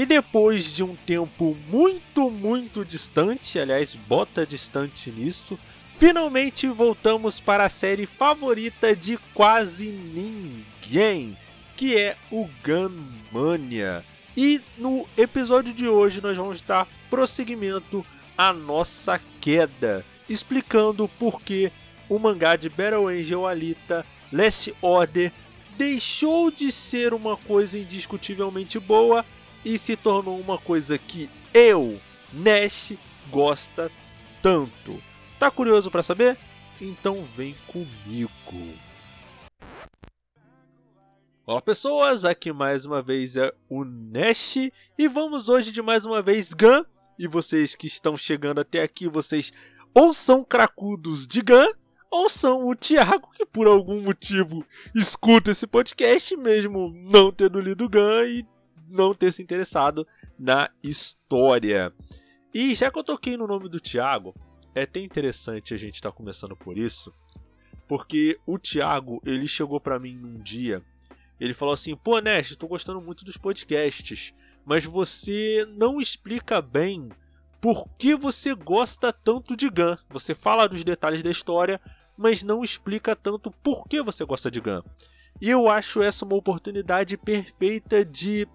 E 0.00 0.06
depois 0.06 0.76
de 0.76 0.82
um 0.82 0.96
tempo 0.96 1.54
muito, 1.68 2.30
muito 2.30 2.86
distante, 2.86 3.58
aliás, 3.58 3.94
bota 3.96 4.46
distante 4.46 5.10
nisso, 5.10 5.58
finalmente 5.98 6.66
voltamos 6.68 7.38
para 7.38 7.66
a 7.66 7.68
série 7.68 8.06
favorita 8.06 8.96
de 8.96 9.18
quase 9.34 9.92
ninguém, 9.92 11.36
que 11.76 11.98
é 11.98 12.16
o 12.30 12.48
Gunmania. 12.64 14.02
E 14.34 14.62
no 14.78 15.06
episódio 15.18 15.70
de 15.70 15.86
hoje 15.86 16.22
nós 16.22 16.34
vamos 16.34 16.62
dar 16.62 16.88
prosseguimento 17.10 18.02
à 18.38 18.54
nossa 18.54 19.20
queda, 19.38 20.02
explicando 20.30 21.06
por 21.18 21.42
que 21.42 21.70
o 22.08 22.18
mangá 22.18 22.56
de 22.56 22.70
Battle 22.70 23.06
Angel 23.06 23.46
Alita 23.46 24.06
Last 24.32 24.74
Order 24.80 25.30
deixou 25.76 26.50
de 26.50 26.72
ser 26.72 27.12
uma 27.12 27.36
coisa 27.36 27.78
indiscutivelmente 27.78 28.78
boa 28.78 29.26
e 29.64 29.76
se 29.78 29.96
tornou 29.96 30.38
uma 30.40 30.58
coisa 30.58 30.98
que 30.98 31.30
eu, 31.52 32.00
Nash, 32.32 32.92
gosta 33.30 33.90
tanto. 34.42 35.00
Tá 35.38 35.50
curioso 35.50 35.90
para 35.90 36.02
saber? 36.02 36.38
Então 36.80 37.24
vem 37.36 37.56
comigo. 37.66 38.30
Olá 41.46 41.60
pessoas, 41.60 42.24
aqui 42.24 42.52
mais 42.52 42.84
uma 42.84 43.02
vez 43.02 43.36
é 43.36 43.52
o 43.68 43.84
Nash 43.84 44.56
e 44.96 45.08
vamos 45.08 45.48
hoje 45.48 45.72
de 45.72 45.82
mais 45.82 46.04
uma 46.04 46.22
vez 46.22 46.52
Gun. 46.52 46.84
E 47.18 47.26
vocês 47.26 47.74
que 47.74 47.86
estão 47.86 48.16
chegando 48.16 48.60
até 48.60 48.82
aqui, 48.82 49.08
vocês 49.08 49.52
ou 49.92 50.12
são 50.12 50.44
cracudos 50.44 51.26
de 51.26 51.42
Gun 51.42 51.72
ou 52.10 52.28
são 52.28 52.64
o 52.66 52.74
Thiago 52.74 53.30
que 53.36 53.44
por 53.44 53.66
algum 53.66 54.00
motivo 54.00 54.64
escuta 54.94 55.50
esse 55.50 55.66
podcast 55.66 56.36
mesmo 56.36 56.92
não 57.08 57.30
tendo 57.30 57.60
lido 57.60 57.88
Gun 57.88 58.24
e 58.24 58.46
não 58.90 59.14
ter 59.14 59.32
se 59.32 59.42
interessado 59.42 60.06
na 60.38 60.70
história. 60.82 61.92
E 62.52 62.74
já 62.74 62.90
que 62.90 62.98
eu 62.98 63.04
toquei 63.04 63.36
no 63.36 63.46
nome 63.46 63.68
do 63.68 63.80
Thiago, 63.80 64.34
é 64.74 64.82
até 64.82 65.00
interessante 65.00 65.72
a 65.72 65.76
gente 65.76 65.94
estar 65.94 66.10
tá 66.10 66.16
começando 66.16 66.56
por 66.56 66.76
isso, 66.76 67.12
porque 67.88 68.38
o 68.46 68.58
Thiago, 68.58 69.20
ele 69.24 69.48
chegou 69.48 69.80
para 69.80 69.98
mim 69.98 70.16
num 70.16 70.38
dia, 70.38 70.82
ele 71.38 71.54
falou 71.54 71.74
assim: 71.74 71.96
"Pô, 71.96 72.18
Nest, 72.18 72.56
tô 72.56 72.68
gostando 72.68 73.00
muito 73.00 73.24
dos 73.24 73.36
podcasts, 73.36 74.34
mas 74.64 74.84
você 74.84 75.66
não 75.76 76.00
explica 76.00 76.60
bem 76.60 77.08
por 77.60 77.88
que 77.98 78.14
você 78.14 78.54
gosta 78.54 79.12
tanto 79.12 79.56
de 79.56 79.68
Gun. 79.68 79.96
Você 80.08 80.34
fala 80.34 80.68
dos 80.68 80.82
detalhes 80.82 81.22
da 81.22 81.30
história, 81.30 81.80
mas 82.16 82.42
não 82.42 82.64
explica 82.64 83.14
tanto 83.14 83.50
por 83.50 83.86
que 83.86 84.02
você 84.02 84.24
gosta 84.24 84.50
de 84.50 84.60
Gun. 84.60 84.82
E 85.40 85.48
eu 85.50 85.68
acho 85.68 86.02
essa 86.02 86.24
uma 86.24 86.36
oportunidade 86.36 87.16
perfeita 87.16 88.04
de 88.04 88.46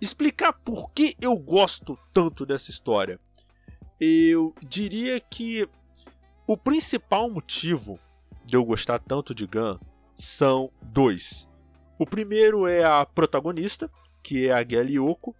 explicar 0.00 0.52
por 0.52 0.90
que 0.90 1.14
eu 1.20 1.36
gosto 1.36 1.98
tanto 2.12 2.44
dessa 2.44 2.70
história. 2.70 3.18
Eu 4.00 4.54
diria 4.66 5.20
que 5.20 5.68
o 6.46 6.56
principal 6.56 7.30
motivo 7.30 7.98
de 8.44 8.56
eu 8.56 8.64
gostar 8.64 8.98
tanto 8.98 9.34
de 9.34 9.46
Gun 9.46 9.78
são 10.14 10.70
dois. 10.82 11.48
O 11.98 12.06
primeiro 12.06 12.66
é 12.66 12.84
a 12.84 13.04
protagonista, 13.06 13.90
que 14.22 14.48
é 14.48 14.52
a 14.52 14.66
Gelly 14.66 14.98
Yoko, 14.98 15.34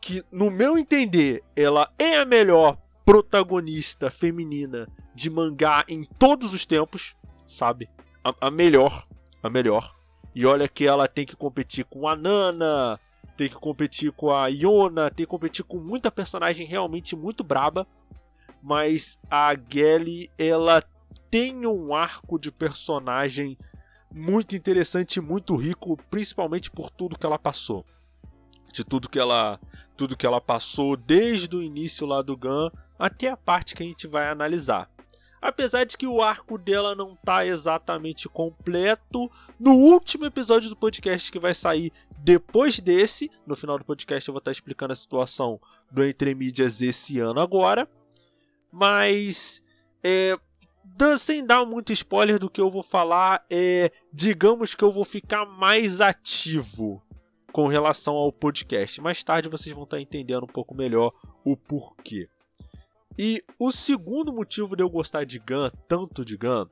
que 0.00 0.22
no 0.30 0.50
meu 0.50 0.78
entender, 0.78 1.42
ela 1.56 1.90
é 1.98 2.18
a 2.18 2.24
melhor 2.24 2.76
protagonista 3.04 4.10
feminina 4.10 4.86
de 5.14 5.30
mangá 5.30 5.84
em 5.88 6.04
todos 6.04 6.52
os 6.52 6.66
tempos, 6.66 7.16
sabe? 7.46 7.88
A, 8.22 8.48
a 8.48 8.50
melhor, 8.50 9.06
a 9.42 9.50
melhor. 9.50 9.96
E 10.34 10.46
olha 10.46 10.68
que 10.68 10.86
ela 10.86 11.08
tem 11.08 11.24
que 11.24 11.34
competir 11.34 11.84
com 11.86 12.06
a 12.06 12.14
Nana, 12.14 13.00
tem 13.36 13.48
que 13.48 13.54
competir 13.54 14.10
com 14.12 14.30
a 14.30 14.48
Iona, 14.48 15.10
tem 15.10 15.24
que 15.24 15.30
competir 15.30 15.64
com 15.64 15.78
muita 15.78 16.10
personagem 16.10 16.66
realmente 16.66 17.14
muito 17.14 17.44
braba. 17.44 17.86
Mas 18.60 19.20
a 19.30 19.54
Gelly, 19.54 20.28
ela 20.36 20.82
tem 21.30 21.66
um 21.66 21.94
arco 21.94 22.38
de 22.38 22.50
personagem 22.50 23.56
muito 24.12 24.56
interessante, 24.56 25.20
muito 25.20 25.54
rico, 25.54 25.96
principalmente 26.10 26.70
por 26.70 26.90
tudo 26.90 27.18
que 27.18 27.24
ela 27.24 27.38
passou. 27.38 27.86
De 28.72 28.84
tudo 28.84 29.08
que 29.08 29.18
ela, 29.18 29.60
tudo 29.96 30.16
que 30.16 30.26
ela 30.26 30.40
passou 30.40 30.96
desde 30.96 31.54
o 31.54 31.62
início 31.62 32.06
lá 32.06 32.22
do 32.22 32.36
Gun 32.36 32.70
até 32.98 33.30
a 33.30 33.36
parte 33.36 33.74
que 33.74 33.82
a 33.82 33.86
gente 33.86 34.06
vai 34.06 34.28
analisar. 34.28 34.90
Apesar 35.40 35.84
de 35.84 35.96
que 35.96 36.06
o 36.06 36.20
arco 36.20 36.58
dela 36.58 36.94
não 36.94 37.14
tá 37.16 37.46
exatamente 37.46 38.28
completo, 38.28 39.30
no 39.58 39.72
último 39.72 40.26
episódio 40.26 40.68
do 40.68 40.76
podcast 40.76 41.30
que 41.30 41.38
vai 41.38 41.54
sair 41.54 41.92
depois 42.18 42.80
desse, 42.80 43.30
no 43.46 43.56
final 43.56 43.78
do 43.78 43.84
podcast 43.84 44.28
eu 44.28 44.32
vou 44.32 44.38
estar 44.38 44.50
explicando 44.50 44.92
a 44.92 44.96
situação 44.96 45.60
do 45.90 46.04
Entre 46.04 46.34
Mídias 46.34 46.82
esse 46.82 47.20
ano 47.20 47.40
agora. 47.40 47.88
Mas, 48.72 49.62
é, 50.02 50.36
sem 51.16 51.44
dar 51.44 51.64
muito 51.64 51.92
spoiler 51.92 52.38
do 52.38 52.50
que 52.50 52.60
eu 52.60 52.70
vou 52.70 52.82
falar, 52.82 53.44
é, 53.50 53.90
digamos 54.12 54.74
que 54.74 54.84
eu 54.84 54.92
vou 54.92 55.04
ficar 55.04 55.46
mais 55.46 56.00
ativo 56.00 57.00
com 57.52 57.66
relação 57.66 58.14
ao 58.14 58.32
podcast. 58.32 59.00
Mais 59.00 59.22
tarde 59.22 59.48
vocês 59.48 59.74
vão 59.74 59.84
estar 59.84 60.00
entendendo 60.00 60.44
um 60.44 60.52
pouco 60.52 60.74
melhor 60.74 61.12
o 61.44 61.56
porquê. 61.56 62.28
E 63.18 63.42
o 63.58 63.72
segundo 63.72 64.32
motivo 64.32 64.76
de 64.76 64.82
eu 64.82 64.88
gostar 64.88 65.24
de 65.24 65.40
Gun, 65.40 65.70
tanto 65.88 66.24
de 66.24 66.36
Gun, 66.36 66.66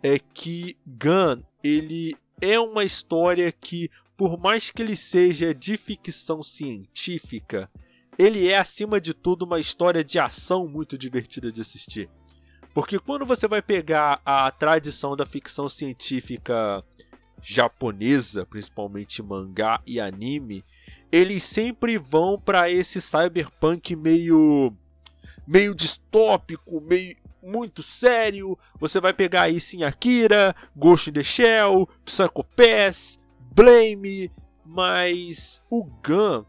é 0.00 0.16
que 0.18 0.76
Gun, 0.86 1.42
ele 1.62 2.14
é 2.40 2.58
uma 2.60 2.84
história 2.84 3.50
que, 3.50 3.90
por 4.16 4.38
mais 4.38 4.70
que 4.70 4.80
ele 4.80 4.94
seja 4.94 5.52
de 5.52 5.76
ficção 5.76 6.40
científica, 6.40 7.68
ele 8.16 8.48
é 8.48 8.58
acima 8.58 9.00
de 9.00 9.12
tudo 9.12 9.44
uma 9.44 9.58
história 9.58 10.04
de 10.04 10.20
ação 10.20 10.68
muito 10.68 10.96
divertida 10.96 11.50
de 11.50 11.60
assistir. 11.60 12.08
Porque 12.72 12.98
quando 12.98 13.26
você 13.26 13.48
vai 13.48 13.60
pegar 13.60 14.22
a 14.24 14.50
tradição 14.50 15.16
da 15.16 15.26
ficção 15.26 15.68
científica 15.68 16.82
japonesa, 17.42 18.46
principalmente 18.46 19.20
mangá 19.20 19.82
e 19.84 20.00
anime, 20.00 20.64
eles 21.10 21.42
sempre 21.42 21.98
vão 21.98 22.38
para 22.38 22.70
esse 22.70 23.00
cyberpunk 23.00 23.96
meio 23.96 24.72
meio 25.46 25.74
distópico, 25.74 26.80
meio 26.80 27.16
muito 27.42 27.82
sério. 27.82 28.56
Você 28.78 29.00
vai 29.00 29.12
pegar 29.12 29.42
aí 29.42 29.58
sim 29.58 29.82
Akira, 29.82 30.54
Ghost 30.76 31.10
in 31.10 31.12
the 31.14 31.22
Shell, 31.22 31.88
Psycho 32.04 32.44
Pass, 32.56 33.18
Blame, 33.54 34.30
mas 34.64 35.60
o 35.68 35.84
Gun 35.84 36.44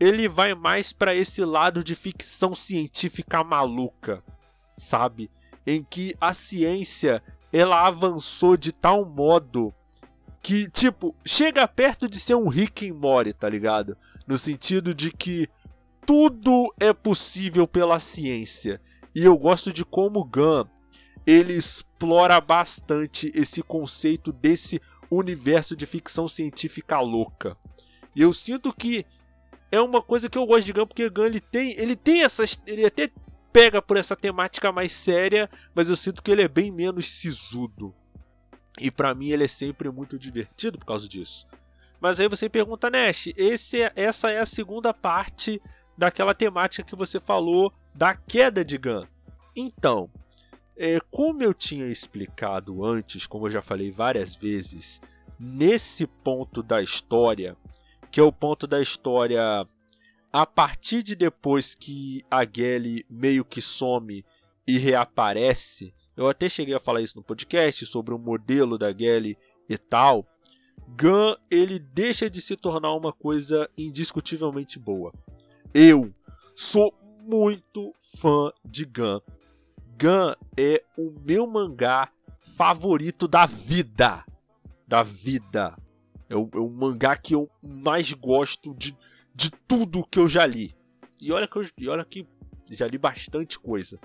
ele 0.00 0.26
vai 0.26 0.52
mais 0.52 0.92
para 0.92 1.14
esse 1.14 1.44
lado 1.44 1.84
de 1.84 1.94
ficção 1.94 2.56
científica 2.56 3.44
maluca, 3.44 4.20
sabe? 4.76 5.30
Em 5.64 5.80
que 5.80 6.16
a 6.20 6.34
ciência 6.34 7.22
ela 7.52 7.86
avançou 7.86 8.56
de 8.56 8.72
tal 8.72 9.04
modo 9.04 9.72
que, 10.42 10.68
tipo, 10.68 11.14
chega 11.24 11.68
perto 11.68 12.08
de 12.08 12.18
ser 12.18 12.34
um 12.34 12.48
Rick 12.48 12.90
and 12.90 12.94
Morty, 12.94 13.32
tá 13.32 13.48
ligado? 13.48 13.96
No 14.26 14.36
sentido 14.36 14.92
de 14.92 15.12
que 15.12 15.48
tudo 16.06 16.72
é 16.80 16.92
possível 16.92 17.66
pela 17.66 17.98
ciência. 17.98 18.80
E 19.14 19.24
eu 19.24 19.36
gosto 19.36 19.72
de 19.72 19.84
como 19.84 20.24
Gun 20.24 20.64
ele 21.26 21.52
explora 21.52 22.40
bastante 22.40 23.30
esse 23.34 23.62
conceito 23.62 24.32
desse 24.32 24.80
universo 25.10 25.76
de 25.76 25.86
ficção 25.86 26.26
científica 26.26 26.98
louca. 27.00 27.56
E 28.14 28.22
eu 28.22 28.32
sinto 28.32 28.72
que 28.74 29.06
é 29.70 29.80
uma 29.80 30.02
coisa 30.02 30.28
que 30.28 30.36
eu 30.36 30.46
gosto 30.46 30.66
de 30.66 30.72
Gun 30.72 30.86
porque 30.86 31.08
Gun 31.08 31.26
ele 31.26 31.40
tem, 31.40 31.72
ele 31.78 31.94
tem 31.94 32.22
essas, 32.22 32.58
ele 32.66 32.84
até 32.84 33.10
pega 33.52 33.80
por 33.80 33.96
essa 33.96 34.16
temática 34.16 34.72
mais 34.72 34.92
séria, 34.92 35.48
mas 35.74 35.90
eu 35.90 35.96
sinto 35.96 36.22
que 36.22 36.30
ele 36.30 36.42
é 36.42 36.48
bem 36.48 36.72
menos 36.72 37.08
sisudo. 37.08 37.94
E 38.80 38.90
para 38.90 39.14
mim 39.14 39.30
ele 39.30 39.44
é 39.44 39.48
sempre 39.48 39.90
muito 39.90 40.18
divertido 40.18 40.78
por 40.78 40.86
causa 40.86 41.06
disso. 41.06 41.46
Mas 42.00 42.18
aí 42.18 42.28
você 42.28 42.48
pergunta, 42.48 42.90
Nash, 42.90 43.28
esse, 43.36 43.82
é, 43.82 43.92
essa 43.94 44.30
é 44.30 44.40
a 44.40 44.46
segunda 44.46 44.92
parte 44.92 45.60
daquela 45.96 46.34
temática 46.34 46.82
que 46.82 46.96
você 46.96 47.20
falou 47.20 47.72
da 47.94 48.14
queda 48.14 48.64
de 48.64 48.78
Gun. 48.78 49.06
Então, 49.54 50.10
é, 50.76 50.98
como 51.10 51.42
eu 51.42 51.52
tinha 51.52 51.86
explicado 51.86 52.84
antes, 52.84 53.26
como 53.26 53.46
eu 53.46 53.50
já 53.50 53.62
falei 53.62 53.90
várias 53.90 54.34
vezes, 54.34 55.00
nesse 55.38 56.06
ponto 56.06 56.62
da 56.62 56.82
história, 56.82 57.56
que 58.10 58.20
é 58.20 58.22
o 58.22 58.32
ponto 58.32 58.66
da 58.66 58.80
história 58.80 59.66
a 60.32 60.46
partir 60.46 61.02
de 61.02 61.14
depois 61.14 61.74
que 61.74 62.22
a 62.30 62.44
Gelly 62.44 63.04
meio 63.08 63.44
que 63.44 63.60
some 63.60 64.24
e 64.66 64.78
reaparece, 64.78 65.94
eu 66.16 66.28
até 66.28 66.48
cheguei 66.48 66.74
a 66.74 66.80
falar 66.80 67.02
isso 67.02 67.16
no 67.16 67.24
podcast 67.24 67.84
sobre 67.84 68.14
o 68.14 68.18
modelo 68.18 68.78
da 68.78 68.96
Gelly 68.96 69.36
e 69.68 69.76
tal. 69.76 70.26
Gun 70.88 71.34
ele 71.50 71.78
deixa 71.78 72.30
de 72.30 72.40
se 72.40 72.56
tornar 72.56 72.94
uma 72.94 73.12
coisa 73.12 73.68
indiscutivelmente 73.76 74.78
boa. 74.78 75.12
Eu 75.74 76.12
sou 76.54 76.92
muito 77.22 77.94
fã 78.18 78.52
de 78.62 78.84
Gun. 78.84 79.20
Gun 79.98 80.34
é 80.54 80.84
o 80.98 81.10
meu 81.24 81.46
mangá 81.46 82.10
favorito 82.56 83.26
da 83.26 83.46
vida. 83.46 84.22
Da 84.86 85.02
vida. 85.02 85.74
É 86.28 86.36
o, 86.36 86.50
é 86.54 86.58
o 86.58 86.68
mangá 86.68 87.16
que 87.16 87.34
eu 87.34 87.48
mais 87.62 88.12
gosto 88.12 88.74
de, 88.74 88.94
de 89.34 89.50
tudo 89.66 90.06
que 90.06 90.18
eu 90.18 90.28
já 90.28 90.44
li. 90.44 90.76
E 91.18 91.32
olha 91.32 91.48
que, 91.48 91.56
eu, 91.56 91.66
e 91.78 91.88
olha 91.88 92.04
que 92.04 92.28
já 92.70 92.86
li 92.86 92.98
bastante 92.98 93.58
coisa. 93.58 93.98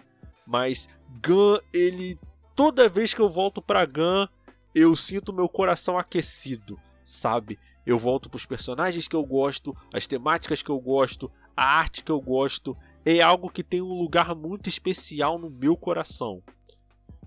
Mas 0.45 0.87
Gun, 1.25 1.57
ele. 1.73 2.17
Toda 2.55 2.87
vez 2.87 3.13
que 3.13 3.21
eu 3.21 3.29
volto 3.29 3.61
pra 3.61 3.85
Gun, 3.85 4.25
eu 4.73 4.95
sinto 4.95 5.33
meu 5.33 5.49
coração 5.49 5.97
aquecido, 5.99 6.79
sabe? 7.07 7.57
Eu 7.85 7.97
volto 7.97 8.29
pros 8.29 8.45
personagens 8.45 9.07
que 9.07 9.15
eu 9.15 9.25
gosto, 9.25 9.73
as 9.93 10.05
temáticas 10.05 10.61
que 10.61 10.69
eu 10.69 10.77
gosto, 10.77 11.31
a 11.55 11.63
arte 11.63 12.03
que 12.03 12.11
eu 12.11 12.19
gosto. 12.19 12.75
É 13.05 13.21
algo 13.21 13.49
que 13.49 13.63
tem 13.63 13.81
um 13.81 13.93
lugar 13.93 14.35
muito 14.35 14.67
especial 14.67 15.39
no 15.39 15.49
meu 15.49 15.77
coração. 15.77 16.43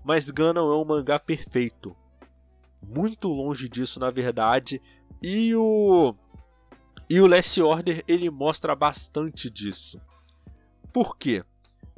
Mas 0.03 0.29
Gun 0.29 0.53
não 0.53 0.71
é 0.71 0.75
um 0.75 0.85
mangá 0.85 1.17
perfeito. 1.17 1.95
Muito 2.79 3.27
longe 3.27 3.67
disso, 3.67 3.99
na 3.99 4.11
verdade. 4.11 4.79
E 5.21 5.55
o. 5.55 6.13
E 7.09 7.19
o 7.19 7.27
Last 7.27 7.59
Order 7.59 8.03
ele 8.07 8.29
mostra 8.29 8.75
bastante 8.75 9.49
disso. 9.49 9.99
Por 10.93 11.17
quê? 11.17 11.43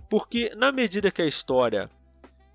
Porque 0.10 0.56
na 0.56 0.72
medida 0.72 1.12
que 1.12 1.22
a 1.22 1.28
história 1.28 1.90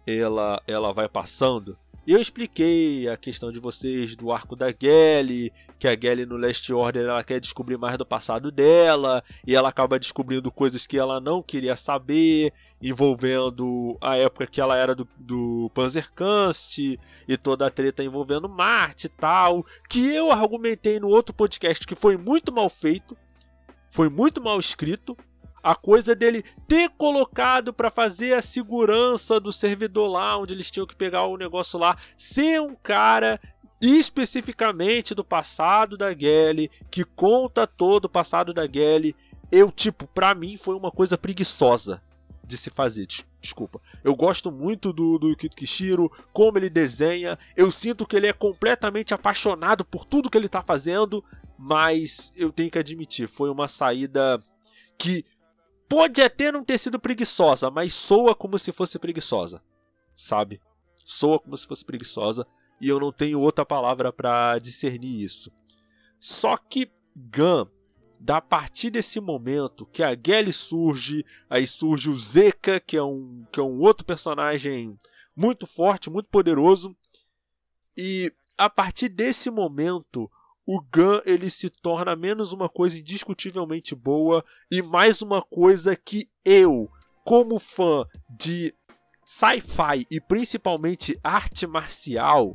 ela, 0.07 0.63
ela 0.67 0.93
vai 0.93 1.09
passando, 1.09 1.79
eu 2.15 2.21
expliquei 2.21 3.07
a 3.09 3.19
questão 3.19 3.53
de 3.53 3.61
vocês 3.61 4.17
do 4.17 4.33
arco 4.33 4.57
da 4.57 4.69
Gelly, 4.69 5.53
que 5.79 5.87
a 5.87 5.95
Gelly 5.95 6.25
no 6.25 6.39
Last 6.39 6.73
Order 6.73 7.05
ela 7.05 7.23
quer 7.23 7.39
descobrir 7.39 7.77
mais 7.77 7.99
do 7.99 8.07
passado 8.07 8.51
dela, 8.51 9.23
e 9.47 9.55
ela 9.55 9.69
acaba 9.69 9.99
descobrindo 9.99 10.51
coisas 10.51 10.87
que 10.87 10.99
ela 10.99 11.21
não 11.21 11.43
queria 11.43 11.77
saber, 11.77 12.53
envolvendo 12.81 13.99
a 14.01 14.17
época 14.17 14.47
que 14.47 14.59
ela 14.59 14.75
era 14.75 14.95
do, 14.95 15.07
do 15.19 15.71
Panzerkunst, 15.75 16.79
e 16.79 17.37
toda 17.37 17.67
a 17.67 17.71
treta 17.71 18.03
envolvendo 18.03 18.49
Marte 18.49 19.07
e 19.07 19.11
tal, 19.11 19.63
que 19.87 20.15
eu 20.15 20.33
argumentei 20.33 20.99
no 20.99 21.09
outro 21.09 21.35
podcast 21.35 21.87
que 21.87 21.95
foi 21.95 22.17
muito 22.17 22.51
mal 22.51 22.71
feito, 22.71 23.15
foi 23.91 24.09
muito 24.09 24.43
mal 24.43 24.59
escrito, 24.59 25.15
a 25.69 25.75
coisa 25.75 26.15
dele 26.15 26.43
ter 26.67 26.89
colocado 26.97 27.75
para 27.75 27.91
fazer 27.91 28.33
a 28.33 28.41
segurança 28.41 29.39
do 29.39 29.53
servidor 29.53 30.09
lá, 30.09 30.39
onde 30.39 30.55
eles 30.55 30.71
tinham 30.71 30.87
que 30.87 30.97
pegar 30.97 31.27
o 31.27 31.37
negócio 31.37 31.79
lá, 31.79 31.95
ser 32.17 32.59
um 32.63 32.75
cara 32.75 33.39
especificamente 33.79 35.15
do 35.15 35.23
passado 35.23 35.95
da 35.99 36.17
Gelly, 36.17 36.71
que 36.91 37.05
conta 37.05 37.67
todo 37.67 38.07
o 38.07 38.09
passado 38.09 38.55
da 38.55 38.67
Gelly, 38.67 39.15
eu, 39.53 39.71
tipo, 39.71 40.07
pra 40.07 40.35
mim 40.35 40.57
foi 40.57 40.75
uma 40.75 40.91
coisa 40.91 41.19
preguiçosa 41.19 42.03
de 42.43 42.57
se 42.57 42.71
fazer. 42.71 43.07
Desculpa. 43.39 43.79
Eu 44.03 44.17
gosto 44.17 44.51
muito 44.51 44.91
do, 44.91 45.19
do 45.19 45.37
Kishiro, 45.37 46.11
como 46.33 46.57
ele 46.57 46.71
desenha. 46.71 47.39
Eu 47.55 47.71
sinto 47.71 48.07
que 48.07 48.17
ele 48.17 48.27
é 48.27 48.33
completamente 48.33 49.13
apaixonado 49.13 49.85
por 49.85 50.07
tudo 50.07 50.31
que 50.31 50.39
ele 50.39 50.49
tá 50.49 50.63
fazendo. 50.63 51.23
Mas 51.59 52.33
eu 52.35 52.51
tenho 52.51 52.71
que 52.71 52.79
admitir, 52.79 53.29
foi 53.29 53.51
uma 53.51 53.69
saída 53.69 54.41
que 54.99 55.25
Pode 55.89 56.21
até 56.21 56.53
não 56.53 56.63
ter 56.63 56.79
sido 56.79 56.99
preguiçosa, 56.99 57.71
mas 57.71 57.95
soa 57.95 58.35
como 58.35 58.59
se 58.59 58.73
fosse 58.73 58.99
preguiçosa. 58.99 59.63
Sabe? 60.15 60.61
Soa 61.05 61.39
como 61.39 61.57
se 61.57 61.67
fosse 61.67 61.85
preguiçosa. 61.85 62.47
E 62.81 62.89
eu 62.89 63.01
não 63.01 63.11
tenho 63.11 63.41
outra 63.41 63.65
palavra 63.65 64.13
para 64.13 64.59
discernir 64.59 65.23
isso. 65.23 65.51
Só 66.21 66.57
que 66.57 66.91
Gun, 67.17 67.67
da 68.21 68.41
partir 68.41 68.91
desse 68.91 69.21
momento 69.21 69.87
que 69.87 70.03
a 70.03 70.15
Gelly 70.15 70.53
surge, 70.53 71.25
aí 71.49 71.67
surge 71.67 72.11
o 72.11 72.17
Zeka, 72.17 72.79
que 72.81 72.97
é 72.97 73.03
um, 73.03 73.45
que 73.51 73.59
é 73.59 73.63
um 73.63 73.79
outro 73.81 74.05
personagem 74.05 74.97
muito 75.35 75.67
forte, 75.67 76.11
muito 76.11 76.29
poderoso. 76.29 76.97
E 77.97 78.33
a 78.57 78.69
partir 78.69 79.09
desse 79.09 79.51
momento, 79.51 80.31
o 80.69 80.83
Gun 80.83 81.19
ele 81.25 81.49
se 81.49 81.71
torna 81.71 82.15
menos 82.15 82.53
uma 82.53 82.69
coisa 82.69 82.99
indiscutivelmente 82.99 83.95
boa 83.95 84.45
e 84.71 84.83
mais 84.83 85.23
uma 85.23 85.41
coisa 85.41 85.97
que 85.97 86.29
eu, 86.45 86.91
como 87.25 87.59
fã 87.59 88.05
de 88.29 88.75
sci-fi 89.25 90.07
e 90.11 90.21
principalmente 90.21 91.19
arte 91.25 91.67
marcial, 91.67 92.55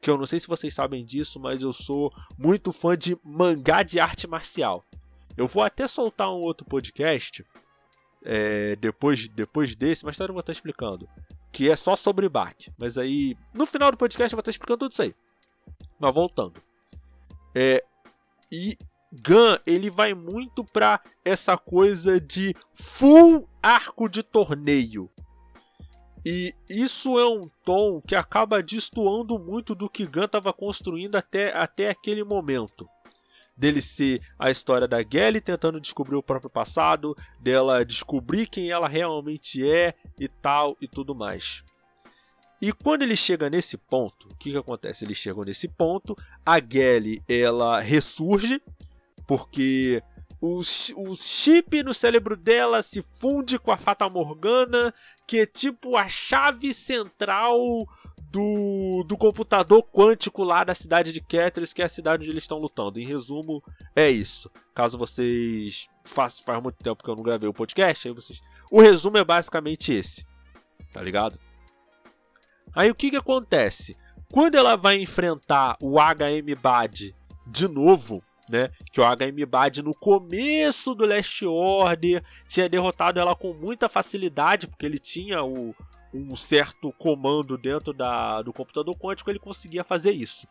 que 0.00 0.08
eu 0.08 0.16
não 0.16 0.26
sei 0.26 0.38
se 0.38 0.46
vocês 0.46 0.72
sabem 0.72 1.04
disso, 1.04 1.40
mas 1.40 1.62
eu 1.62 1.72
sou 1.72 2.08
muito 2.38 2.70
fã 2.70 2.96
de 2.96 3.18
mangá 3.24 3.82
de 3.82 3.98
arte 3.98 4.28
marcial. 4.28 4.84
Eu 5.36 5.48
vou 5.48 5.64
até 5.64 5.88
soltar 5.88 6.30
um 6.30 6.40
outro 6.40 6.64
podcast 6.64 7.44
é, 8.24 8.76
depois, 8.76 9.26
depois 9.26 9.74
desse, 9.74 10.04
mas 10.04 10.20
eu 10.20 10.28
vou 10.28 10.38
estar 10.38 10.52
explicando. 10.52 11.08
Que 11.50 11.68
é 11.68 11.74
só 11.74 11.96
sobre 11.96 12.28
Bach. 12.28 12.54
Mas 12.78 12.96
aí, 12.96 13.36
no 13.56 13.66
final 13.66 13.90
do 13.90 13.98
podcast, 13.98 14.32
eu 14.32 14.36
vou 14.36 14.40
estar 14.40 14.52
explicando 14.52 14.78
tudo 14.78 14.92
isso 14.92 15.02
aí. 15.02 15.12
Mas 15.98 16.14
voltando. 16.14 16.62
É, 17.54 17.82
e 18.50 18.76
Gun 19.12 19.56
ele 19.64 19.90
vai 19.90 20.12
muito 20.12 20.64
para 20.64 21.00
essa 21.24 21.56
coisa 21.56 22.20
de 22.20 22.54
full 22.72 23.48
arco 23.62 24.08
de 24.08 24.22
torneio. 24.22 25.08
E 26.26 26.54
isso 26.68 27.18
é 27.18 27.28
um 27.28 27.48
tom 27.64 28.00
que 28.00 28.16
acaba 28.16 28.62
destoando 28.62 29.38
muito 29.38 29.74
do 29.74 29.90
que 29.90 30.06
Gun 30.06 30.24
estava 30.24 30.52
construindo 30.52 31.16
até, 31.16 31.54
até 31.54 31.90
aquele 31.90 32.24
momento. 32.24 32.88
Dele 33.56 33.80
ser 33.80 34.20
a 34.36 34.50
história 34.50 34.88
da 34.88 34.98
Gelly 35.00 35.40
tentando 35.40 35.80
descobrir 35.80 36.16
o 36.16 36.22
próprio 36.22 36.50
passado, 36.50 37.16
dela 37.38 37.84
descobrir 37.84 38.48
quem 38.48 38.70
ela 38.70 38.88
realmente 38.88 39.68
é 39.68 39.94
e 40.18 40.26
tal 40.26 40.76
e 40.80 40.88
tudo 40.88 41.14
mais. 41.14 41.62
E 42.64 42.72
quando 42.72 43.02
ele 43.02 43.14
chega 43.14 43.50
nesse 43.50 43.76
ponto, 43.76 44.26
o 44.30 44.34
que, 44.36 44.50
que 44.50 44.56
acontece? 44.56 45.04
Eles 45.04 45.18
chegam 45.18 45.44
nesse 45.44 45.68
ponto, 45.68 46.16
a 46.46 46.58
Gelly 46.58 47.22
ela 47.28 47.78
ressurge, 47.78 48.58
porque 49.26 50.02
o, 50.40 50.60
o 50.60 51.14
chip 51.14 51.82
no 51.82 51.92
cérebro 51.92 52.34
dela 52.34 52.80
se 52.80 53.02
funde 53.02 53.58
com 53.58 53.70
a 53.70 53.76
Fata 53.76 54.08
Morgana, 54.08 54.94
que 55.26 55.40
é 55.40 55.46
tipo 55.46 55.94
a 55.94 56.08
chave 56.08 56.72
central 56.72 57.58
do, 58.32 59.04
do 59.06 59.18
computador 59.18 59.82
quântico 59.82 60.42
lá 60.42 60.64
da 60.64 60.74
cidade 60.74 61.12
de 61.12 61.20
Catris, 61.20 61.74
que 61.74 61.82
é 61.82 61.84
a 61.84 61.88
cidade 61.88 62.22
onde 62.22 62.32
eles 62.32 62.44
estão 62.44 62.56
lutando. 62.56 62.98
Em 62.98 63.04
resumo, 63.04 63.62
é 63.94 64.08
isso. 64.10 64.50
Caso 64.74 64.96
vocês. 64.96 65.86
Faz, 66.02 66.40
faz 66.40 66.62
muito 66.62 66.82
tempo 66.82 67.04
que 67.04 67.10
eu 67.10 67.16
não 67.16 67.22
gravei 67.22 67.46
o 67.46 67.52
podcast, 67.52 68.08
aí 68.08 68.14
vocês. 68.14 68.40
O 68.70 68.80
resumo 68.80 69.18
é 69.18 69.24
basicamente 69.24 69.92
esse. 69.92 70.24
Tá 70.94 71.02
ligado? 71.02 71.38
Aí 72.74 72.90
o 72.90 72.94
que, 72.94 73.10
que 73.10 73.16
acontece? 73.16 73.96
Quando 74.30 74.56
ela 74.56 74.76
vai 74.76 75.00
enfrentar 75.00 75.76
o 75.80 75.98
HM 75.98 76.54
Bad 76.60 77.14
de 77.46 77.68
novo, 77.68 78.22
né? 78.50 78.70
Que 78.92 79.00
o 79.00 79.04
HM 79.04 79.46
Bad 79.46 79.82
no 79.82 79.94
começo 79.94 80.94
do 80.94 81.06
Last 81.06 81.44
Order 81.46 82.22
tinha 82.48 82.68
derrotado 82.68 83.20
ela 83.20 83.34
com 83.34 83.54
muita 83.54 83.88
facilidade, 83.88 84.66
porque 84.66 84.84
ele 84.84 84.98
tinha 84.98 85.42
o, 85.42 85.74
um 86.12 86.36
certo 86.36 86.92
comando 86.98 87.56
dentro 87.56 87.92
da, 87.92 88.42
do 88.42 88.52
computador 88.52 88.96
quântico, 88.96 89.30
ele 89.30 89.38
conseguia 89.38 89.84
fazer 89.84 90.12
isso. 90.12 90.46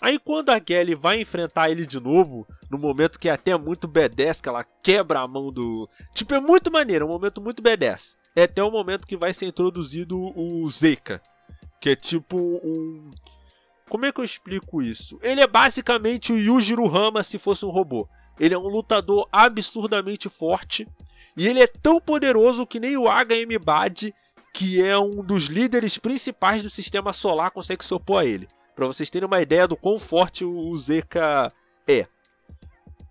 Aí 0.00 0.18
quando 0.18 0.50
a 0.50 0.60
Kelly 0.60 0.94
vai 0.94 1.20
enfrentar 1.20 1.70
ele 1.70 1.86
de 1.86 1.98
novo, 1.98 2.46
no 2.70 2.78
momento 2.78 3.18
que 3.18 3.28
é 3.28 3.32
até 3.32 3.56
muito 3.56 3.88
B10, 3.88 4.42
que 4.42 4.48
ela 4.48 4.64
quebra 4.82 5.20
a 5.20 5.28
mão 5.28 5.50
do. 5.50 5.88
Tipo, 6.14 6.34
é 6.34 6.40
muito 6.40 6.70
maneiro, 6.70 7.04
é 7.04 7.08
um 7.08 7.12
momento 7.12 7.40
muito 7.40 7.62
B10. 7.62 8.16
É 8.34 8.42
até 8.42 8.62
o 8.62 8.70
momento 8.70 9.06
que 9.06 9.16
vai 9.16 9.32
ser 9.32 9.46
introduzido 9.46 10.18
o 10.18 10.68
Zeka, 10.70 11.22
que 11.80 11.90
é 11.90 11.96
tipo 11.96 12.36
um. 12.36 13.10
Como 13.88 14.04
é 14.04 14.12
que 14.12 14.20
eu 14.20 14.24
explico 14.24 14.82
isso? 14.82 15.18
Ele 15.22 15.40
é 15.40 15.46
basicamente 15.46 16.32
o 16.32 16.38
Yujiro 16.38 16.86
Hama 16.86 17.22
se 17.22 17.38
fosse 17.38 17.64
um 17.64 17.70
robô. 17.70 18.08
Ele 18.38 18.54
é 18.54 18.58
um 18.58 18.68
lutador 18.68 19.28
absurdamente 19.30 20.28
forte. 20.28 20.86
E 21.36 21.46
ele 21.46 21.60
é 21.60 21.66
tão 21.66 22.00
poderoso 22.00 22.66
que 22.66 22.80
nem 22.80 22.96
o 22.96 23.04
HM 23.04 23.58
Bad, 23.62 24.12
que 24.52 24.82
é 24.82 24.98
um 24.98 25.22
dos 25.22 25.46
líderes 25.46 25.98
principais 25.98 26.62
do 26.62 26.70
sistema 26.70 27.12
solar, 27.12 27.50
consegue 27.50 27.84
se 27.84 27.94
opor 27.94 28.22
a 28.22 28.24
ele. 28.26 28.48
Para 28.74 28.86
vocês 28.86 29.08
terem 29.08 29.26
uma 29.26 29.40
ideia 29.40 29.68
do 29.68 29.76
quão 29.76 29.98
forte 29.98 30.44
o 30.44 30.76
Zeka 30.76 31.52
é. 31.86 32.06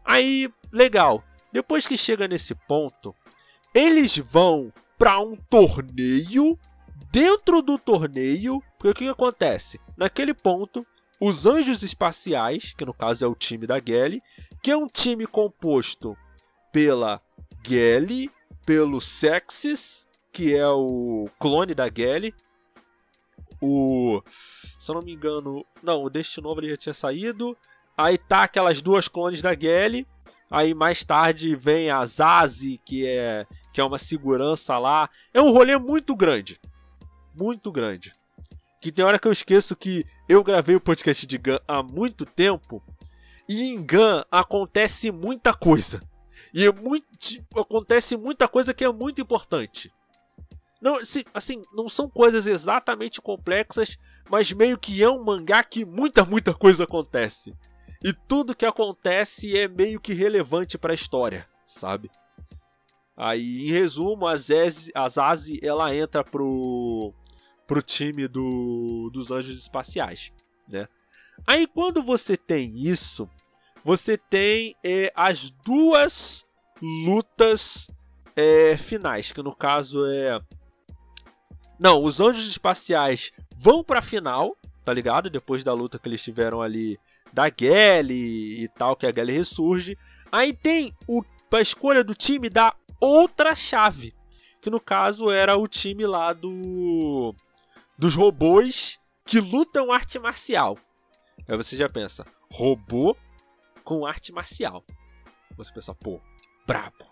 Aí, 0.03 0.49
legal. 0.71 1.23
Depois 1.51 1.87
que 1.87 1.97
chega 1.97 2.27
nesse 2.27 2.53
ponto, 2.53 3.15
eles 3.73 4.17
vão 4.17 4.71
para 4.97 5.19
um 5.19 5.35
torneio 5.35 6.59
dentro 7.15 7.61
do 7.61 7.77
torneio, 7.77 8.61
porque 8.77 8.89
o 8.89 8.93
que, 8.93 9.07
acontece? 9.07 9.79
Naquele 9.95 10.33
ponto, 10.33 10.85
os 11.17 11.45
Anjos 11.45 11.81
Espaciais, 11.81 12.73
que 12.77 12.83
no 12.83 12.93
caso 12.93 13.23
é 13.23 13.27
o 13.27 13.33
time 13.33 13.65
da 13.65 13.79
Gelly, 13.79 14.21
que 14.61 14.69
é 14.69 14.75
um 14.75 14.85
time 14.85 15.25
composto 15.25 16.17
pela 16.73 17.21
Gelly, 17.65 18.29
pelo 18.65 18.99
Sexis, 18.99 20.09
que 20.29 20.53
é 20.53 20.67
o 20.67 21.29
clone 21.39 21.73
da 21.73 21.87
Gelly, 21.87 22.35
o. 23.61 24.21
Se 24.77 24.91
eu 24.91 24.95
não 24.95 25.01
me 25.01 25.13
engano. 25.13 25.65
Não, 25.81 26.03
o 26.03 26.09
Destino 26.09 26.49
Novo 26.49 26.59
ele 26.59 26.71
já 26.71 26.77
tinha 26.77 26.93
saído. 26.93 27.55
Aí 27.97 28.17
tá 28.17 28.43
aquelas 28.43 28.81
duas 28.81 29.07
clones 29.07 29.41
da 29.41 29.57
Gelly. 29.57 30.05
Aí 30.51 30.73
mais 30.73 31.01
tarde 31.05 31.55
vem 31.55 31.89
a 31.89 32.05
Zazi, 32.05 32.77
que 32.85 33.07
é, 33.07 33.47
que 33.71 33.79
é 33.79 33.83
uma 33.85 33.97
segurança 33.97 34.77
lá. 34.77 35.09
É 35.33 35.41
um 35.41 35.51
rolê 35.51 35.77
muito 35.77 36.13
grande 36.13 36.59
muito 37.35 37.71
grande. 37.71 38.13
Que 38.81 38.91
tem 38.91 39.03
hora 39.03 39.19
que 39.19 39.27
eu 39.27 39.31
esqueço 39.31 39.75
que 39.75 40.05
eu 40.29 40.43
gravei 40.43 40.75
o 40.75 40.81
podcast 40.81 41.25
de 41.25 41.37
Gun 41.37 41.57
há 41.67 41.81
muito 41.81 42.25
tempo 42.25 42.83
E 43.49 43.69
em 43.69 43.77
Gun 43.77 44.23
acontece 44.31 45.11
muita 45.11 45.53
coisa. 45.53 46.01
E 46.53 46.65
é 46.65 46.71
muito, 46.71 47.05
acontece 47.57 48.15
muita 48.15 48.47
coisa 48.47 48.73
que 48.73 48.83
é 48.83 48.91
muito 48.91 49.21
importante. 49.21 49.91
Não, 50.81 50.99
assim, 51.33 51.61
não 51.73 51.89
são 51.89 52.09
coisas 52.09 52.45
exatamente 52.45 53.19
complexas, 53.19 53.97
mas 54.29 54.51
meio 54.51 54.77
que 54.77 55.01
é 55.01 55.09
um 55.09 55.23
mangá 55.23 55.63
que 55.63 55.83
muita, 55.83 56.23
muita 56.23 56.53
coisa 56.53 56.83
acontece. 56.83 57.53
E 58.03 58.13
tudo 58.13 58.55
que 58.55 58.65
acontece 58.65 59.57
é 59.57 59.67
meio 59.67 59.99
que 59.99 60.13
relevante 60.13 60.77
para 60.77 60.91
a 60.91 60.95
história, 60.95 61.47
sabe? 61.65 62.11
Aí, 63.17 63.67
em 63.67 63.71
resumo, 63.71 64.27
a 64.27 64.35
Zazie, 64.35 64.91
a 64.93 65.09
Zazie 65.09 65.59
ela 65.63 65.95
entra 65.95 66.23
pro, 66.23 67.13
pro 67.67 67.81
time 67.81 68.27
do, 68.27 69.09
dos 69.13 69.31
Anjos 69.31 69.57
Espaciais, 69.57 70.31
né? 70.71 70.87
Aí, 71.47 71.67
quando 71.67 72.01
você 72.01 72.37
tem 72.37 72.77
isso, 72.77 73.29
você 73.83 74.17
tem 74.17 74.75
é, 74.83 75.11
as 75.15 75.51
duas 75.51 76.45
lutas 76.81 77.89
é, 78.35 78.77
finais, 78.77 79.31
que 79.31 79.41
no 79.41 79.55
caso 79.55 80.05
é... 80.05 80.39
Não, 81.77 82.01
os 82.01 82.21
Anjos 82.21 82.47
Espaciais 82.47 83.31
vão 83.55 83.83
pra 83.83 84.01
final, 84.01 84.55
tá 84.83 84.93
ligado? 84.93 85.29
Depois 85.29 85.63
da 85.63 85.73
luta 85.73 85.99
que 85.99 86.07
eles 86.07 86.23
tiveram 86.23 86.61
ali 86.61 86.97
da 87.33 87.45
Gelly 87.49 88.63
e 88.63 88.69
tal, 88.69 88.95
que 88.95 89.05
a 89.05 89.13
Gelly 89.13 89.33
ressurge. 89.33 89.97
Aí 90.31 90.53
tem 90.53 90.91
o, 91.07 91.21
a 91.51 91.61
escolha 91.61 92.03
do 92.03 92.15
time 92.15 92.49
da 92.49 92.73
outra 93.01 93.53
chave, 93.53 94.13
que 94.61 94.69
no 94.69 94.79
caso 94.79 95.29
era 95.29 95.57
o 95.57 95.67
time 95.67 96.05
lá 96.05 96.31
do 96.31 97.35
dos 97.97 98.15
robôs 98.15 98.99
que 99.25 99.39
lutam 99.39 99.91
arte 99.91 100.19
marcial. 100.19 100.77
Aí 101.47 101.57
você 101.57 101.75
já 101.75 101.89
pensa, 101.89 102.25
robô 102.51 103.15
com 103.83 104.05
arte 104.05 104.31
marcial. 104.31 104.83
Você 105.57 105.73
pensa, 105.73 105.93
pô, 105.93 106.19
brabo. 106.65 107.05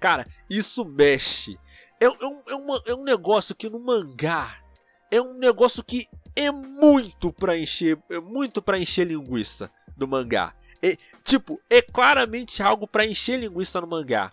Cara, 0.00 0.26
isso 0.48 0.84
mexe. 0.84 1.58
É, 2.00 2.06
é, 2.06 2.26
um, 2.26 2.42
é, 2.48 2.54
uma, 2.54 2.82
é 2.86 2.94
um 2.94 3.02
negócio 3.02 3.54
que 3.54 3.68
no 3.68 3.78
mangá 3.78 4.62
é 5.10 5.20
um 5.20 5.34
negócio 5.34 5.84
que 5.84 6.06
é 6.34 6.50
muito 6.50 7.32
pra 7.32 7.58
encher, 7.58 7.98
é 8.10 8.18
muito 8.18 8.62
pra 8.62 8.78
encher 8.78 9.06
linguiça 9.06 9.70
do 9.96 10.08
mangá. 10.08 10.54
É, 10.82 10.96
tipo, 11.22 11.60
é 11.68 11.82
claramente 11.82 12.62
algo 12.62 12.86
para 12.86 13.06
encher 13.06 13.38
linguiça 13.38 13.80
no 13.80 13.86
mangá 13.86 14.30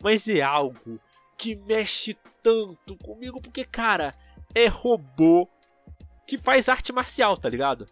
mas 0.00 0.28
é 0.28 0.40
algo 0.40 1.00
que 1.36 1.56
mexe 1.56 2.16
tanto 2.42 2.96
comigo 2.98 3.40
porque, 3.40 3.64
cara, 3.64 4.14
é 4.54 4.66
robô 4.66 5.48
que 6.26 6.38
faz 6.38 6.68
arte 6.68 6.92
marcial, 6.92 7.36
tá 7.36 7.48
ligado? 7.48 7.88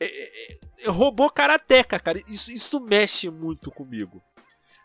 É, 0.00 0.06
é, 0.06 0.56
é 0.84 0.90
robô 0.90 1.30
karateca, 1.30 1.98
cara. 1.98 2.18
Isso, 2.30 2.50
isso 2.50 2.80
mexe 2.80 3.30
muito 3.30 3.70
comigo. 3.70 4.22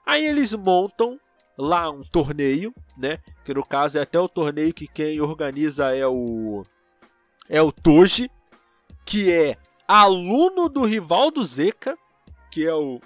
Aí 0.05 0.25
eles 0.25 0.53
montam 0.53 1.19
lá 1.57 1.89
um 1.89 2.01
torneio, 2.01 2.73
né? 2.97 3.19
Que 3.43 3.53
no 3.53 3.65
caso 3.65 3.97
é 3.97 4.01
até 4.01 4.19
o 4.19 4.29
torneio 4.29 4.73
que 4.73 4.87
quem 4.87 5.19
organiza 5.21 5.95
é 5.95 6.07
o 6.07 6.63
é 7.49 7.61
o 7.61 7.71
Toji, 7.71 8.31
que 9.05 9.31
é 9.31 9.57
aluno 9.87 10.69
do 10.69 10.85
rival 10.85 11.29
do 11.31 11.43
Zeka, 11.43 11.97
que 12.49 12.65
é 12.65 12.73
o 12.73 13.01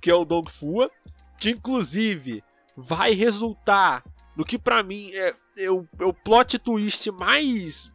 que 0.00 0.10
é 0.10 0.14
o 0.14 0.24
Dong 0.24 0.50
Fua, 0.50 0.90
que 1.38 1.50
inclusive 1.50 2.42
vai 2.76 3.12
resultar 3.12 4.04
no 4.40 4.44
que 4.46 4.58
para 4.58 4.82
mim 4.82 5.10
é, 5.12 5.34
é, 5.58 5.70
o, 5.70 5.86
é, 5.98 6.04
o, 6.06 6.14
plot 6.14 6.58
twist 6.60 7.10
mais 7.10 7.92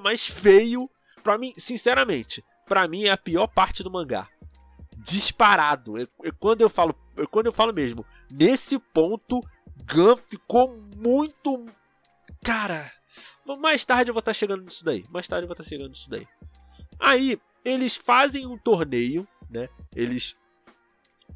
mais 0.00 0.26
feio 0.26 0.88
para 1.22 1.36
mim, 1.36 1.52
sinceramente, 1.58 2.42
para 2.66 2.88
mim 2.88 3.04
é 3.04 3.10
a 3.10 3.16
pior 3.16 3.46
parte 3.46 3.82
do 3.82 3.90
mangá. 3.90 4.26
Disparado. 4.96 6.00
É, 6.00 6.06
é 6.24 6.30
quando 6.30 6.62
eu 6.62 6.70
falo, 6.70 6.94
é 7.18 7.26
quando 7.26 7.46
eu 7.46 7.52
falo 7.52 7.74
mesmo, 7.74 8.06
nesse 8.30 8.78
ponto 8.78 9.42
Gun 9.92 10.16
ficou 10.16 10.74
muito 10.96 11.66
cara, 12.42 12.90
mais 13.60 13.84
tarde 13.84 14.10
eu 14.10 14.14
vou 14.14 14.20
estar 14.20 14.30
tá 14.30 14.34
chegando 14.34 14.64
nisso 14.64 14.82
daí. 14.82 15.04
Mais 15.10 15.28
tarde 15.28 15.44
eu 15.44 15.48
vou 15.48 15.52
estar 15.52 15.64
tá 15.64 15.68
chegando 15.68 15.90
nisso 15.90 16.08
daí. 16.08 16.26
Aí, 16.98 17.38
eles 17.62 17.96
fazem 17.96 18.46
um 18.46 18.56
torneio, 18.56 19.28
né? 19.50 19.68
Eles 19.94 20.38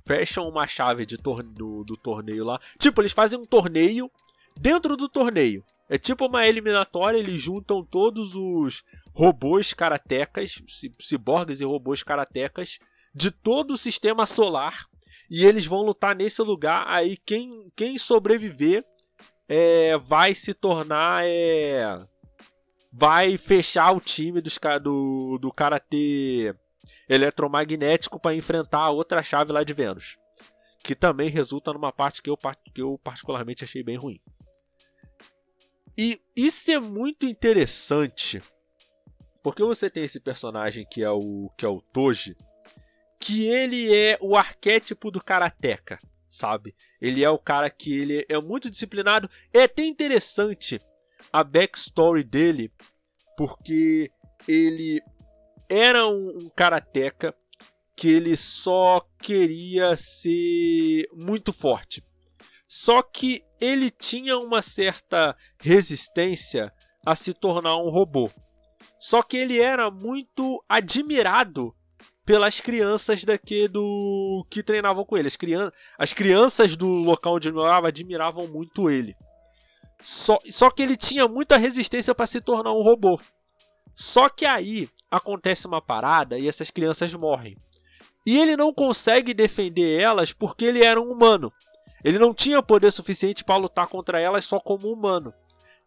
fecham 0.07 0.49
uma 0.49 0.67
chave 0.67 1.05
de 1.05 1.19
tor 1.19 1.43
do, 1.43 1.85
do 1.85 1.97
torneio 1.97 2.45
lá. 2.45 2.59
Tipo, 2.79 3.03
eles 3.03 3.13
fazem 3.13 3.39
um 3.39 3.45
torneio 3.45 4.11
dentro 4.61 4.97
do 4.97 5.09
torneio. 5.09 5.65
É 5.89 5.99
tipo 5.99 6.27
uma 6.27 6.47
eliminatória, 6.47 7.19
eles 7.19 7.43
juntam 7.43 7.85
todos 7.85 8.35
os 8.37 8.85
robôs 9.13 9.75
karatecas, 9.75 10.63
ciborgues 11.01 11.61
e 11.61 11.65
robôs 11.65 12.03
karatecas 12.05 12.79
de 13.13 13.33
todo 13.33 13.73
o 13.73 13.79
sistema 13.79 14.25
solar 14.25 14.87
e 15.29 15.45
eles 15.45 15.67
vão 15.67 15.83
lutar 15.83 16.15
nesse 16.15 16.43
lugar. 16.43 16.85
Aí 16.87 17.17
quem, 17.17 17.73
quem 17.75 17.99
sobreviver 17.99 18.85
é, 19.49 19.97
vai 19.99 20.33
se 20.33 20.55
tornar. 20.55 21.25
É, 21.27 21.99
vai 22.93 23.37
fechar 23.37 23.91
o 23.93 24.01
time 24.01 24.41
dos, 24.41 24.59
do, 24.83 25.39
do 25.39 25.53
karatê 25.53 26.55
eletromagnético 27.09 28.21
para 28.21 28.35
enfrentar 28.35 28.81
a 28.81 28.91
outra 28.91 29.23
chave 29.23 29.53
lá 29.53 29.65
de 29.65 29.75
Vênus. 29.75 30.17
Que 30.85 30.95
também 30.95 31.29
resulta 31.29 31.73
numa 31.73 31.93
parte 31.93 32.23
que 32.23 32.31
eu, 32.31 32.39
que 32.73 32.81
eu 32.81 32.99
particularmente 33.03 33.65
achei 33.65 33.83
bem 33.83 33.97
ruim. 33.97 34.21
E 36.03 36.19
isso 36.35 36.71
é 36.71 36.79
muito 36.79 37.27
interessante. 37.27 38.43
Porque 39.43 39.63
você 39.63 39.91
tem 39.91 40.03
esse 40.03 40.19
personagem 40.19 40.87
que 40.91 41.03
é 41.03 41.11
o 41.11 41.51
que 41.59 41.67
é 41.67 41.69
o 41.69 41.79
Toji, 41.79 42.35
que 43.21 43.47
ele 43.47 43.95
é 43.95 44.17
o 44.19 44.35
arquétipo 44.35 45.11
do 45.11 45.23
karateca, 45.23 46.01
sabe? 46.27 46.75
Ele 47.03 47.23
é 47.23 47.29
o 47.29 47.39
cara 47.39 47.69
que 47.69 47.93
ele 47.93 48.25
é 48.31 48.41
muito 48.41 48.71
disciplinado. 48.71 49.29
É 49.53 49.65
até 49.65 49.85
interessante 49.85 50.81
a 51.31 51.45
backstory 51.45 52.25
dele, 52.25 52.73
porque 53.37 54.11
ele 54.49 55.03
era 55.69 56.09
um, 56.09 56.45
um 56.45 56.49
karateca 56.49 57.35
que 57.95 58.09
ele 58.09 58.39
só 58.39 59.07
queria 59.19 59.95
ser 59.97 61.05
muito 61.13 61.53
forte. 61.53 62.03
Só 62.67 63.03
que 63.03 63.45
ele 63.61 63.91
tinha 63.91 64.39
uma 64.39 64.63
certa 64.63 65.37
resistência 65.61 66.71
a 67.05 67.15
se 67.15 67.33
tornar 67.33 67.77
um 67.77 67.91
robô. 67.91 68.31
Só 68.99 69.23
que 69.23 69.37
ele 69.37 69.61
era 69.61 69.91
muito 69.91 70.63
admirado 70.69 71.75
pelas 72.27 72.61
crianças 72.61 73.25
daqui 73.25 73.67
do 73.67 74.47
que 74.51 74.63
treinavam 74.63 75.05
com 75.05 75.17
ele. 75.17 75.29
As, 75.29 75.37
crian 75.37 75.71
as 75.99 76.13
crianças 76.13 76.77
do 76.77 76.87
local 76.87 77.35
onde 77.35 77.49
ele 77.49 77.57
morava 77.57 77.89
admiravam 77.89 78.47
muito 78.47 78.91
ele. 78.91 79.17
Só, 80.03 80.39
só 80.45 80.71
que 80.71 80.83
ele 80.83 80.97
tinha 80.97 81.27
muita 81.27 81.57
resistência 81.57 82.15
para 82.15 82.27
se 82.27 82.41
tornar 82.41 82.73
um 82.73 82.83
robô. 82.83 83.21
Só 83.95 84.29
que 84.29 84.47
aí 84.47 84.89
acontece 85.11 85.67
uma 85.67 85.83
parada 85.83 86.39
e 86.39 86.47
essas 86.47 86.71
crianças 86.71 87.13
morrem. 87.15 87.57
E 88.27 88.39
ele 88.39 88.57
não 88.57 88.73
consegue 88.73 89.35
defender 89.35 90.01
elas 90.01 90.33
porque 90.33 90.65
ele 90.65 90.85
era 90.85 91.01
um 91.01 91.11
humano. 91.11 91.53
Ele 92.05 92.19
não 92.19 92.33
tinha 92.35 92.63
poder 92.63 92.91
suficiente 92.91 93.45
para 93.45 93.57
lutar 93.57 93.87
contra 93.87 94.21
elas 94.21 94.45
só 94.45 94.59
como 94.59 94.93
humano. 94.93 95.33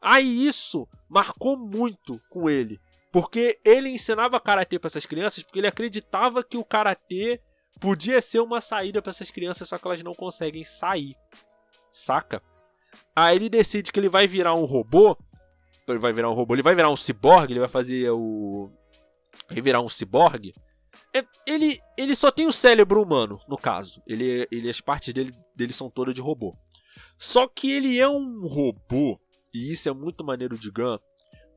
Aí 0.01 0.45
isso 0.45 0.87
marcou 1.09 1.57
muito 1.57 2.19
com 2.29 2.49
ele, 2.49 2.79
porque 3.11 3.59
ele 3.63 3.89
ensinava 3.89 4.39
karatê 4.39 4.77
para 4.77 4.87
essas 4.87 5.05
crianças 5.05 5.43
porque 5.43 5.59
ele 5.59 5.67
acreditava 5.67 6.43
que 6.43 6.57
o 6.57 6.65
karatê 6.65 7.39
podia 7.79 8.21
ser 8.21 8.39
uma 8.39 8.59
saída 8.59 9.01
para 9.01 9.11
essas 9.11 9.31
crianças, 9.31 9.69
só 9.69 9.77
que 9.77 9.87
elas 9.87 10.03
não 10.03 10.13
conseguem 10.13 10.63
sair. 10.63 11.15
Saca? 11.89 12.41
Aí 13.15 13.35
ele 13.35 13.49
decide 13.49 13.91
que 13.91 13.99
ele 13.99 14.09
vai 14.09 14.27
virar 14.27 14.55
um 14.55 14.65
robô. 14.65 15.17
Ele 15.87 15.99
vai 15.99 16.11
virar 16.13 16.29
um 16.29 16.33
robô, 16.33 16.53
ele 16.53 16.63
vai 16.63 16.75
virar 16.75 16.89
um 16.89 16.95
ciborgue, 16.95 17.53
ele 17.53 17.59
vai 17.59 17.69
fazer 17.69 18.09
o 18.09 18.69
virar 19.49 19.81
um 19.81 19.89
ciborgue, 19.89 20.53
é, 21.13 21.23
ele, 21.45 21.77
ele 21.95 22.15
só 22.15 22.31
tem 22.31 22.47
o 22.47 22.51
cérebro 22.51 23.01
humano, 23.01 23.39
no 23.47 23.57
caso. 23.57 24.01
Ele, 24.07 24.47
ele 24.51 24.69
As 24.69 24.81
partes 24.81 25.13
dele, 25.13 25.33
dele 25.55 25.73
são 25.73 25.89
todas 25.89 26.13
de 26.13 26.21
robô. 26.21 26.55
Só 27.17 27.47
que 27.47 27.71
ele 27.71 27.99
é 27.99 28.07
um 28.07 28.45
robô, 28.45 29.19
e 29.53 29.71
isso 29.71 29.89
é 29.89 29.93
muito 29.93 30.23
maneiro 30.23 30.57
de 30.57 30.69
Gun, 30.69 30.97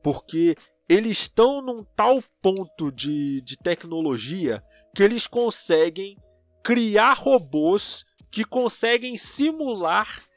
porque 0.03 0.55
eles 0.89 1.19
estão 1.19 1.61
num 1.61 1.83
tal 1.95 2.23
ponto 2.41 2.91
de, 2.91 3.41
de 3.41 3.57
tecnologia 3.57 4.63
que 4.95 5.03
eles 5.03 5.27
conseguem 5.27 6.17
criar 6.63 7.13
robôs 7.13 8.05
que 8.31 8.43
conseguem 8.43 9.17
simular 9.17 10.27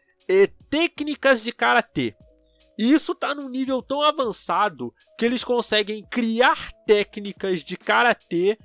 técnicas 0.71 1.43
de 1.43 1.53
karatê. 1.53 2.15
E 2.79 2.95
isso 2.95 3.13
está 3.13 3.35
num 3.35 3.49
nível 3.49 3.83
tão 3.83 4.01
avançado 4.01 4.95
que 5.19 5.27
eles 5.27 5.45
conseguem 5.45 6.07
criar 6.09 6.73
técnicas 6.87 7.63
de 7.63 7.77
karatê 7.77 8.57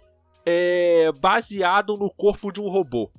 é, 0.45 1.11
baseado 1.19 1.97
no 1.97 2.09
corpo 2.13 2.51
de 2.51 2.61
um 2.61 2.69
robô. 2.69 3.11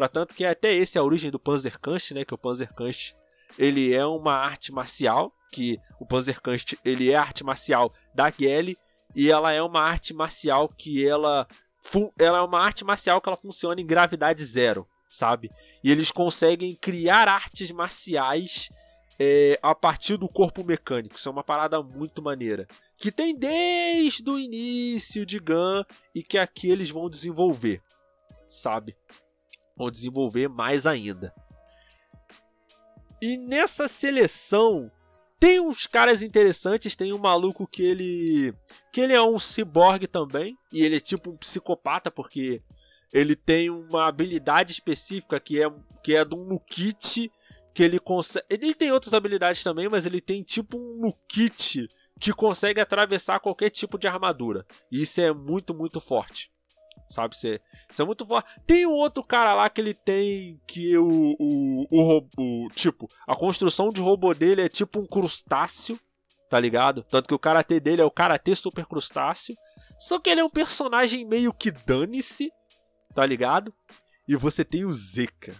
Para 0.00 0.08
tanto 0.08 0.34
que 0.34 0.46
até 0.46 0.72
esse 0.72 0.96
é 0.96 1.00
a 1.02 1.04
origem 1.04 1.30
do 1.30 1.38
Panzerkunst, 1.38 2.12
né? 2.12 2.24
Que 2.24 2.32
o 2.32 2.38
Panzerkunst 2.38 3.12
ele 3.58 3.92
é 3.92 4.06
uma 4.06 4.32
arte 4.32 4.72
marcial, 4.72 5.30
que 5.52 5.78
o 6.00 6.06
Panzerkunst 6.06 6.72
ele 6.82 7.10
é 7.10 7.16
arte 7.16 7.44
marcial 7.44 7.92
da 8.14 8.30
Gelly 8.30 8.78
e 9.14 9.30
ela 9.30 9.52
é 9.52 9.60
uma 9.60 9.82
arte 9.82 10.14
marcial 10.14 10.70
que 10.70 11.06
ela 11.06 11.46
ela 12.18 12.38
é 12.38 12.40
uma 12.40 12.60
arte 12.60 12.82
marcial 12.82 13.20
que 13.20 13.28
ela 13.28 13.36
funciona 13.36 13.78
em 13.78 13.86
gravidade 13.86 14.42
zero, 14.42 14.88
sabe? 15.06 15.50
E 15.84 15.92
eles 15.92 16.10
conseguem 16.10 16.74
criar 16.74 17.28
artes 17.28 17.70
marciais 17.70 18.70
é, 19.18 19.58
a 19.62 19.74
partir 19.74 20.16
do 20.16 20.30
corpo 20.30 20.64
mecânico. 20.64 21.16
Isso 21.18 21.28
é 21.28 21.32
uma 21.32 21.44
parada 21.44 21.82
muito 21.82 22.22
maneira. 22.22 22.66
Que 22.96 23.12
tem 23.12 23.36
desde 23.36 24.30
o 24.30 24.38
início 24.38 25.26
de 25.26 25.38
Gun 25.38 25.84
e 26.14 26.22
que 26.22 26.38
aqui 26.38 26.70
eles 26.70 26.88
vão 26.88 27.10
desenvolver, 27.10 27.82
sabe? 28.48 28.96
Vão 29.80 29.90
desenvolver 29.90 30.46
mais 30.46 30.86
ainda. 30.86 31.34
E 33.22 33.38
nessa 33.38 33.88
seleção 33.88 34.92
tem 35.38 35.58
uns 35.58 35.86
caras 35.86 36.20
interessantes, 36.20 36.94
tem 36.94 37.14
um 37.14 37.18
maluco 37.18 37.66
que 37.66 37.82
ele 37.82 38.54
que 38.92 39.00
ele 39.00 39.14
é 39.14 39.22
um 39.22 39.38
ciborgue 39.38 40.06
também 40.06 40.54
e 40.70 40.82
ele 40.82 40.96
é 40.96 41.00
tipo 41.00 41.30
um 41.30 41.36
psicopata 41.38 42.10
porque 42.10 42.60
ele 43.10 43.34
tem 43.34 43.70
uma 43.70 44.06
habilidade 44.06 44.70
específica 44.72 45.40
que 45.40 45.62
é 45.62 45.72
que 46.04 46.14
é 46.14 46.22
um 46.24 46.44
Nukit 46.44 47.32
que 47.72 47.82
ele 47.82 47.98
consegue. 47.98 48.44
Ele 48.50 48.74
tem 48.74 48.92
outras 48.92 49.14
habilidades 49.14 49.64
também, 49.64 49.88
mas 49.88 50.04
ele 50.04 50.20
tem 50.20 50.42
tipo 50.42 50.76
um 50.76 51.00
Nukit 51.00 51.88
que 52.20 52.34
consegue 52.34 52.82
atravessar 52.82 53.40
qualquer 53.40 53.70
tipo 53.70 53.98
de 53.98 54.06
armadura. 54.06 54.66
E 54.92 55.00
isso 55.00 55.22
é 55.22 55.32
muito, 55.32 55.74
muito 55.74 56.02
forte. 56.02 56.52
Sabe? 57.08 57.34
É, 57.44 57.60
isso 57.90 58.02
é 58.02 58.04
muito 58.04 58.26
forte. 58.26 58.50
Tem 58.66 58.86
um 58.86 58.92
outro 58.92 59.22
cara 59.24 59.54
lá 59.54 59.68
que 59.68 59.80
ele 59.80 59.94
tem 59.94 60.60
que 60.66 60.96
o, 60.96 61.36
o, 61.38 62.26
o. 62.36 62.68
Tipo, 62.70 63.10
a 63.26 63.34
construção 63.34 63.92
de 63.92 64.00
robô 64.00 64.32
dele 64.34 64.62
é 64.62 64.68
tipo 64.68 65.00
um 65.00 65.06
crustáceo. 65.06 65.98
Tá 66.48 66.58
ligado? 66.58 67.04
Tanto 67.04 67.28
que 67.28 67.34
o 67.34 67.38
karatê 67.38 67.78
dele 67.78 68.02
é 68.02 68.04
o 68.04 68.10
karatê 68.10 68.56
super 68.56 68.84
crustáceo. 68.84 69.54
Só 70.00 70.18
que 70.18 70.28
ele 70.28 70.40
é 70.40 70.44
um 70.44 70.50
personagem 70.50 71.24
meio 71.24 71.52
que 71.52 71.70
dane-se. 71.70 72.48
Tá 73.14 73.24
ligado? 73.24 73.72
E 74.26 74.34
você 74.34 74.64
tem 74.64 74.84
o 74.84 74.92
Zeka. 74.92 75.54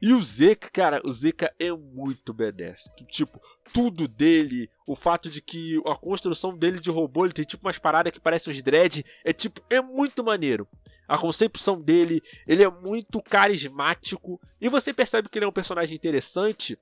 E 0.00 0.12
o 0.12 0.20
Zeka, 0.20 0.68
cara, 0.70 1.00
o 1.04 1.12
Zeka 1.12 1.52
é 1.58 1.72
muito 1.72 2.34
badass. 2.34 2.90
Tipo, 3.10 3.40
tudo 3.72 4.06
dele, 4.06 4.68
o 4.86 4.94
fato 4.94 5.30
de 5.30 5.40
que 5.40 5.80
a 5.86 5.94
construção 5.94 6.56
dele 6.56 6.78
de 6.78 6.90
robô, 6.90 7.24
ele 7.24 7.32
tem 7.32 7.44
tipo 7.44 7.66
umas 7.66 7.78
paradas 7.78 8.12
que 8.12 8.20
parecem 8.20 8.52
uns 8.52 8.60
dread, 8.62 9.04
é 9.24 9.32
tipo, 9.32 9.60
é 9.70 9.80
muito 9.80 10.22
maneiro. 10.22 10.68
A 11.08 11.16
concepção 11.16 11.78
dele, 11.78 12.22
ele 12.46 12.62
é 12.62 12.70
muito 12.70 13.22
carismático 13.22 14.38
e 14.60 14.68
você 14.68 14.92
percebe 14.92 15.28
que 15.28 15.38
ele 15.38 15.46
é 15.46 15.48
um 15.48 15.52
personagem 15.52 15.96
interessante 15.96 16.78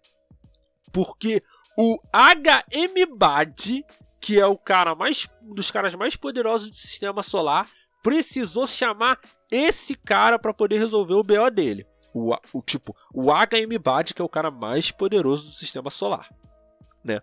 porque 0.92 1.42
o 1.78 1.98
HM 2.12 3.16
Bad, 3.16 3.84
que 4.20 4.40
é 4.40 4.46
o 4.46 4.56
cara 4.56 4.94
mais 4.94 5.28
um 5.42 5.50
dos 5.50 5.70
caras 5.70 5.94
mais 5.94 6.16
poderosos 6.16 6.70
do 6.70 6.76
sistema 6.76 7.22
solar, 7.22 7.68
precisou 8.02 8.66
chamar 8.66 9.18
esse 9.50 9.94
cara 9.94 10.38
para 10.38 10.54
poder 10.54 10.78
resolver 10.78 11.14
o 11.14 11.22
BO 11.22 11.50
dele 11.50 11.86
o, 12.14 12.32
o 12.52 12.62
tipo, 12.62 12.96
o 13.12 13.32
HM 13.32 13.78
Bad, 13.82 14.14
que 14.14 14.22
é 14.22 14.24
o 14.24 14.28
cara 14.28 14.50
mais 14.50 14.90
poderoso 14.92 15.46
do 15.46 15.52
sistema 15.52 15.90
solar, 15.90 16.32
né? 17.04 17.20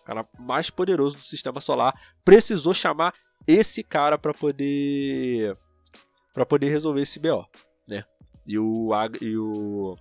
O 0.00 0.04
cara 0.04 0.28
mais 0.38 0.68
poderoso 0.68 1.16
do 1.16 1.22
sistema 1.22 1.60
solar 1.60 1.98
precisou 2.22 2.74
chamar 2.74 3.14
esse 3.46 3.82
cara 3.82 4.18
para 4.18 4.34
poder 4.34 5.56
para 6.34 6.44
poder 6.44 6.68
resolver 6.68 7.00
esse 7.00 7.18
BO, 7.18 7.46
né? 7.88 8.04
E 8.46 8.58
o 8.58 8.90
e 9.20 9.36
o 9.36 9.96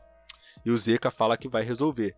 e 0.65 0.71
o 0.71 0.77
Zeka 0.77 1.09
fala 1.09 1.37
que 1.37 1.47
vai 1.47 1.63
resolver. 1.63 2.13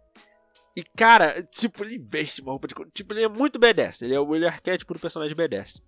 E 0.75 0.83
cara, 0.83 1.41
tipo, 1.43 1.83
ele 1.83 1.99
veste 1.99 2.41
uma 2.41 2.51
roupa 2.51 2.67
de 2.67 2.75
tipo, 2.91 3.13
ele 3.13 3.23
é 3.23 3.29
muito 3.29 3.59
badass, 3.59 4.01
ele 4.01 4.15
é 4.15 4.19
o 4.19 4.35
ele 4.35 4.45
é 4.45 4.47
arquétipo 4.47 4.93
do 4.93 4.99
personagem 4.99 5.35
badass. 5.35 5.81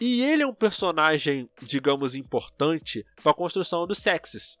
E 0.00 0.22
ele 0.22 0.44
é 0.44 0.46
um 0.46 0.54
personagem, 0.54 1.50
digamos, 1.60 2.14
importante 2.14 3.04
para 3.22 3.32
a 3.32 3.34
construção 3.34 3.86
dos 3.86 3.98
sexes. 3.98 4.56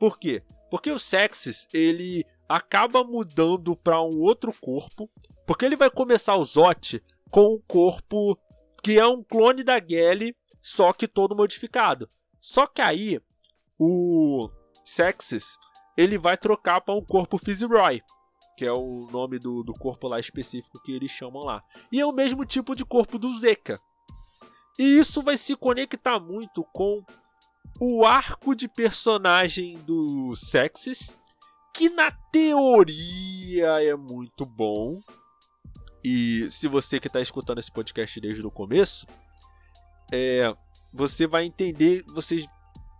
Por 0.00 0.18
quê? 0.18 0.42
Porque 0.70 0.90
o 0.90 0.98
Sexis, 0.98 1.68
ele 1.74 2.24
acaba 2.48 3.04
mudando 3.04 3.76
para 3.76 4.00
um 4.00 4.18
outro 4.20 4.50
corpo, 4.58 5.10
porque 5.46 5.66
ele 5.66 5.76
vai 5.76 5.90
começar 5.90 6.36
o 6.36 6.44
Zot 6.44 6.98
com 7.30 7.54
um 7.54 7.60
corpo 7.68 8.34
que 8.82 8.98
é 8.98 9.06
um 9.06 9.22
clone 9.22 9.62
da 9.62 9.78
Gally, 9.78 10.34
só 10.62 10.94
que 10.94 11.06
todo 11.06 11.36
modificado. 11.36 12.08
Só 12.40 12.66
que 12.66 12.80
aí 12.80 13.20
o 13.78 14.48
Sexis, 14.82 15.58
ele 15.98 16.16
vai 16.16 16.38
trocar 16.38 16.80
para 16.80 16.94
um 16.94 17.04
corpo 17.04 17.36
Fizzroy, 17.36 18.00
que 18.56 18.64
é 18.64 18.72
o 18.72 19.06
nome 19.10 19.38
do, 19.38 19.62
do 19.62 19.74
corpo 19.74 20.08
lá 20.08 20.18
específico 20.18 20.80
que 20.82 20.92
eles 20.92 21.10
chamam 21.10 21.44
lá. 21.44 21.62
E 21.92 22.00
é 22.00 22.06
o 22.06 22.12
mesmo 22.12 22.46
tipo 22.46 22.74
de 22.74 22.86
corpo 22.86 23.18
do 23.18 23.38
Zeka. 23.38 23.78
E 24.78 24.98
isso 24.98 25.22
vai 25.22 25.36
se 25.36 25.54
conectar 25.56 26.18
muito 26.18 26.64
com 26.72 27.04
o 27.78 28.04
arco 28.04 28.54
de 28.54 28.68
personagem 28.68 29.78
do 29.78 30.34
Sexis, 30.34 31.16
que 31.74 31.88
na 31.90 32.10
teoria 32.10 33.82
é 33.82 33.94
muito 33.94 34.44
bom. 34.44 35.00
E 36.04 36.50
se 36.50 36.66
você 36.66 36.98
que 36.98 37.06
está 37.06 37.20
escutando 37.20 37.58
esse 37.58 37.70
podcast 37.70 38.20
desde 38.20 38.44
o 38.46 38.50
começo, 38.50 39.06
é, 40.12 40.54
você 40.92 41.26
vai 41.26 41.44
entender, 41.44 42.02
vocês 42.08 42.46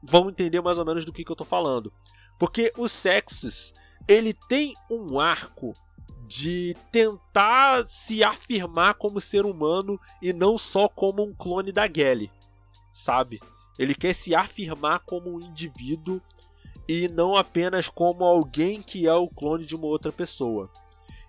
vão 0.03 0.29
entender 0.29 0.61
mais 0.61 0.79
ou 0.79 0.85
menos 0.85 1.05
do 1.05 1.13
que, 1.13 1.25
que 1.25 1.31
eu 1.31 1.35
estou 1.35 1.47
falando. 1.47 1.93
Porque 2.39 2.73
o 2.77 2.89
Sexis, 2.89 3.75
ele 4.09 4.35
tem 4.49 4.75
um 4.91 5.19
arco 5.19 5.75
de 6.27 6.77
tentar 6.93 7.87
se 7.89 8.23
afirmar 8.23 8.95
como 8.95 9.21
ser 9.21 9.45
humano 9.45 9.99
e 10.23 10.33
não 10.33 10.57
só 10.57 10.89
como 10.89 11.25
um 11.25 11.35
clone 11.35 11.73
da 11.73 11.89
Gally, 11.89 12.31
sabe? 12.93 13.41
Ele 13.81 13.95
quer 13.95 14.15
se 14.15 14.35
afirmar 14.35 15.01
como 15.07 15.35
um 15.35 15.41
indivíduo 15.41 16.21
e 16.87 17.09
não 17.09 17.35
apenas 17.35 17.89
como 17.89 18.25
alguém 18.25 18.83
que 18.83 19.09
é 19.09 19.15
o 19.15 19.27
clone 19.27 19.65
de 19.65 19.75
uma 19.75 19.87
outra 19.87 20.13
pessoa. 20.13 20.71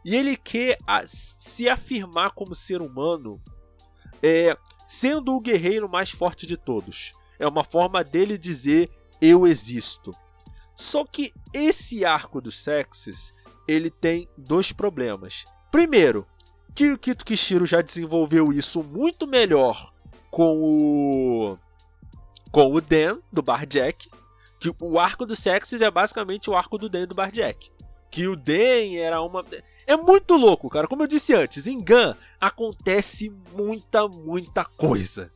E 0.03 0.17
ele 0.17 0.35
quer 0.35 0.77
se 1.05 1.69
afirmar 1.69 2.31
como 2.31 2.53
ser 2.53 2.81
humano, 2.81 3.41
é, 4.21 4.57
sendo 4.85 5.33
o 5.33 5.39
guerreiro 5.39 5.87
mais 5.87 6.09
forte 6.11 6.45
de 6.45 6.57
todos. 6.57 7.13
É 7.39 7.47
uma 7.47 7.63
forma 7.63 8.03
dele 8.03 8.37
dizer 8.37 8.89
eu 9.21 9.47
existo. 9.47 10.13
Só 10.75 11.05
que 11.05 11.31
esse 11.53 12.03
arco 12.03 12.41
dos 12.41 12.61
sexes, 12.61 13.31
ele 13.65 13.89
tem 13.89 14.27
dois 14.37 14.73
problemas. 14.73 15.45
Primeiro, 15.71 16.27
que 16.75 16.91
o 16.91 16.97
Kito 16.97 17.23
Kishiro 17.23 17.65
já 17.65 17.81
desenvolveu 17.81 18.51
isso 18.51 18.83
muito 18.83 19.25
melhor 19.25 19.93
com 20.29 20.57
o 20.61 21.57
com 22.51 22.71
o 22.71 22.81
Dan, 22.81 23.19
do 23.31 23.41
Barjack, 23.41 24.09
que 24.59 24.71
o 24.79 24.99
arco 24.99 25.25
do 25.25 25.35
Sexes 25.35 25.81
é 25.81 25.89
basicamente 25.89 26.49
o 26.49 26.55
arco 26.55 26.77
do 26.77 26.89
Dan 26.89 27.07
do 27.07 27.15
Barjack. 27.15 27.71
Que 28.11 28.27
o 28.27 28.35
Dan 28.35 28.93
era 28.97 29.21
uma. 29.21 29.43
É 29.87 29.95
muito 29.95 30.35
louco, 30.35 30.69
cara. 30.69 30.87
Como 30.87 31.01
eu 31.01 31.07
disse 31.07 31.33
antes, 31.33 31.65
em 31.65 31.79
Gun 31.79 32.13
acontece 32.39 33.29
muita, 33.55 34.07
muita 34.07 34.65
coisa. 34.65 35.31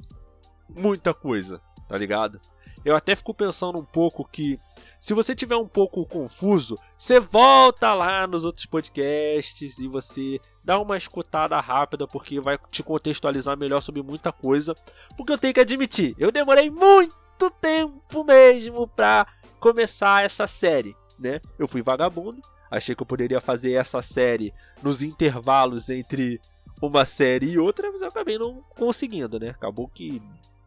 Muita 0.70 1.14
coisa, 1.14 1.62
tá 1.88 1.98
ligado? 1.98 2.40
Eu 2.84 2.96
até 2.96 3.16
fico 3.16 3.34
pensando 3.34 3.80
um 3.80 3.86
pouco 3.86 4.28
que 4.28 4.60
se 5.00 5.14
você 5.14 5.36
tiver 5.36 5.56
um 5.56 5.68
pouco 5.68 6.06
confuso, 6.06 6.80
você 6.98 7.20
volta 7.20 7.94
lá 7.94 8.26
nos 8.26 8.44
outros 8.44 8.66
podcasts 8.66 9.80
e 9.80 9.88
você 9.88 10.40
dá 10.64 10.80
uma 10.80 10.98
escutada 10.98 11.60
rápida 11.60 12.08
porque 12.08 12.40
vai 12.40 12.58
te 12.72 12.84
contextualizar 12.84 13.58
melhor 13.58 13.82
sobre 13.82 14.02
muita 14.02 14.32
coisa. 14.32 14.76
Porque 15.16 15.34
eu 15.34 15.38
tenho 15.38 15.54
que 15.54 15.60
admitir, 15.60 16.16
eu 16.18 16.32
demorei 16.32 16.70
muito 16.70 17.50
tempo 17.62 18.24
mesmo 18.24 18.88
para 18.88 19.28
começar 19.60 20.24
essa 20.24 20.48
série, 20.48 20.96
né? 21.20 21.40
Eu 21.58 21.68
fui 21.68 21.82
vagabundo, 21.82 22.42
achei 22.70 22.96
que 22.96 23.02
eu 23.02 23.08
poderia 23.08 23.42
fazer 23.42 23.74
essa 23.74 24.02
série 24.02 24.54
nos 24.82 25.02
intervalos 25.02 25.90
entre 25.90 26.40
uma 26.82 27.06
série 27.06 27.52
e 27.52 27.60
outra, 27.60 27.92
mas 27.92 28.02
eu 28.02 28.10
acabei 28.10 28.38
não 28.38 28.64
conseguindo, 28.78 29.40
né? 29.40 29.50
Acabou 29.50 29.88
que 29.88 30.22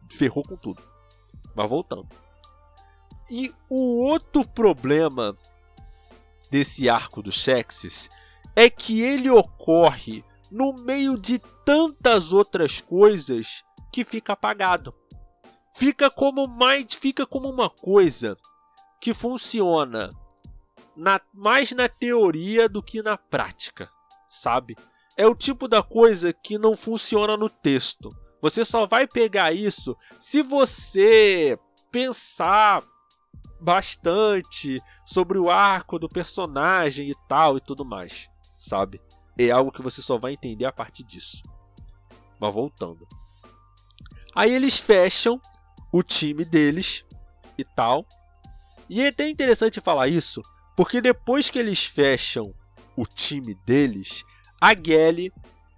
ferrou 0.09 0.43
com 0.43 0.55
tudo. 0.55 0.81
Mas 1.55 1.69
voltando. 1.69 2.07
E 3.29 3.53
o 3.69 4.03
outro 4.05 4.47
problema 4.47 5.35
desse 6.49 6.89
arco 6.89 7.21
do 7.21 7.31
Xexis 7.31 8.09
é 8.55 8.69
que 8.69 9.01
ele 9.01 9.29
ocorre 9.29 10.23
no 10.49 10.73
meio 10.73 11.17
de 11.17 11.39
tantas 11.63 12.33
outras 12.33 12.81
coisas 12.81 13.63
que 13.93 14.03
fica 14.03 14.33
apagado. 14.33 14.93
Fica 15.71 16.09
como 16.09 16.47
mais, 16.47 16.85
fica 16.95 17.25
como 17.25 17.49
uma 17.49 17.69
coisa 17.69 18.35
que 18.99 19.13
funciona 19.13 20.11
na, 20.95 21.21
mais 21.33 21.71
na 21.71 21.87
teoria 21.87 22.67
do 22.67 22.81
que 22.83 23.01
na 23.01 23.17
prática, 23.17 23.89
sabe? 24.29 24.75
É 25.15 25.27
o 25.27 25.35
tipo 25.35 25.67
da 25.67 25.83
coisa 25.83 26.33
que 26.33 26.57
não 26.57 26.75
funciona 26.75 27.37
no 27.37 27.47
texto. 27.47 28.09
Você 28.41 28.65
só 28.65 28.85
vai 28.85 29.05
pegar 29.05 29.53
isso 29.53 29.95
se 30.19 30.41
você 30.41 31.57
pensar 31.91 32.83
bastante 33.59 34.81
sobre 35.05 35.37
o 35.37 35.49
arco 35.49 35.99
do 35.99 36.09
personagem 36.09 37.09
e 37.09 37.15
tal 37.27 37.57
e 37.57 37.61
tudo 37.61 37.83
mais, 37.83 38.29
sabe? 38.57 38.99
É 39.37 39.51
algo 39.51 39.71
que 39.71 39.81
você 39.81 40.01
só 40.01 40.17
vai 40.17 40.33
entender 40.33 40.65
a 40.65 40.71
partir 40.71 41.03
disso. 41.03 41.43
Mas 42.39 42.53
voltando. 42.53 43.07
Aí 44.35 44.53
eles 44.53 44.77
fecham 44.77 45.41
o 45.91 46.03
time 46.03 46.45
deles 46.45 47.05
e 47.57 47.63
tal. 47.63 48.05
E 48.89 49.01
é 49.01 49.07
até 49.07 49.27
interessante 49.29 49.81
falar 49.81 50.07
isso, 50.07 50.41
porque 50.75 51.01
depois 51.01 51.49
que 51.49 51.59
eles 51.59 51.85
fecham 51.85 52.53
o 52.95 53.05
time 53.05 53.53
deles, 53.65 54.23
a 54.59 54.73
Gelly 54.73 55.31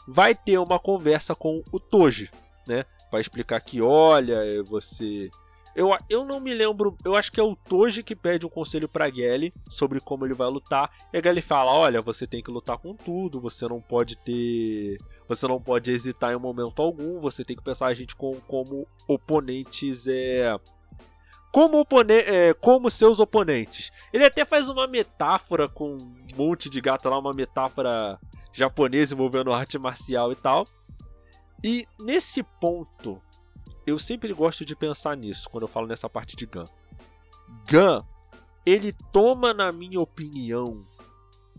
vai 0.07 0.33
ter 0.33 0.57
uma 0.57 0.79
conversa 0.79 1.35
com 1.35 1.61
o 1.71 1.79
Toji, 1.79 2.31
né? 2.65 2.85
Vai 3.11 3.21
explicar 3.21 3.59
que, 3.61 3.81
olha, 3.81 4.63
você 4.63 5.29
eu, 5.75 5.97
eu 6.09 6.25
não 6.25 6.39
me 6.39 6.53
lembro, 6.53 6.97
eu 7.05 7.15
acho 7.15 7.31
que 7.31 7.39
é 7.39 7.43
o 7.43 7.55
Toji 7.55 8.03
que 8.03 8.15
pede 8.15 8.45
um 8.45 8.49
conselho 8.49 8.89
pra 8.89 9.09
Gelly 9.09 9.53
sobre 9.69 10.01
como 10.01 10.25
ele 10.25 10.33
vai 10.33 10.49
lutar. 10.49 10.89
E 11.13 11.17
a 11.17 11.21
Gelly 11.21 11.41
fala: 11.41 11.71
Olha, 11.71 12.01
você 12.01 12.27
tem 12.27 12.43
que 12.43 12.51
lutar 12.51 12.77
com 12.77 12.93
tudo, 12.93 13.39
você 13.39 13.67
não 13.67 13.79
pode 13.81 14.17
ter. 14.17 14.99
Você 15.27 15.47
não 15.47 15.61
pode 15.61 15.91
hesitar 15.91 16.33
em 16.33 16.37
momento 16.37 16.81
algum, 16.81 17.21
você 17.21 17.45
tem 17.45 17.55
que 17.55 17.63
pensar 17.63 17.87
a 17.87 17.93
gente 17.93 18.15
com, 18.15 18.39
como 18.41 18.85
oponentes 19.07 20.07
é. 20.07 20.57
Como, 21.51 21.81
opone 21.81 22.13
é, 22.13 22.53
como 22.53 22.89
seus 22.89 23.19
oponentes. 23.19 23.91
Ele 24.13 24.25
até 24.25 24.45
faz 24.45 24.69
uma 24.69 24.87
metáfora 24.87 25.67
com 25.67 25.95
um 25.95 26.15
monte 26.35 26.69
de 26.69 26.79
gato 26.79 27.09
lá, 27.09 27.19
uma 27.19 27.33
metáfora 27.33 28.19
japonesa 28.53 29.13
envolvendo 29.13 29.53
arte 29.53 29.77
marcial 29.77 30.31
e 30.31 30.35
tal. 30.35 30.67
E 31.63 31.85
nesse 31.99 32.41
ponto, 32.59 33.21
eu 33.85 33.97
sempre 33.97 34.33
gosto 34.33 34.65
de 34.65 34.75
pensar 34.75 35.15
nisso 35.15 35.49
quando 35.49 35.63
eu 35.63 35.67
falo 35.67 35.87
nessa 35.87 36.09
parte 36.09 36.35
de 36.35 36.45
Gun. 36.45 36.67
Gun, 37.69 38.03
ele 38.65 38.93
toma, 39.11 39.53
na 39.53 39.71
minha 39.71 39.99
opinião, 39.99 40.85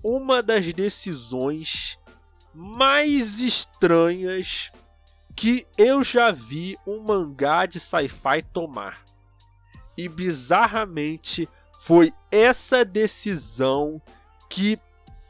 uma 0.02 0.42
das 0.42 0.72
decisões 0.72 1.98
mais 2.54 3.40
estranhas 3.40 4.70
que 5.34 5.66
eu 5.78 6.02
já 6.02 6.30
vi 6.30 6.76
um 6.86 7.00
mangá 7.00 7.66
de 7.66 7.80
sci-fi 7.80 8.42
tomar. 8.52 9.04
E 9.96 10.08
bizarramente 10.08 11.48
foi 11.78 12.12
essa 12.30 12.84
decisão 12.84 14.00
que 14.48 14.78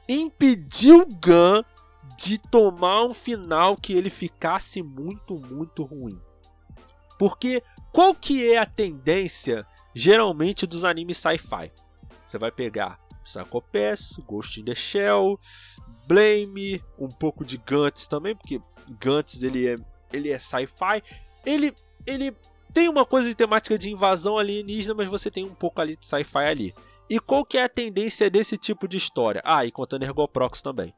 impediu 0.09 1.07
Gun 1.07 1.62
de 2.18 2.38
tomar 2.38 3.05
um 3.05 3.14
final 3.14 3.77
que 3.77 3.92
ele 3.92 4.11
ficasse 4.11 4.83
muito, 4.83 5.38
muito 5.38 5.83
ruim. 5.83 6.21
Porque 7.18 7.62
qual 7.92 8.14
que 8.14 8.53
é 8.53 8.59
a 8.59 8.66
tendência 8.66 9.66
geralmente 9.94 10.66
dos 10.66 10.85
animes 10.85 11.18
sci-fi? 11.18 11.70
Você 12.25 12.38
vai 12.38 12.51
pegar 12.51 12.98
Psycho 13.22 13.62
Pass, 13.62 14.16
Ghost 14.27 14.61
in 14.61 14.64
the 14.64 14.75
Shell, 14.75 15.38
Blame, 16.07 16.83
um 16.98 17.09
pouco 17.09 17.44
de 17.44 17.57
Gantz 17.59 18.07
também, 18.07 18.35
porque 18.35 18.61
Gantz 18.98 19.42
ele 19.42 19.68
é, 19.68 19.77
ele 20.12 20.31
é 20.31 20.38
sci-fi. 20.38 21.03
Ele, 21.44 21.75
ele 22.07 22.35
tem 22.72 22.88
uma 22.88 23.05
coisa 23.05 23.29
de 23.29 23.35
temática 23.35 23.77
de 23.79 23.90
invasão 23.90 24.38
alienígena, 24.38 24.94
mas 24.94 25.09
você 25.09 25.31
tem 25.31 25.44
um 25.44 25.55
pouco 25.55 25.81
ali 25.81 25.96
de 25.96 26.07
sci-fi 26.07 26.38
ali. 26.38 26.75
E 27.09 27.20
qual 27.20 27.44
que 27.44 27.59
é 27.59 27.64
a 27.64 27.68
tendência 27.68 28.31
desse 28.31 28.57
tipo 28.57 28.88
de 28.88 28.96
história? 28.96 29.42
Ah, 29.44 29.64
e 29.66 29.70
contando 29.70 30.05
Ergoprox 30.05 30.62
também 30.62 30.92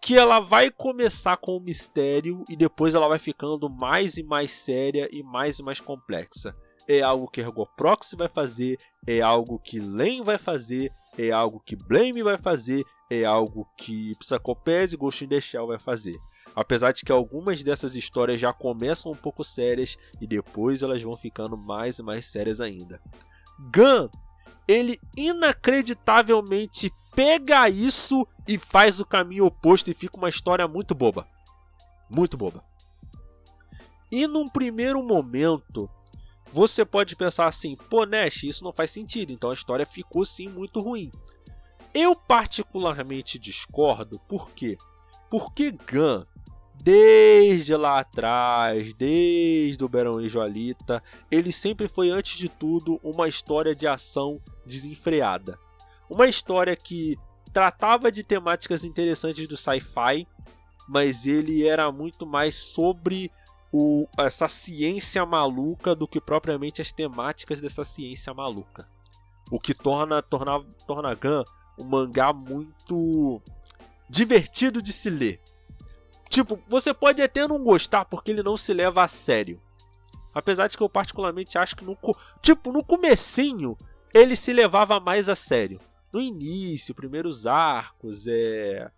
que 0.00 0.16
ela 0.16 0.40
vai 0.40 0.70
começar 0.70 1.36
com 1.36 1.56
o 1.56 1.60
mistério 1.60 2.44
e 2.48 2.56
depois 2.56 2.94
ela 2.94 3.08
vai 3.08 3.18
ficando 3.18 3.68
mais 3.68 4.16
e 4.16 4.22
mais 4.22 4.50
séria 4.50 5.08
e 5.12 5.22
mais 5.22 5.58
e 5.58 5.62
mais 5.62 5.80
complexa. 5.80 6.54
É 6.88 7.02
algo 7.02 7.28
que 7.28 7.40
Ergoproxy 7.40 8.16
vai 8.16 8.28
fazer, 8.28 8.78
é 9.06 9.20
algo 9.20 9.58
que 9.58 9.78
Len 9.78 10.22
vai 10.22 10.38
fazer, 10.38 10.90
é 11.18 11.32
algo 11.32 11.60
que 11.60 11.74
Blame 11.74 12.22
vai 12.22 12.38
fazer, 12.38 12.84
é 13.10 13.24
algo 13.24 13.68
que 13.76 14.14
Psychopath 14.20 14.92
e 14.92 14.96
Ghost 14.96 15.24
in 15.24 15.28
the 15.28 15.40
Shell 15.40 15.66
vai 15.66 15.78
fazer. 15.78 16.16
Apesar 16.54 16.92
de 16.92 17.04
que 17.04 17.10
algumas 17.10 17.62
dessas 17.64 17.96
histórias 17.96 18.40
já 18.40 18.52
começam 18.52 19.10
um 19.10 19.16
pouco 19.16 19.42
sérias 19.42 19.96
e 20.20 20.26
depois 20.26 20.82
elas 20.82 21.02
vão 21.02 21.16
ficando 21.16 21.56
mais 21.58 21.98
e 21.98 22.02
mais 22.04 22.24
sérias 22.24 22.60
ainda. 22.60 23.02
Gun, 23.74 24.08
ele 24.68 24.96
inacreditavelmente 25.16 26.92
pega 27.18 27.68
isso 27.68 28.24
e 28.46 28.56
faz 28.56 29.00
o 29.00 29.04
caminho 29.04 29.46
oposto 29.46 29.90
e 29.90 29.94
fica 29.94 30.16
uma 30.16 30.28
história 30.28 30.68
muito 30.68 30.94
boba. 30.94 31.26
Muito 32.08 32.36
boba. 32.36 32.62
E 34.08 34.24
num 34.28 34.48
primeiro 34.48 35.02
momento, 35.02 35.90
você 36.52 36.84
pode 36.84 37.16
pensar 37.16 37.48
assim: 37.48 37.74
pô, 37.74 38.06
Nash, 38.06 38.44
isso 38.44 38.62
não 38.62 38.72
faz 38.72 38.92
sentido, 38.92 39.32
então 39.32 39.50
a 39.50 39.52
história 39.52 39.84
ficou 39.84 40.24
sim 40.24 40.48
muito 40.48 40.80
ruim. 40.80 41.10
Eu 41.92 42.14
particularmente 42.14 43.36
discordo, 43.36 44.20
por 44.28 44.52
quê? 44.52 44.78
Porque 45.28 45.72
Gun, 45.72 46.24
desde 46.80 47.74
lá 47.74 47.98
atrás, 47.98 48.94
desde 48.94 49.82
o 49.84 49.88
Berão 49.88 50.20
e 50.20 50.28
Joalita, 50.28 51.02
ele 51.32 51.50
sempre 51.50 51.88
foi, 51.88 52.10
antes 52.10 52.38
de 52.38 52.48
tudo, 52.48 53.00
uma 53.02 53.26
história 53.26 53.74
de 53.74 53.88
ação 53.88 54.40
desenfreada. 54.64 55.58
Uma 56.08 56.26
história 56.26 56.74
que 56.74 57.18
tratava 57.52 58.10
de 58.10 58.22
temáticas 58.22 58.84
interessantes 58.84 59.46
do 59.46 59.56
sci-fi, 59.56 60.26
mas 60.88 61.26
ele 61.26 61.66
era 61.66 61.90
muito 61.92 62.26
mais 62.26 62.54
sobre 62.54 63.30
o, 63.72 64.06
essa 64.18 64.48
ciência 64.48 65.24
maluca 65.26 65.94
do 65.94 66.08
que 66.08 66.20
propriamente 66.20 66.80
as 66.80 66.92
temáticas 66.92 67.60
dessa 67.60 67.84
ciência 67.84 68.32
maluca. 68.32 68.86
O 69.50 69.58
que 69.58 69.74
torna, 69.74 70.22
torna, 70.22 70.62
torna 70.86 71.14
Gun 71.14 71.44
um 71.78 71.84
mangá 71.84 72.32
muito 72.32 73.40
divertido 74.08 74.82
de 74.82 74.92
se 74.92 75.10
ler. 75.10 75.40
Tipo, 76.28 76.58
você 76.68 76.92
pode 76.92 77.22
até 77.22 77.46
não 77.46 77.62
gostar 77.62 78.04
porque 78.04 78.30
ele 78.30 78.42
não 78.42 78.56
se 78.56 78.72
leva 78.74 79.02
a 79.02 79.08
sério. 79.08 79.60
Apesar 80.34 80.68
de 80.68 80.76
que 80.76 80.82
eu 80.82 80.88
particularmente 80.88 81.56
acho 81.56 81.76
que 81.76 81.84
no, 81.84 81.96
tipo, 82.42 82.72
no 82.72 82.84
comecinho 82.84 83.76
ele 84.12 84.34
se 84.34 84.52
levava 84.52 84.98
mais 84.98 85.28
a 85.28 85.34
sério 85.34 85.80
no 86.12 86.20
início, 86.20 86.94
primeiros 86.94 87.46
arcos, 87.46 88.26
é 88.26 88.90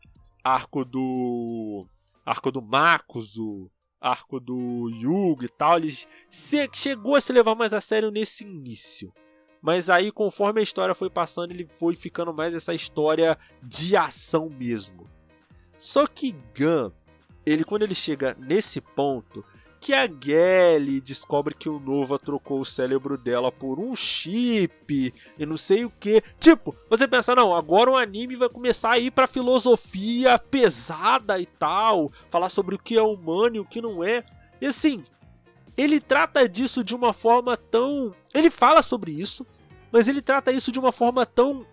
arco 0.43 0.85
do 0.85 1.87
arco 2.25 2.53
do 2.53 2.63
Makuzu, 2.63 3.71
arco 4.01 4.41
do 4.41 4.89
Yugo 4.89 5.45
e 5.45 5.49
tal, 5.49 5.77
eles 5.79 6.07
se, 6.29 6.69
chegou 6.73 7.17
a 7.17 7.21
se 7.21 7.33
levar 7.33 7.55
mais 7.55 7.75
a 7.75 7.81
sério 7.81 8.11
nesse 8.11 8.45
início. 8.45 9.13
Mas 9.61 9.91
aí, 9.91 10.11
conforme 10.11 10.61
a 10.61 10.63
história 10.63 10.95
foi 10.95 11.11
passando, 11.11 11.51
ele 11.51 11.67
foi 11.67 11.95
ficando 11.95 12.33
mais 12.33 12.55
essa 12.55 12.73
história 12.73 13.37
de 13.63 13.97
ação 13.97 14.49
mesmo. 14.49 15.09
Só 15.77 16.07
que 16.07 16.33
Gun, 16.33 16.91
ele 17.45 17.65
quando 17.65 17.83
ele 17.83 17.95
chega 17.95 18.35
nesse 18.39 18.81
ponto, 18.81 19.45
que 19.81 19.95
a 19.95 20.07
Gelly 20.07 21.01
descobre 21.01 21.55
que 21.55 21.69
o 21.69 21.81
Nova 21.81 22.19
trocou 22.19 22.61
o 22.61 22.65
cérebro 22.65 23.17
dela 23.17 23.51
por 23.51 23.81
um 23.81 23.97
chip 23.97 25.15
e 25.39 25.47
não 25.47 25.57
sei 25.57 25.87
o 25.87 25.91
que. 25.91 26.23
Tipo, 26.39 26.77
você 26.91 27.09
pensa, 27.09 27.35
não, 27.35 27.57
agora 27.57 27.91
o 27.91 27.97
anime 27.97 28.37
vai 28.37 28.51
começar 28.51 28.91
a 28.91 28.99
ir 28.99 29.11
pra 29.11 29.27
filosofia 29.27 30.39
pesada 30.39 31.41
e 31.41 31.47
tal, 31.47 32.13
falar 32.29 32.51
sobre 32.51 32.75
o 32.75 32.79
que 32.79 32.99
é 32.99 33.03
humano 33.03 33.57
e 33.57 33.61
o 33.61 33.65
que 33.65 33.81
não 33.81 34.05
é. 34.05 34.23
E 34.61 34.67
assim, 34.67 35.03
ele 35.77 35.99
trata 35.99 36.47
disso 36.47 36.85
de 36.85 36.95
uma 36.95 37.15
forma 37.15 37.57
tão. 37.57 38.15
Ele 38.35 38.51
fala 38.51 38.83
sobre 38.83 39.13
isso, 39.13 39.47
mas 39.91 40.09
ele 40.09 40.21
trata 40.21 40.53
isso 40.53 40.71
de 40.71 40.79
uma 40.79 40.93
forma 40.93 41.25
tão 41.25 41.67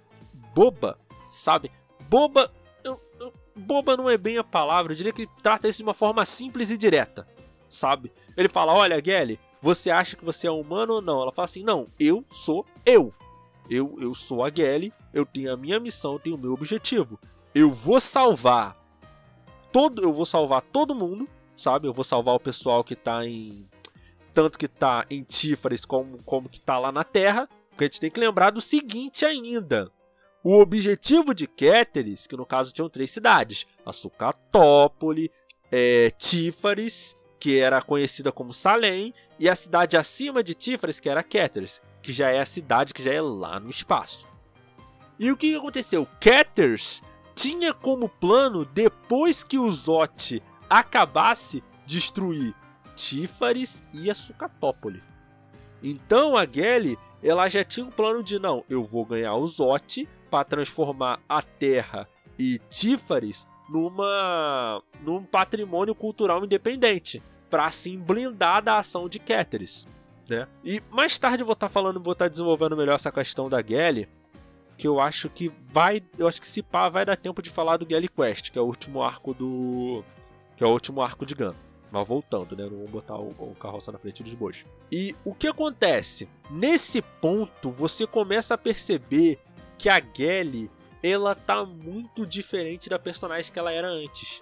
boba, 0.55 0.97
sabe? 1.29 1.69
Boba. 2.09 2.49
boba 3.53 3.97
não 3.97 4.09
é 4.09 4.17
bem 4.17 4.37
a 4.37 4.45
palavra, 4.45 4.93
eu 4.93 4.95
diria 4.95 5.11
que 5.11 5.23
ele 5.23 5.31
trata 5.43 5.67
isso 5.67 5.79
de 5.79 5.83
uma 5.83 5.93
forma 5.93 6.23
simples 6.23 6.71
e 6.71 6.77
direta 6.77 7.27
sabe? 7.69 8.11
Ele 8.35 8.47
fala: 8.49 8.73
Olha, 8.73 9.01
Gelly, 9.03 9.39
você 9.61 9.89
acha 9.89 10.15
que 10.15 10.25
você 10.25 10.47
é 10.47 10.51
humano 10.51 10.95
ou 10.95 11.01
não? 11.01 11.21
Ela 11.21 11.33
fala 11.33 11.45
assim: 11.45 11.63
Não, 11.63 11.87
eu 11.99 12.23
sou 12.31 12.65
eu. 12.85 13.13
Eu, 13.69 13.95
eu 13.99 14.13
sou 14.13 14.45
a 14.45 14.49
Gelly, 14.49 14.93
eu 15.13 15.25
tenho 15.25 15.53
a 15.53 15.57
minha 15.57 15.79
missão, 15.79 16.13
eu 16.13 16.19
tenho 16.19 16.35
o 16.37 16.39
meu 16.39 16.53
objetivo. 16.53 17.19
Eu 17.53 17.71
vou 17.71 17.99
salvar 17.99 18.77
todo, 19.71 20.01
eu 20.01 20.13
vou 20.13 20.25
salvar 20.25 20.61
todo 20.61 20.95
mundo, 20.95 21.27
sabe? 21.55 21.87
Eu 21.87 21.93
vou 21.93 22.03
salvar 22.03 22.35
o 22.35 22.39
pessoal 22.39 22.83
que 22.83 22.95
tá 22.95 23.25
em 23.25 23.67
tanto 24.33 24.57
que 24.57 24.67
tá 24.67 25.05
em 25.09 25.23
Tífares 25.23 25.83
como 25.83 26.21
como 26.23 26.47
que 26.47 26.61
tá 26.61 26.77
lá 26.77 26.91
na 26.91 27.03
Terra, 27.03 27.49
porque 27.69 27.83
a 27.83 27.87
gente 27.87 27.99
tem 27.99 28.11
que 28.11 28.19
lembrar 28.19 28.51
do 28.51 28.61
seguinte 28.61 29.25
ainda. 29.25 29.91
O 30.43 30.59
objetivo 30.59 31.33
de 31.33 31.45
Kéteris, 31.45 32.25
que 32.25 32.37
no 32.37 32.45
caso 32.45 32.71
tinham 32.71 32.87
três 32.87 33.11
cidades, 33.11 33.65
Açucatópole, 33.85 35.29
é, 35.71 36.09
Tífares 36.11 37.15
que 37.39 37.59
era 37.59 37.81
conhecida 37.81 38.31
como 38.31 38.53
Salem, 38.53 39.13
e 39.39 39.49
a 39.49 39.55
cidade 39.55 39.95
acima 39.95 40.43
de 40.43 40.53
Tifres, 40.53 40.99
que 40.99 41.09
era 41.09 41.23
Ketters, 41.23 41.81
que 42.01 42.11
já 42.11 42.29
é 42.29 42.39
a 42.39 42.45
cidade 42.45 42.93
que 42.93 43.03
já 43.03 43.13
é 43.13 43.21
lá 43.21 43.59
no 43.59 43.69
espaço. 43.69 44.27
E 45.19 45.31
o 45.31 45.37
que 45.37 45.55
aconteceu? 45.55 46.07
Ketters 46.19 47.01
tinha 47.35 47.73
como 47.73 48.09
plano, 48.09 48.65
depois 48.65 49.43
que 49.43 49.59
o 49.59 49.69
Zot 49.71 50.41
acabasse, 50.69 51.63
destruir 51.85 52.53
Tífares 52.95 53.83
e 53.93 54.09
a 54.09 54.15
Sucatópole. 54.15 55.03
Então 55.83 56.35
a 56.35 56.45
Gelly, 56.45 56.97
ela 57.21 57.47
já 57.47 57.63
tinha 57.63 57.85
um 57.85 57.91
plano 57.91 58.23
de 58.23 58.39
não, 58.39 58.65
eu 58.67 58.83
vou 58.83 59.05
ganhar 59.05 59.35
o 59.35 59.45
Zot 59.45 60.07
para 60.31 60.43
transformar 60.43 61.19
a 61.29 61.41
Terra 61.41 62.07
e 62.37 62.59
Tífares 62.69 63.47
numa 63.69 64.81
num 65.01 65.23
patrimônio 65.23 65.93
cultural 65.93 66.43
independente, 66.43 67.21
para 67.49 67.65
assim 67.65 67.99
blindar 67.99 68.61
da 68.61 68.77
ação 68.77 69.07
de 69.07 69.19
Kéteris. 69.19 69.87
né? 70.29 70.47
E 70.63 70.81
mais 70.89 71.17
tarde 71.17 71.43
vou 71.43 71.53
estar 71.53 71.67
tá 71.67 71.73
falando, 71.73 72.01
vou 72.01 72.13
estar 72.13 72.25
tá 72.25 72.29
desenvolvendo 72.29 72.75
melhor 72.75 72.95
essa 72.95 73.11
questão 73.11 73.49
da 73.49 73.61
Gally, 73.61 74.07
que 74.77 74.87
eu 74.87 74.99
acho 74.99 75.29
que 75.29 75.51
vai, 75.71 76.01
eu 76.17 76.27
acho 76.27 76.39
que 76.39 76.47
se 76.47 76.61
pá 76.61 76.87
vai 76.87 77.03
dar 77.03 77.17
tempo 77.17 77.41
de 77.41 77.49
falar 77.49 77.77
do 77.77 77.85
Gally 77.85 78.07
Quest, 78.07 78.51
que 78.51 78.59
é 78.59 78.61
o 78.61 78.65
último 78.65 79.01
arco 79.01 79.33
do 79.33 80.03
que 80.55 80.63
é 80.63 80.67
o 80.67 80.71
último 80.71 81.01
arco 81.01 81.25
de 81.25 81.35
Gun. 81.35 81.53
Mas 81.91 82.07
voltando, 82.07 82.55
né? 82.55 82.65
Não 82.65 82.79
vou 82.79 82.87
botar 82.87 83.17
o, 83.17 83.29
o 83.29 83.55
carroça 83.55 83.91
na 83.91 83.97
frente 83.97 84.21
dos 84.21 84.35
bois. 84.35 84.65
E 84.91 85.15
o 85.23 85.33
que 85.33 85.47
acontece? 85.47 86.27
Nesse 86.49 87.01
ponto, 87.01 87.71
você 87.71 88.05
começa 88.05 88.55
a 88.55 88.57
perceber 88.57 89.39
que 89.77 89.87
a 89.87 89.99
Gally, 89.99 90.69
ela 91.07 91.35
tá 91.35 91.65
muito 91.65 92.25
diferente 92.25 92.89
da 92.89 92.99
personagem 92.99 93.51
que 93.51 93.59
ela 93.59 93.71
era 93.71 93.87
antes. 93.87 94.41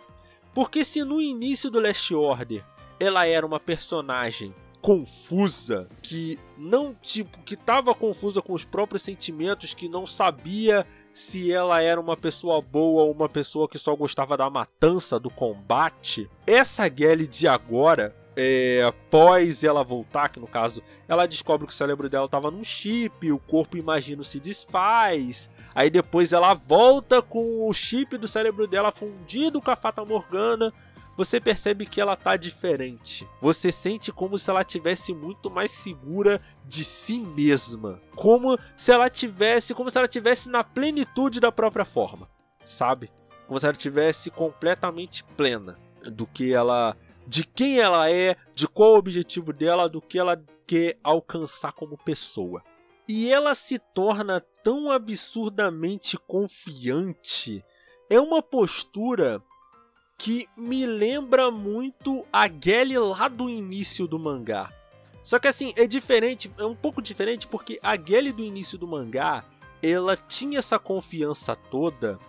Porque 0.54 0.84
se 0.84 1.04
no 1.04 1.22
início 1.22 1.70
do 1.70 1.80
Last 1.80 2.14
Order 2.14 2.64
ela 3.00 3.28
era 3.28 3.46
uma 3.46 3.60
personagem 3.60 4.54
confusa, 4.86 5.90
que 6.00 6.38
não 6.56 6.94
tipo 6.94 7.40
que 7.40 7.56
estava 7.56 7.96
confusa 7.96 8.40
com 8.40 8.54
os 8.54 8.64
próprios 8.64 9.02
sentimentos, 9.02 9.74
que 9.74 9.90
não 9.90 10.06
sabia 10.06 10.86
se 11.12 11.52
ela 11.52 11.82
era 11.82 12.00
uma 12.00 12.16
pessoa 12.16 12.62
boa 12.62 13.02
ou 13.02 13.12
uma 13.12 13.28
pessoa 13.28 13.68
que 13.68 13.80
só 13.80 13.96
gostava 13.96 14.38
da 14.38 14.48
matança, 14.48 15.20
do 15.20 15.32
combate. 15.32 16.30
Essa 16.46 16.88
Gally 16.88 17.28
de 17.28 17.48
agora, 17.48 18.16
é, 18.36 18.84
após 18.88 19.64
ela 19.64 19.84
voltar, 19.84 20.30
que 20.30 20.40
no 20.40 20.48
caso 20.48 20.82
ela 21.08 21.26
descobre 21.26 21.66
que 21.66 21.74
o 21.74 21.76
cérebro 21.76 22.10
dela 22.10 22.26
estava 22.26 22.52
num 22.52 22.64
chip, 22.64 23.32
o 23.32 23.40
corpo 23.40 23.78
imagino 23.78 24.24
se 24.24 24.40
desfaz, 24.40 25.50
aí 25.74 25.90
depois 25.90 26.34
ela 26.34 26.54
volta 26.54 27.22
com 27.22 27.68
o 27.68 27.74
chip 27.74 28.18
do 28.18 28.28
cérebro 28.28 28.68
dela 28.68 28.92
fundido 28.92 29.62
com 29.62 29.72
a 29.72 29.76
Fata 29.76 30.04
Morgana 30.04 30.74
você 31.18 31.40
percebe 31.40 31.86
que 31.86 32.02
ela 32.02 32.16
tá 32.16 32.36
diferente. 32.36 33.28
Você 33.40 33.72
sente 33.72 34.12
como 34.12 34.38
se 34.38 34.50
ela 34.50 34.64
tivesse 34.64 35.14
muito 35.14 35.50
mais 35.50 35.72
segura 35.72 36.42
de 36.68 36.84
si 36.84 37.20
mesma, 37.20 38.02
como 38.16 38.58
se 38.76 38.92
ela 38.92 39.10
tivesse, 39.10 39.74
como 39.74 39.90
se 39.90 39.98
ela 39.98 40.08
tivesse 40.08 40.50
na 40.50 40.64
plenitude 40.64 41.40
da 41.40 41.52
própria 41.52 41.86
forma, 41.86 42.30
sabe? 42.66 43.10
Como 43.48 43.60
se 43.60 43.66
ela 43.66 43.76
tivesse 43.76 44.30
completamente 44.30 45.24
plena 45.24 45.85
do 46.12 46.26
que 46.26 46.54
ela, 46.54 46.96
de 47.28 47.46
quem 47.46 47.80
ela 47.80 48.10
é, 48.10 48.36
de 48.54 48.68
qual 48.68 48.94
o 48.94 48.98
objetivo 48.98 49.52
dela, 49.52 49.90
do 49.90 50.02
que 50.02 50.20
ela 50.20 50.42
quer 50.66 50.98
alcançar 51.04 51.74
como 51.74 51.98
pessoa. 51.98 52.64
E 53.08 53.32
ela 53.32 53.54
se 53.54 53.78
torna 53.78 54.42
tão 54.64 54.92
absurdamente 54.92 56.18
confiante. 56.18 57.62
É 58.10 58.20
uma 58.20 58.42
postura 58.42 59.42
que 60.18 60.48
me 60.58 60.86
lembra 60.86 61.52
muito 61.52 62.26
a 62.32 62.48
Gally 62.48 62.98
lá 62.98 63.28
do 63.28 63.50
início 63.50 64.08
do 64.08 64.18
mangá. 64.18 64.72
Só 65.24 65.40
que 65.40 65.48
assim, 65.48 65.74
é 65.76 65.86
diferente, 65.88 66.52
é 66.58 66.66
um 66.66 66.76
pouco 66.76 67.02
diferente 67.02 67.48
porque 67.48 67.80
a 67.82 67.96
Gally 67.96 68.32
do 68.32 68.44
início 68.44 68.78
do 68.78 68.88
mangá, 68.88 69.44
ela 69.82 70.16
tinha 70.16 70.60
essa 70.60 70.80
confiança 70.80 71.56
toda 71.56 72.20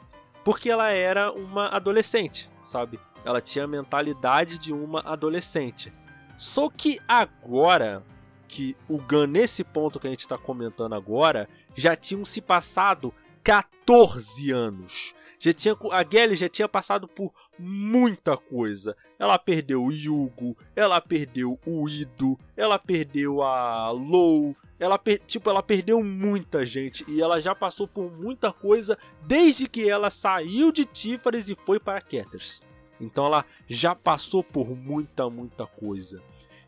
porque 0.46 0.70
ela 0.70 0.90
era 0.90 1.32
uma 1.32 1.66
adolescente, 1.68 2.48
sabe? 2.62 3.00
Ela 3.26 3.40
tinha 3.40 3.64
a 3.64 3.68
mentalidade 3.68 4.56
de 4.56 4.72
uma 4.72 5.00
adolescente. 5.00 5.92
Só 6.38 6.70
que 6.70 6.96
agora, 7.08 8.04
que 8.46 8.76
o 8.88 8.98
Gun, 8.98 9.26
nesse 9.26 9.64
ponto 9.64 9.98
que 9.98 10.06
a 10.06 10.10
gente 10.10 10.20
está 10.20 10.38
comentando 10.38 10.94
agora, 10.94 11.48
já 11.74 11.96
tinham 11.96 12.24
se 12.24 12.40
passado 12.40 13.12
14 13.42 14.50
anos. 14.52 15.14
Já 15.38 15.52
tinha, 15.52 15.76
a 15.92 16.04
Gelly 16.08 16.36
já 16.36 16.48
tinha 16.48 16.68
passado 16.68 17.06
por 17.08 17.32
muita 17.58 18.36
coisa. 18.36 18.96
Ela 19.18 19.38
perdeu 19.38 19.84
o 19.84 19.92
Yugo, 19.92 20.56
ela 20.74 21.00
perdeu 21.00 21.58
o 21.66 21.88
Ido, 21.88 22.38
ela 22.56 22.78
perdeu 22.78 23.42
a 23.42 23.90
Lou, 23.90 24.56
ela, 24.78 25.00
tipo, 25.26 25.48
ela 25.50 25.62
perdeu 25.62 26.02
muita 26.02 26.64
gente 26.64 27.04
e 27.08 27.20
ela 27.20 27.40
já 27.40 27.54
passou 27.54 27.88
por 27.88 28.10
muita 28.10 28.52
coisa 28.52 28.98
desde 29.22 29.68
que 29.68 29.88
ela 29.88 30.10
saiu 30.10 30.70
de 30.70 30.84
Tífares 30.84 31.48
e 31.48 31.54
foi 31.54 31.80
para 31.80 32.00
Ketters. 32.00 32.60
Então 33.00 33.26
ela 33.26 33.44
já 33.68 33.94
passou 33.94 34.42
por 34.42 34.76
muita, 34.76 35.28
muita 35.28 35.66
coisa. 35.66 36.22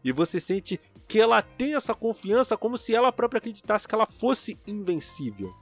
E 0.05 0.13
você 0.13 0.39
sente 0.39 0.81
que 1.07 1.19
ela 1.19 1.43
tem 1.43 1.75
essa 1.75 1.95
confiança 1.95 2.57
como 2.57 2.77
se 2.77 2.95
ela 2.95 3.11
própria 3.11 3.39
acreditasse 3.39 3.89
que 3.89 3.95
ela 3.95 4.07
fosse 4.07 4.59
invencível. 4.67 5.55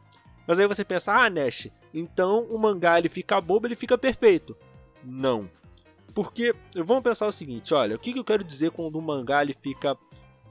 Mas 0.47 0.59
aí 0.59 0.67
você 0.67 0.85
pensa, 0.85 1.13
ah, 1.13 1.29
Nash, 1.29 1.69
então 1.93 2.45
o 2.45 2.59
mangá 2.59 2.99
ele 2.99 3.09
fica 3.09 3.41
bobo, 3.41 3.67
ele 3.67 3.77
fica 3.77 3.99
perfeito. 3.99 4.57
Não. 5.03 5.51
Porque 6.15 6.55
vamos 6.75 7.03
pensar 7.03 7.27
o 7.27 7.33
seguinte, 7.33 7.75
olha, 7.75 7.97
o 7.97 7.99
que, 7.99 8.17
eu 8.17 8.25
quero 8.25 8.45
dizer 8.45 8.71
quando 8.71 8.97
o 8.97 9.03
mangá 9.03 9.43
ele 9.43 9.53
fica 9.53 9.97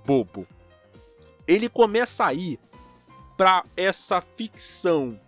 bobo? 0.06 0.46
Ele 1.48 1.70
começa 1.70 2.26
a 2.26 2.34
ir 2.34 2.60
para 3.38 3.66
essa 3.76 4.22
ficção, 4.22 5.20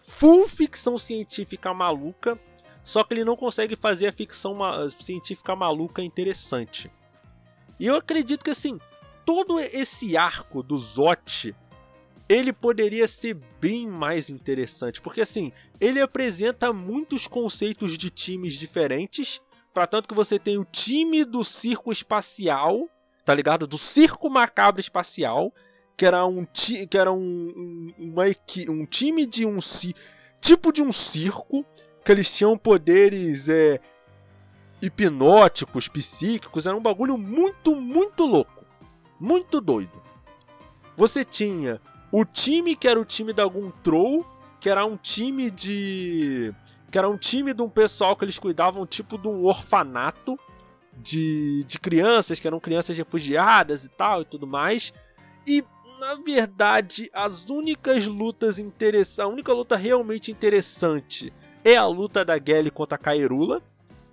full 0.00 0.48
ficção 0.48 0.96
científica 0.96 1.72
maluca, 1.74 2.38
só 2.84 3.02
que 3.02 3.14
ele 3.14 3.24
não 3.24 3.34
consegue 3.34 3.74
fazer 3.74 4.06
a 4.06 4.12
ficção 4.12 4.56
científica 5.00 5.56
maluca 5.56 6.02
interessante. 6.02 6.92
E 7.80 7.86
eu 7.86 7.96
acredito 7.96 8.44
que 8.44 8.50
assim, 8.50 8.78
todo 9.24 9.58
esse 9.58 10.16
arco 10.16 10.62
do 10.62 10.76
Zot 10.76 11.54
ele 12.28 12.52
poderia 12.52 13.06
ser 13.06 13.34
bem 13.60 13.86
mais 13.86 14.30
interessante, 14.30 15.00
porque 15.00 15.20
assim, 15.20 15.52
ele 15.80 16.00
apresenta 16.00 16.72
muitos 16.72 17.26
conceitos 17.26 17.98
de 17.98 18.10
times 18.10 18.54
diferentes, 18.54 19.40
para 19.72 19.86
tanto 19.86 20.08
que 20.08 20.14
você 20.14 20.38
tem 20.38 20.56
o 20.56 20.64
time 20.64 21.24
do 21.24 21.44
circo 21.44 21.90
espacial, 21.90 22.88
tá 23.24 23.34
ligado? 23.34 23.66
Do 23.66 23.76
circo 23.76 24.30
macabro 24.30 24.80
espacial, 24.80 25.52
que 25.96 26.06
era 26.06 26.24
um 26.26 26.44
que 26.46 26.96
era 26.96 27.12
um, 27.12 27.92
uma, 27.98 28.24
um 28.68 28.86
time 28.86 29.26
de 29.26 29.44
um 29.44 29.58
tipo 30.40 30.72
de 30.72 30.82
um 30.82 30.92
circo 30.92 31.64
que 32.04 32.12
eles 32.12 32.34
tinham 32.36 32.56
poderes 32.56 33.48
é, 33.48 33.80
hipnóticos, 34.82 35.88
psíquicos, 35.88 36.66
era 36.66 36.76
um 36.76 36.82
bagulho 36.82 37.16
muito, 37.16 37.74
muito 37.74 38.26
louco, 38.26 38.64
muito 39.18 39.60
doido. 39.60 40.02
Você 40.96 41.24
tinha 41.24 41.80
o 42.12 42.24
time 42.24 42.76
que 42.76 42.86
era 42.86 43.00
o 43.00 43.04
time 43.04 43.32
da 43.32 43.44
troll, 43.82 44.24
que 44.60 44.68
era 44.68 44.84
um 44.84 44.96
time 44.96 45.50
de. 45.50 46.54
que 46.90 46.98
era 46.98 47.08
um 47.08 47.16
time 47.16 47.52
de 47.54 47.62
um 47.62 47.68
pessoal 47.68 48.14
que 48.14 48.24
eles 48.24 48.38
cuidavam, 48.38 48.86
tipo 48.86 49.18
de 49.18 49.26
um 49.26 49.44
orfanato 49.44 50.38
de, 50.96 51.64
de 51.64 51.78
crianças, 51.78 52.38
que 52.38 52.46
eram 52.46 52.60
crianças 52.60 52.96
refugiadas 52.96 53.84
e 53.84 53.88
tal 53.88 54.22
e 54.22 54.24
tudo 54.24 54.46
mais. 54.46 54.92
E 55.46 55.64
na 55.98 56.16
verdade, 56.16 57.08
as 57.14 57.48
únicas 57.48 58.06
lutas 58.06 58.58
interessantes. 58.58 59.20
A 59.20 59.26
única 59.26 59.52
luta 59.52 59.74
realmente 59.74 60.30
interessante 60.30 61.32
é 61.64 61.76
a 61.76 61.86
luta 61.86 62.24
da 62.24 62.38
Gally 62.38 62.70
contra 62.70 62.96
a 62.96 62.98
Kairula. 62.98 63.62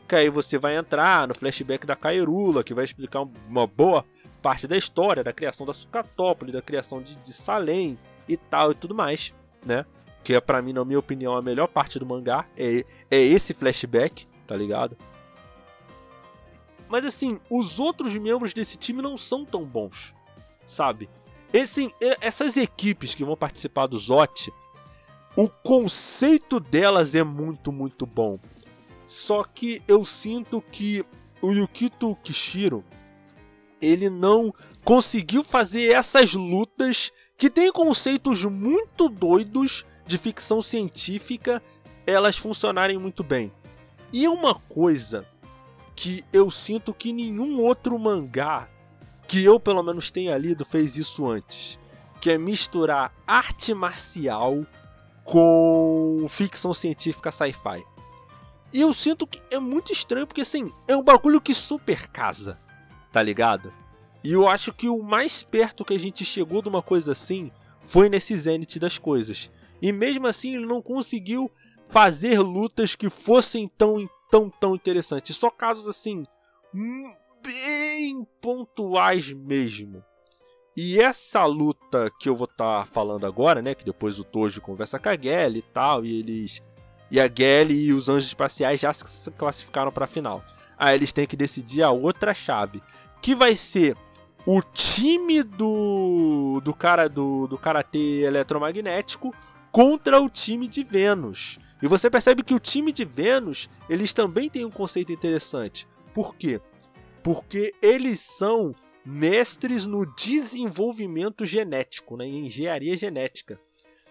Que 0.08 0.16
aí 0.16 0.30
você 0.30 0.58
vai 0.58 0.76
entrar 0.76 1.28
no 1.28 1.34
flashback 1.34 1.86
da 1.86 1.96
Kairula, 1.96 2.64
que 2.64 2.74
vai 2.74 2.84
explicar 2.84 3.22
uma 3.48 3.66
boa 3.66 4.04
parte 4.42 4.68
da 4.68 4.76
história, 4.76 5.24
da 5.24 5.32
criação 5.32 5.66
da 5.66 5.72
Sucatópolis, 5.72 6.54
da 6.54 6.62
criação 6.62 7.02
de, 7.02 7.18
de 7.18 7.32
Salem 7.32 7.98
e 8.28 8.36
tal 8.36 8.72
e 8.72 8.76
tudo 8.76 8.94
mais, 8.94 9.34
né? 9.66 9.86
Que 10.22 10.36
é 10.36 10.42
para 10.42 10.62
mim, 10.62 10.74
na 10.74 10.84
minha 10.84 11.00
opinião, 11.00 11.34
a 11.36 11.42
melhor 11.42 11.68
parte 11.68 11.98
do 11.98 12.06
mangá 12.06 12.46
é, 12.58 12.84
é 13.10 13.18
esse 13.18 13.54
flashback, 13.54 14.28
tá 14.46 14.56
ligado? 14.56 14.98
Mas 16.90 17.06
assim, 17.06 17.40
os 17.50 17.80
outros 17.80 18.14
membros 18.18 18.54
desse 18.54 18.78
time 18.78 19.02
não 19.02 19.18
são 19.18 19.46
tão 19.46 19.64
bons, 19.64 20.14
sabe? 20.66 21.10
Esse, 21.54 21.90
essas 22.20 22.58
equipes 22.58 23.16
que 23.16 23.24
vão 23.24 23.38
participar 23.38 23.88
do 23.88 23.98
ZOT, 23.98 24.52
o 25.36 25.48
conceito 25.48 26.60
delas 26.60 27.16
é 27.16 27.24
muito, 27.24 27.72
muito 27.72 28.06
bom. 28.06 28.40
Só 29.08 29.44
que 29.44 29.82
eu 29.88 30.06
sinto 30.06 30.62
que 30.72 31.06
o 31.42 31.52
Yukito 31.52 32.16
Kishiro, 32.24 32.84
ele 33.82 34.10
não 34.10 34.54
conseguiu 34.84 35.44
fazer 35.44 35.92
essas 35.92 36.34
lutas 36.34 37.12
que 37.38 37.50
têm 37.50 37.72
conceitos 37.72 38.44
muito 38.44 39.10
doidos 39.10 39.86
de 40.06 40.18
ficção 40.18 40.62
científica 40.62 41.62
elas 42.06 42.38
funcionarem 42.38 42.98
muito 42.98 43.24
bem. 43.24 43.52
E 44.14 44.26
é 44.26 44.30
uma 44.30 44.56
coisa 44.56 45.26
que 45.96 46.24
eu 46.34 46.50
sinto 46.52 46.94
que 46.94 47.14
nenhum 47.14 47.60
outro 47.60 47.98
mangá 47.98 48.70
que 49.28 49.44
eu 49.44 49.60
pelo 49.60 49.82
menos 49.82 50.12
tenha 50.12 50.38
lido 50.38 50.66
fez 50.66 50.98
isso 50.98 51.26
antes, 51.26 51.80
que 52.20 52.32
é 52.32 52.38
misturar 52.38 53.14
arte 53.26 53.74
marcial 53.74 54.66
com 55.32 56.26
ficção 56.30 56.74
científica 56.74 57.32
sci-fi. 57.32 57.84
E 58.74 58.82
eu 58.82 58.94
sinto 58.94 59.26
que 59.26 59.42
é 59.52 59.60
muito 59.60 59.92
estranho 59.92 60.28
porque 60.28 60.42
assim, 60.42 60.70
é 60.88 60.96
um 60.96 61.04
bagulho 61.04 61.42
que 61.42 61.54
super 61.54 62.08
casa 62.08 62.60
tá 63.12 63.22
ligado? 63.22 63.74
E 64.24 64.32
eu 64.32 64.48
acho 64.48 64.72
que 64.72 64.88
o 64.88 65.02
mais 65.04 65.44
perto 65.44 65.84
que 65.84 65.94
a 65.94 66.00
gente 66.00 66.24
chegou 66.24 66.62
de 66.62 66.70
uma 66.70 66.82
coisa 66.82 67.12
assim 67.12 67.52
foi 67.82 68.08
nesse 68.08 68.36
Zenith 68.36 68.80
das 68.80 68.98
coisas. 68.98 69.50
E 69.82 69.92
mesmo 69.92 70.28
assim 70.28 70.56
ele 70.56 70.66
não 70.66 70.82
conseguiu 70.82 71.50
fazer 71.90 72.40
lutas 72.40 72.96
que 72.96 73.10
fossem 73.10 73.68
tão, 73.68 74.08
tão, 74.30 74.50
tão 74.50 74.76
interessantes. 74.76 75.36
Só 75.36 75.50
casos 75.50 75.88
assim, 75.88 76.24
hum, 76.74 77.14
bem 77.44 78.26
pontuais 78.40 79.34
mesmo. 79.34 80.04
E 80.76 81.00
essa 81.00 81.46
luta 81.46 82.10
que 82.20 82.30
eu 82.30 82.36
vou 82.36 82.46
estar 82.46 82.80
tá 82.80 82.86
falando 82.86 83.26
agora, 83.26 83.62
né, 83.62 83.76
que 83.76 83.84
depois 83.84 84.20
o 84.20 84.24
Tojo 84.24 84.62
conversa 84.62 84.98
com 84.98 85.10
a 85.10 85.18
Gelly 85.18 85.60
e 85.60 85.62
tal, 85.62 86.06
e 86.06 86.20
eles 86.20 86.62
e 87.10 87.20
a 87.20 87.30
Gelly 87.30 87.88
e 87.88 87.94
os 87.94 88.08
anjos 88.08 88.28
espaciais 88.28 88.80
já 88.80 88.94
se 88.94 89.30
classificaram 89.32 89.92
para 89.92 90.06
a 90.06 90.08
final. 90.08 90.44
Aí 90.78 90.96
eles 90.96 91.12
têm 91.12 91.28
que 91.28 91.36
decidir 91.36 91.84
a 91.84 91.92
outra 91.92 92.34
chave, 92.34 92.82
que 93.22 93.36
vai 93.36 93.56
ser 93.56 93.98
o 94.46 94.62
time 94.62 95.44
do 95.44 96.62
do 96.64 96.74
cara 96.74 97.10
do, 97.10 97.48
do 97.48 97.58
karatê 97.58 98.22
eletromagnético 98.22 99.36
contra 99.72 100.22
o 100.22 100.30
time 100.30 100.70
de 100.70 100.84
Vênus. 100.84 101.60
E 101.82 101.88
você 101.88 102.10
percebe 102.10 102.44
que 102.44 102.54
o 102.54 102.60
time 102.60 102.92
de 102.92 103.04
Vênus, 103.04 103.70
eles 103.90 104.14
também 104.14 104.50
têm 104.50 104.66
um 104.66 104.72
conceito 104.72 105.12
interessante. 105.12 105.86
Por 106.14 106.36
quê? 106.36 106.62
Porque 107.24 107.74
eles 107.82 108.20
são 108.22 108.74
mestres 109.06 109.88
no 109.88 110.06
desenvolvimento 110.16 111.46
genético, 111.46 112.18
né, 112.18 112.26
em 112.26 112.48
engenharia 112.48 112.96
genética. 112.96 113.60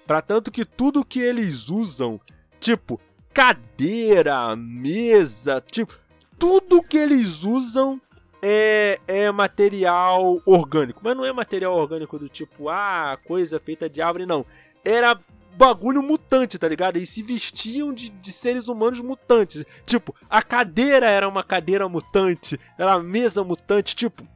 Para 0.06 0.20
tanto 0.20 0.50
que 0.50 0.64
tudo 0.64 1.04
que 1.04 1.20
eles 1.20 1.68
usam, 1.68 2.20
tipo 2.58 3.00
cadeira, 3.32 4.56
mesa, 4.56 5.60
tipo 5.60 5.96
tudo 6.38 6.82
que 6.82 6.96
eles 6.96 7.44
usam 7.44 7.98
é, 8.42 8.98
é 9.06 9.30
material 9.30 10.40
orgânico. 10.46 11.00
Mas 11.04 11.16
não 11.16 11.24
é 11.24 11.32
material 11.32 11.76
orgânico 11.76 12.18
do 12.18 12.28
tipo, 12.28 12.68
ah, 12.68 13.18
coisa 13.26 13.60
feita 13.60 13.88
de 13.88 14.00
árvore, 14.00 14.26
não. 14.26 14.44
Era 14.84 15.20
bagulho 15.56 16.02
mutante, 16.02 16.58
tá 16.58 16.66
ligado? 16.66 16.96
E 16.96 17.04
se 17.04 17.22
vestiam 17.22 17.92
de, 17.92 18.08
de 18.08 18.32
seres 18.32 18.68
humanos 18.68 19.00
mutantes. 19.00 19.64
Tipo, 19.84 20.14
a 20.28 20.42
cadeira 20.42 21.06
era 21.06 21.28
uma 21.28 21.44
cadeira 21.44 21.88
mutante, 21.88 22.58
era 22.78 22.94
a 22.94 23.00
mesa 23.00 23.44
mutante, 23.44 23.94
tipo. 23.94 24.26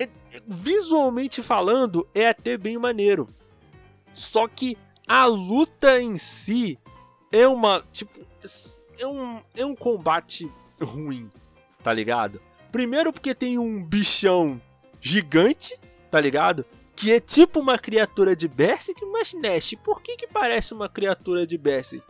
É, 0.00 0.08
visualmente 0.46 1.42
falando, 1.42 2.08
é 2.14 2.28
até 2.28 2.56
bem 2.56 2.78
maneiro. 2.78 3.28
Só 4.14 4.48
que 4.48 4.76
a 5.06 5.26
luta 5.26 6.00
em 6.00 6.16
si 6.16 6.78
é 7.32 7.46
uma. 7.46 7.82
Tipo. 7.92 8.18
É 8.98 9.06
um, 9.06 9.40
é 9.56 9.64
um 9.64 9.74
combate 9.74 10.50
ruim, 10.80 11.30
tá 11.82 11.92
ligado? 11.92 12.40
Primeiro 12.70 13.12
porque 13.12 13.34
tem 13.34 13.58
um 13.58 13.82
bichão 13.82 14.60
gigante, 15.00 15.78
tá 16.10 16.20
ligado? 16.20 16.66
que 17.00 17.10
é 17.12 17.18
tipo 17.18 17.60
uma 17.60 17.78
criatura 17.78 18.36
de 18.36 18.46
Berserk, 18.46 19.02
mas 19.06 19.32
Nash, 19.32 19.74
por 19.82 20.02
que 20.02 20.18
que 20.18 20.26
parece 20.26 20.74
uma 20.74 20.86
criatura 20.86 21.46
de 21.46 21.56
Berserk? 21.56 22.04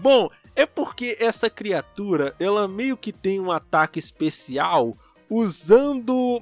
Bom, 0.00 0.30
é 0.54 0.64
porque 0.64 1.16
essa 1.18 1.50
criatura, 1.50 2.32
ela 2.38 2.68
meio 2.68 2.96
que 2.96 3.12
tem 3.12 3.40
um 3.40 3.50
ataque 3.50 3.98
especial 3.98 4.96
usando 5.28 6.40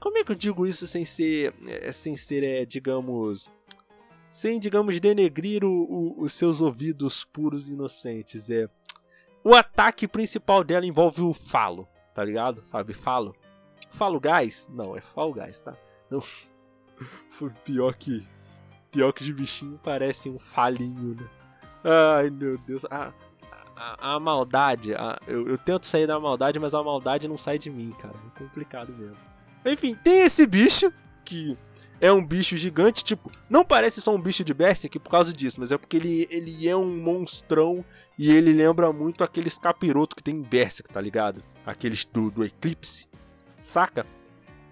como 0.00 0.18
é 0.18 0.24
que 0.24 0.32
eu 0.32 0.36
digo 0.36 0.66
isso 0.66 0.86
sem 0.86 1.04
ser 1.04 1.54
é, 1.66 1.92
sem 1.92 2.16
ser 2.16 2.44
é, 2.44 2.64
digamos 2.64 3.48
sem 4.28 4.58
digamos 4.58 4.98
denegrir 4.98 5.64
o, 5.64 5.68
o, 5.68 6.22
os 6.22 6.32
seus 6.32 6.60
ouvidos 6.60 7.24
puros 7.24 7.68
e 7.68 7.74
inocentes 7.74 8.50
é 8.50 8.66
o 9.44 9.54
ataque 9.54 10.08
principal 10.08 10.64
dela 10.64 10.86
envolve 10.86 11.22
o 11.22 11.32
falo 11.32 11.86
tá 12.14 12.24
ligado 12.24 12.62
sabe 12.62 12.92
falo 12.92 13.34
falo 13.90 14.18
gás 14.18 14.68
não 14.72 14.96
é 14.96 15.00
fall 15.00 15.32
gás 15.32 15.60
tá 15.60 15.76
não 16.10 16.22
Pior 17.64 17.94
que. 17.94 18.26
Pior 18.90 19.12
que 19.12 19.22
de 19.22 19.32
bichinho 19.32 19.78
parece 19.82 20.28
um 20.28 20.38
falinho, 20.38 21.14
né? 21.14 21.28
Ai, 21.84 22.30
meu 22.30 22.58
Deus. 22.58 22.84
A, 22.86 23.12
a, 23.76 24.14
a 24.14 24.20
maldade. 24.20 24.94
A, 24.94 25.18
eu, 25.26 25.46
eu, 25.46 25.58
tento 25.58 25.86
sair 25.86 26.06
da 26.06 26.18
maldade, 26.18 26.58
mas 26.58 26.74
a 26.74 26.82
maldade 26.82 27.28
não 27.28 27.38
sai 27.38 27.58
de 27.58 27.70
mim, 27.70 27.92
cara. 27.92 28.14
É 28.14 28.38
complicado 28.38 28.92
mesmo. 28.92 29.29
Enfim, 29.64 29.94
tem 29.94 30.22
esse 30.22 30.46
bicho 30.46 30.92
que 31.24 31.56
é 32.00 32.10
um 32.10 32.24
bicho 32.24 32.56
gigante, 32.56 33.04
tipo, 33.04 33.30
não 33.48 33.64
parece 33.64 34.00
só 34.00 34.14
um 34.14 34.20
bicho 34.20 34.42
de 34.42 34.54
Berserk 34.54 34.98
por 34.98 35.10
causa 35.10 35.32
disso, 35.32 35.60
mas 35.60 35.70
é 35.70 35.76
porque 35.76 35.98
ele, 35.98 36.26
ele 36.30 36.66
é 36.66 36.74
um 36.74 36.96
monstrão 36.96 37.84
e 38.18 38.30
ele 38.30 38.52
lembra 38.52 38.90
muito 38.92 39.22
aqueles 39.22 39.58
capiroto 39.58 40.16
que 40.16 40.22
tem 40.22 40.36
em 40.36 40.42
Berserk, 40.42 40.90
tá 40.90 41.00
ligado? 41.00 41.42
Aqueles 41.64 42.06
do, 42.06 42.30
do 42.30 42.42
Eclipse, 42.42 43.06
saca? 43.58 44.06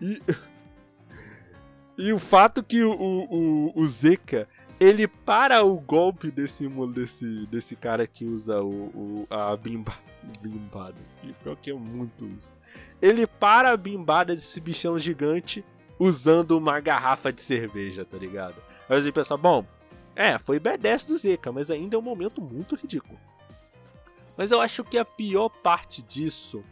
E 0.00 0.20
e 1.98 2.12
o 2.12 2.18
fato 2.18 2.62
que 2.62 2.82
o, 2.82 2.92
o, 2.92 3.72
o 3.74 3.86
Zeka, 3.86 4.48
ele 4.80 5.08
para 5.08 5.64
o 5.64 5.78
golpe 5.78 6.30
desse, 6.30 6.68
desse, 6.68 7.46
desse 7.46 7.76
cara 7.76 8.06
que 8.06 8.24
usa 8.24 8.62
o, 8.62 8.86
o 8.94 9.26
a 9.30 9.56
bimba, 9.56 9.92
bimbada. 10.40 10.96
Pior 11.42 11.56
que 11.56 11.70
é 11.70 11.74
muito 11.74 12.26
isso. 12.26 12.58
Ele 13.02 13.26
para 13.26 13.72
a 13.72 13.76
bimbada 13.76 14.34
desse 14.34 14.60
bichão 14.60 14.98
gigante 14.98 15.64
usando 15.98 16.52
uma 16.52 16.78
garrafa 16.78 17.32
de 17.32 17.42
cerveja, 17.42 18.04
tá 18.04 18.16
ligado? 18.16 18.54
Aí 18.88 19.02
você 19.02 19.10
pensa, 19.10 19.36
bom, 19.36 19.66
é, 20.14 20.38
foi 20.38 20.60
B10 20.60 21.06
do 21.06 21.16
Zeka, 21.16 21.50
mas 21.50 21.70
ainda 21.70 21.96
é 21.96 21.98
um 21.98 22.02
momento 22.02 22.40
muito 22.40 22.76
ridículo. 22.76 23.18
Mas 24.36 24.52
eu 24.52 24.60
acho 24.60 24.84
que 24.84 24.96
a 24.96 25.04
pior 25.04 25.48
parte 25.48 26.02
disso 26.02 26.62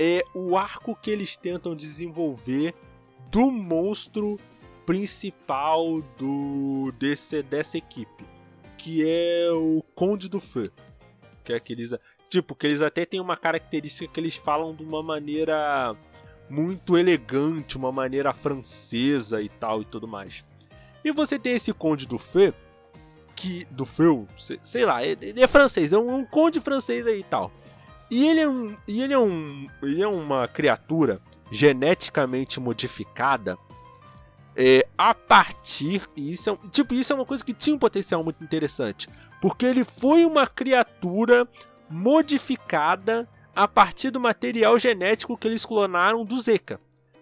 é 0.00 0.22
o 0.34 0.56
arco 0.56 0.96
que 0.96 1.10
eles 1.10 1.36
tentam 1.36 1.76
desenvolver 1.76 2.74
do 3.30 3.50
monstro 3.52 4.38
principal 4.88 6.00
do 6.16 6.90
desse, 6.98 7.42
dessa 7.42 7.76
equipe, 7.76 8.24
que 8.78 9.04
é 9.06 9.50
o 9.52 9.84
Conde 9.94 10.30
do 10.30 10.40
Fã. 10.40 10.66
Que 11.44 11.52
é 11.52 11.56
aqueles. 11.56 11.94
Tipo, 12.26 12.54
que 12.54 12.66
eles 12.66 12.80
até 12.80 13.04
têm 13.04 13.20
uma 13.20 13.36
característica 13.36 14.10
que 14.10 14.18
eles 14.18 14.36
falam 14.36 14.74
de 14.74 14.82
uma 14.82 15.02
maneira 15.02 15.94
muito 16.48 16.96
elegante, 16.96 17.76
uma 17.76 17.92
maneira 17.92 18.32
francesa 18.32 19.42
e 19.42 19.50
tal 19.50 19.82
e 19.82 19.84
tudo 19.84 20.08
mais. 20.08 20.42
E 21.04 21.12
você 21.12 21.38
tem 21.38 21.52
esse 21.54 21.74
Conde 21.74 22.06
do 22.06 22.18
Fê, 22.18 22.54
que. 23.36 23.66
do 23.66 23.84
Feu, 23.84 24.26
sei 24.62 24.86
lá, 24.86 25.04
ele 25.04 25.42
é 25.42 25.46
francês, 25.46 25.92
é 25.92 25.98
um, 25.98 26.16
um 26.16 26.24
conde 26.24 26.62
francês 26.62 27.06
aí 27.06 27.18
e 27.20 27.24
tal. 27.24 27.52
E 28.10 28.26
ele 28.26 28.40
é 28.40 28.48
um. 28.48 28.74
E 28.88 29.02
ele 29.02 29.12
é 29.12 29.18
um. 29.18 29.68
Ele 29.82 30.02
é 30.02 30.08
uma 30.08 30.48
criatura 30.48 31.20
geneticamente 31.50 32.58
modificada 32.58 33.58
é, 34.58 34.84
a 34.98 35.14
partir. 35.14 36.02
Isso 36.16 36.50
é, 36.50 36.68
tipo, 36.68 36.92
isso 36.92 37.12
é 37.12 37.16
uma 37.16 37.24
coisa 37.24 37.44
que 37.44 37.54
tinha 37.54 37.76
um 37.76 37.78
potencial 37.78 38.24
muito 38.24 38.42
interessante. 38.42 39.08
Porque 39.40 39.64
ele 39.64 39.84
foi 39.84 40.24
uma 40.24 40.48
criatura 40.48 41.48
modificada 41.88 43.28
a 43.54 43.68
partir 43.68 44.10
do 44.10 44.20
material 44.20 44.76
genético 44.78 45.38
que 45.38 45.46
eles 45.46 45.64
clonaram 45.64 46.24
do 46.24 46.36
Zeka. 46.38 46.80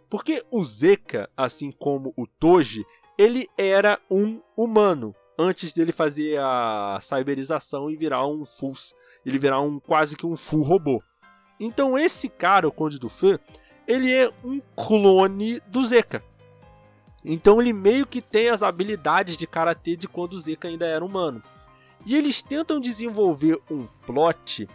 Porque 0.08 0.42
o 0.50 0.64
Zeka, 0.64 1.28
assim 1.36 1.70
como 1.70 2.14
o 2.16 2.26
Toji, 2.26 2.84
ele 3.18 3.46
era 3.58 3.98
um 4.10 4.40
humano 4.56 5.14
antes 5.38 5.72
dele 5.74 5.92
fazer 5.92 6.38
a 6.40 6.98
cyberização 7.02 7.90
e 7.90 7.96
virar 7.96 8.26
um 8.26 8.44
full, 8.44 8.72
ele 9.24 9.38
virar 9.38 9.60
um 9.60 9.78
quase 9.78 10.16
que 10.16 10.26
um 10.26 10.36
full 10.36 10.62
robô. 10.62 11.02
Então 11.60 11.98
esse 11.98 12.28
cara, 12.28 12.66
o 12.66 12.72
Conde 12.72 12.98
do 12.98 13.10
Fê, 13.10 13.38
ele 13.86 14.10
é 14.10 14.30
um 14.42 14.60
clone 14.74 15.60
do 15.68 15.84
Zeka. 15.84 16.22
Então 17.28 17.60
ele 17.60 17.72
meio 17.72 18.06
que 18.06 18.22
tem 18.22 18.48
as 18.48 18.62
habilidades 18.62 19.36
de 19.36 19.48
karatê 19.48 19.96
de 19.96 20.06
quando 20.06 20.34
o 20.34 20.66
ainda 20.66 20.86
era 20.86 21.04
humano. 21.04 21.42
E 22.06 22.16
eles 22.16 22.40
tentam 22.40 22.78
desenvolver 22.78 23.58
um 23.68 23.88
plot 24.06 24.68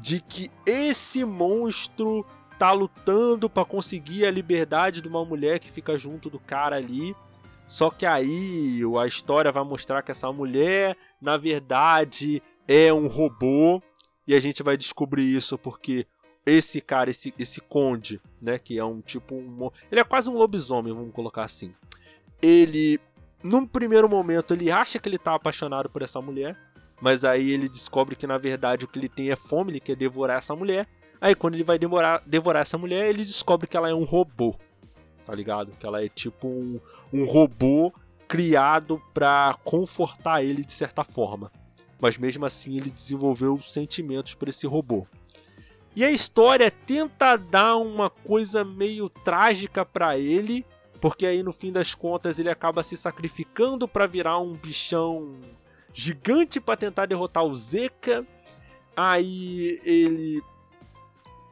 de 0.00 0.20
que 0.20 0.50
esse 0.66 1.24
monstro 1.24 2.26
tá 2.58 2.72
lutando 2.72 3.48
para 3.48 3.64
conseguir 3.64 4.26
a 4.26 4.30
liberdade 4.30 5.00
de 5.00 5.08
uma 5.08 5.24
mulher 5.24 5.60
que 5.60 5.70
fica 5.70 5.96
junto 5.96 6.28
do 6.28 6.40
cara 6.40 6.76
ali. 6.76 7.14
Só 7.66 7.90
que 7.90 8.04
aí 8.04 8.80
a 9.00 9.06
história 9.06 9.52
vai 9.52 9.62
mostrar 9.62 10.02
que 10.02 10.10
essa 10.10 10.32
mulher, 10.32 10.96
na 11.20 11.36
verdade, 11.36 12.42
é 12.66 12.92
um 12.92 13.06
robô. 13.06 13.80
E 14.26 14.34
a 14.34 14.40
gente 14.40 14.62
vai 14.62 14.76
descobrir 14.76 15.32
isso 15.32 15.56
porque 15.56 16.06
esse 16.46 16.80
cara, 16.80 17.08
esse, 17.10 17.32
esse 17.38 17.60
conde, 17.60 18.20
né, 18.40 18.58
que 18.58 18.78
é 18.78 18.84
um 18.84 19.00
tipo 19.00 19.34
um, 19.34 19.70
ele 19.90 20.00
é 20.00 20.04
quase 20.04 20.28
um 20.28 20.34
lobisomem, 20.34 20.92
vamos 20.92 21.12
colocar 21.12 21.44
assim. 21.44 21.74
Ele 22.44 23.00
num 23.42 23.66
primeiro 23.66 24.08
momento 24.08 24.54
ele 24.54 24.70
acha 24.70 24.98
que 24.98 25.08
ele 25.08 25.18
tá 25.18 25.34
apaixonado 25.34 25.90
por 25.90 26.02
essa 26.02 26.20
mulher, 26.20 26.56
mas 27.00 27.24
aí 27.24 27.50
ele 27.50 27.68
descobre 27.68 28.16
que 28.16 28.26
na 28.26 28.38
verdade 28.38 28.84
o 28.84 28.88
que 28.88 28.98
ele 28.98 29.08
tem 29.08 29.30
é 29.30 29.36
fome, 29.36 29.72
ele 29.72 29.80
quer 29.80 29.96
devorar 29.96 30.38
essa 30.38 30.56
mulher. 30.56 30.86
Aí 31.20 31.34
quando 31.34 31.54
ele 31.54 31.64
vai 31.64 31.78
devorar, 31.78 32.22
devorar 32.26 32.62
essa 32.62 32.78
mulher, 32.78 33.08
ele 33.08 33.24
descobre 33.24 33.66
que 33.66 33.76
ela 33.76 33.88
é 33.88 33.94
um 33.94 34.04
robô. 34.04 34.54
Tá 35.24 35.34
ligado? 35.34 35.72
Que 35.78 35.86
ela 35.86 36.04
é 36.04 36.08
tipo 36.08 36.48
um, 36.48 36.80
um 37.12 37.24
robô 37.24 37.92
criado 38.26 39.00
para 39.12 39.54
confortar 39.64 40.42
ele 40.42 40.64
de 40.64 40.72
certa 40.72 41.04
forma. 41.04 41.50
Mas 42.00 42.18
mesmo 42.18 42.44
assim 42.44 42.76
ele 42.76 42.90
desenvolveu 42.90 43.60
sentimentos 43.60 44.34
por 44.34 44.48
esse 44.48 44.66
robô. 44.66 45.06
E 45.96 46.04
a 46.04 46.10
história 46.10 46.70
tenta 46.70 47.36
dar 47.36 47.76
uma 47.76 48.10
coisa 48.10 48.64
meio 48.64 49.08
trágica 49.08 49.84
para 49.84 50.18
ele, 50.18 50.66
porque 51.04 51.26
aí 51.26 51.42
no 51.42 51.52
fim 51.52 51.70
das 51.70 51.94
contas 51.94 52.38
ele 52.38 52.48
acaba 52.48 52.82
se 52.82 52.96
sacrificando 52.96 53.86
para 53.86 54.06
virar 54.06 54.38
um 54.38 54.54
bichão 54.54 55.38
gigante 55.92 56.58
para 56.58 56.78
tentar 56.78 57.04
derrotar 57.04 57.44
o 57.44 57.54
Zeka. 57.54 58.26
Aí 58.96 59.78
ele 59.84 60.42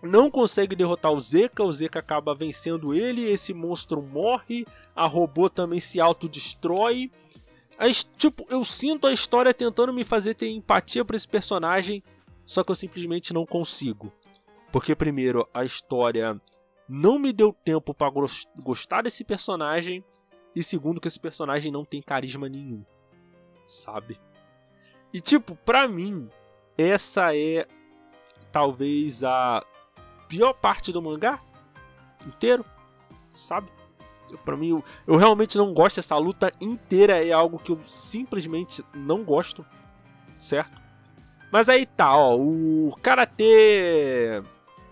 não 0.02 0.30
consegue 0.30 0.74
derrotar 0.74 1.12
o 1.12 1.20
Zeka, 1.20 1.62
o 1.62 1.70
Zeka 1.70 1.98
acaba 1.98 2.34
vencendo 2.34 2.94
ele, 2.94 3.28
esse 3.28 3.52
monstro 3.52 4.00
morre, 4.00 4.66
a 4.96 5.04
robô 5.04 5.50
também 5.50 5.80
se 5.80 6.00
autodestrói. 6.00 7.10
Tipo, 8.16 8.46
eu 8.48 8.64
sinto 8.64 9.06
a 9.06 9.12
história 9.12 9.52
tentando 9.52 9.92
me 9.92 10.02
fazer 10.02 10.32
ter 10.32 10.48
empatia 10.48 11.04
por 11.04 11.14
esse 11.14 11.28
personagem, 11.28 12.02
só 12.46 12.64
que 12.64 12.72
eu 12.72 12.76
simplesmente 12.76 13.34
não 13.34 13.44
consigo. 13.44 14.10
Porque, 14.72 14.96
primeiro, 14.96 15.46
a 15.52 15.62
história 15.62 16.38
não 16.94 17.18
me 17.18 17.32
deu 17.32 17.54
tempo 17.54 17.94
para 17.94 18.12
gostar 18.62 19.00
desse 19.00 19.24
personagem, 19.24 20.04
e 20.54 20.62
segundo, 20.62 21.00
que 21.00 21.08
esse 21.08 21.18
personagem 21.18 21.72
não 21.72 21.86
tem 21.86 22.02
carisma 22.02 22.50
nenhum, 22.50 22.84
sabe? 23.66 24.20
E, 25.10 25.18
tipo, 25.18 25.56
pra 25.56 25.88
mim, 25.88 26.28
essa 26.76 27.34
é 27.34 27.66
talvez 28.52 29.24
a 29.24 29.64
pior 30.28 30.52
parte 30.52 30.92
do 30.92 31.00
mangá 31.00 31.40
inteiro, 32.26 32.62
sabe? 33.34 33.72
Para 34.44 34.58
mim, 34.58 34.68
eu, 34.68 34.84
eu, 35.06 35.16
realmente 35.16 35.56
não 35.56 35.72
gosto 35.72 35.96
dessa 35.96 36.18
luta 36.18 36.52
inteira, 36.60 37.24
é 37.24 37.32
algo 37.32 37.58
que 37.58 37.72
eu 37.72 37.82
simplesmente 37.82 38.84
não 38.94 39.24
gosto, 39.24 39.64
certo? 40.38 40.82
Mas 41.50 41.70
aí 41.70 41.86
tá, 41.86 42.14
ó, 42.14 42.36
o 42.36 42.94
karatê 43.00 44.42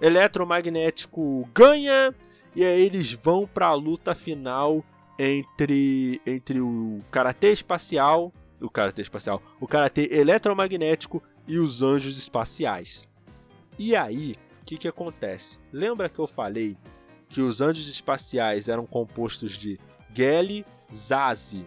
eletromagnético 0.00 1.48
ganha 1.54 2.14
e 2.54 2.64
aí 2.64 2.82
eles 2.82 3.12
vão 3.12 3.46
para 3.46 3.66
a 3.66 3.74
luta 3.74 4.14
final 4.14 4.84
entre 5.18 6.20
entre 6.26 6.60
o 6.60 7.02
karatê 7.10 7.52
espacial, 7.52 8.32
o 8.60 8.70
karatê 8.70 9.02
espacial, 9.02 9.42
o 9.60 9.66
karatê 9.66 10.08
eletromagnético 10.12 11.22
e 11.46 11.58
os 11.58 11.82
anjos 11.82 12.16
espaciais. 12.16 13.06
E 13.78 13.94
aí, 13.94 14.34
o 14.62 14.66
que 14.66 14.76
que 14.76 14.88
acontece? 14.88 15.58
Lembra 15.72 16.08
que 16.08 16.18
eu 16.18 16.26
falei 16.26 16.76
que 17.28 17.40
os 17.40 17.60
anjos 17.60 17.88
espaciais 17.88 18.68
eram 18.68 18.84
compostos 18.86 19.52
de 19.52 19.78
Geli, 20.14 20.66
Zazi, 20.92 21.64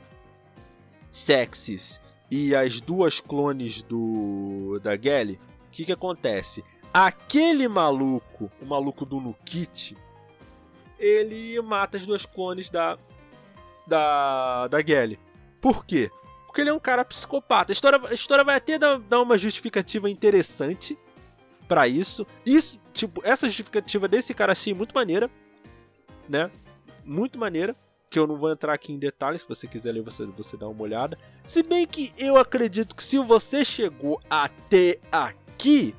Sexis 1.10 2.02
e 2.30 2.56
as 2.56 2.82
duas 2.82 3.22
clones 3.22 3.84
do 3.84 4.80
da 4.82 4.98
Geli? 4.98 5.40
O 5.68 5.70
que, 5.72 5.86
que 5.86 5.92
acontece? 5.92 6.64
Aquele 6.94 7.68
maluco, 7.68 8.52
o 8.62 8.66
maluco 8.66 9.06
do 9.06 9.20
Nukit, 9.20 9.98
ele 11.00 11.60
mata 11.62 11.98
as 11.98 12.06
duas 12.06 12.26
clones 12.26 12.70
da 12.70 12.98
da 13.88 14.68
da 14.68 14.82
Geli. 14.82 15.20
Por 15.60 15.86
quê? 15.86 16.12
Porque 16.46 16.62
ele 16.62 16.70
é 16.70 16.74
um 16.74 16.80
cara 16.80 17.04
psicopata. 17.04 17.72
A 17.72 17.74
história, 17.74 18.00
a 18.10 18.14
história 18.14 18.44
vai 18.44 18.56
até 18.56 18.78
dar, 18.78 19.00
dar 19.00 19.22
uma 19.22 19.38
justificativa 19.38 20.10
interessante 20.10 20.98
para 21.68 21.88
isso. 21.88 22.28
Isso, 22.46 22.80
tipo, 22.94 23.22
essa 23.26 23.48
justificativa 23.48 24.08
desse 24.08 24.34
cara 24.34 24.52
achei 24.52 24.74
muito 24.74 24.94
maneira 24.94 25.32
né? 26.28 26.50
Muito 27.06 27.40
maneira. 27.40 27.76
Que 28.10 28.20
eu 28.20 28.28
não 28.28 28.36
vou 28.36 28.52
entrar 28.52 28.74
aqui 28.74 28.94
em 28.94 29.00
detalhes, 29.00 29.42
se 29.42 29.48
você 29.48 29.68
quiser 29.68 29.92
ler, 29.92 30.04
você, 30.04 30.26
você 30.28 30.56
dá 30.56 30.68
uma 30.68 30.84
olhada. 30.84 31.18
Se 31.48 31.64
bem 31.64 31.88
que 31.88 32.14
eu 32.18 32.38
acredito 32.38 32.96
que 32.96 33.04
se 33.04 33.18
você 33.18 33.66
chegou 33.66 34.20
até 34.30 35.00
aqui, 35.12 35.96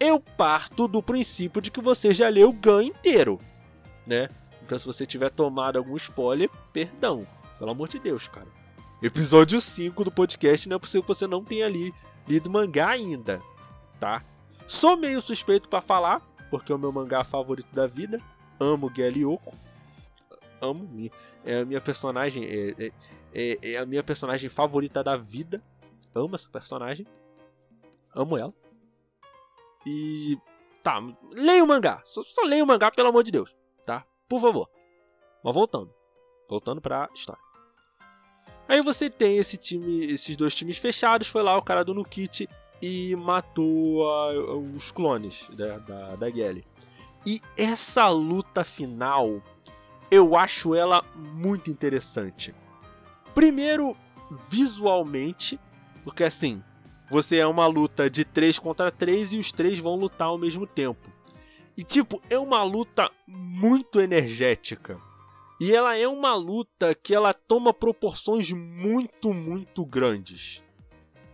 eu 0.00 0.20
parto 0.20 0.86
do 0.86 1.02
princípio 1.02 1.60
de 1.60 1.70
que 1.70 1.80
você 1.80 2.12
já 2.14 2.28
leu 2.28 2.50
o 2.50 2.52
GAN 2.52 2.84
inteiro, 2.84 3.40
né? 4.06 4.28
Então 4.62 4.78
se 4.78 4.86
você 4.86 5.06
tiver 5.06 5.30
tomado 5.30 5.76
algum 5.76 5.96
spoiler, 5.96 6.50
perdão. 6.72 7.26
Pelo 7.58 7.70
amor 7.70 7.88
de 7.88 7.98
Deus, 7.98 8.28
cara. 8.28 8.46
Episódio 9.02 9.60
5 9.60 10.04
do 10.04 10.10
podcast 10.12 10.68
não 10.68 10.76
é 10.76 10.78
possível 10.78 11.02
que 11.02 11.08
você 11.08 11.26
não 11.26 11.42
tenha 11.42 11.68
li, 11.68 11.92
lido 12.26 12.50
mangá 12.50 12.90
ainda, 12.90 13.40
tá? 13.98 14.24
Sou 14.66 14.96
meio 14.96 15.20
suspeito 15.20 15.68
para 15.68 15.80
falar, 15.80 16.20
porque 16.50 16.70
é 16.70 16.74
o 16.74 16.78
meu 16.78 16.92
mangá 16.92 17.24
favorito 17.24 17.72
da 17.74 17.86
vida 17.86 18.20
amo 18.58 18.90
Yoko. 18.96 19.54
Amo. 20.60 21.10
É 21.44 21.60
a 21.60 21.64
minha 21.64 21.80
personagem. 21.80 22.44
É, 22.44 22.74
é, 22.78 22.92
é, 23.32 23.72
é, 23.72 23.78
a 23.78 23.86
minha 23.86 24.02
personagem 24.02 24.48
favorita 24.48 25.02
da 25.04 25.16
vida. 25.16 25.62
Amo 26.14 26.34
essa 26.34 26.48
personagem. 26.48 27.06
Amo 28.14 28.36
ela. 28.36 28.52
E. 29.88 30.38
Tá, 30.82 31.02
leia 31.32 31.64
o 31.64 31.66
mangá. 31.66 32.02
Só, 32.04 32.22
só 32.22 32.42
leia 32.42 32.62
o 32.62 32.66
mangá, 32.66 32.90
pelo 32.90 33.08
amor 33.08 33.22
de 33.22 33.30
Deus. 33.30 33.56
Tá? 33.86 34.04
Por 34.28 34.40
favor. 34.40 34.68
Mas 35.42 35.54
voltando. 35.54 35.92
Voltando 36.48 36.80
pra 36.80 37.08
história. 37.14 37.42
Aí 38.68 38.82
você 38.82 39.08
tem 39.08 39.38
esse 39.38 39.56
time, 39.56 40.04
esses 40.06 40.36
dois 40.36 40.54
times 40.54 40.76
fechados. 40.76 41.28
Foi 41.28 41.42
lá 41.42 41.56
o 41.56 41.62
cara 41.62 41.82
do 41.82 41.94
Nukit 41.94 42.48
e 42.82 43.16
matou 43.16 44.04
os 44.74 44.92
clones 44.92 45.48
da, 45.54 45.78
da, 45.78 46.16
da 46.16 46.30
Gally. 46.30 46.66
E 47.26 47.40
essa 47.56 48.08
luta 48.08 48.62
final, 48.64 49.42
eu 50.10 50.36
acho 50.36 50.74
ela 50.74 51.02
muito 51.14 51.70
interessante. 51.70 52.54
Primeiro, 53.34 53.96
visualmente, 54.50 55.58
porque 56.04 56.24
assim, 56.24 56.62
você 57.10 57.36
é 57.36 57.46
uma 57.46 57.66
luta 57.66 58.10
de 58.10 58.24
3 58.24 58.58
contra 58.58 58.90
3 58.90 59.32
e 59.32 59.38
os 59.38 59.50
três 59.52 59.78
vão 59.78 59.96
lutar 59.96 60.28
ao 60.28 60.38
mesmo 60.38 60.66
tempo. 60.66 61.10
E 61.76 61.82
tipo, 61.82 62.20
é 62.28 62.38
uma 62.38 62.62
luta 62.62 63.10
muito 63.26 64.00
energética. 64.00 65.00
E 65.60 65.72
ela 65.72 65.96
é 65.96 66.06
uma 66.06 66.34
luta 66.34 66.94
que 66.94 67.14
ela 67.14 67.32
toma 67.32 67.72
proporções 67.72 68.52
muito, 68.52 69.32
muito 69.32 69.84
grandes. 69.84 70.62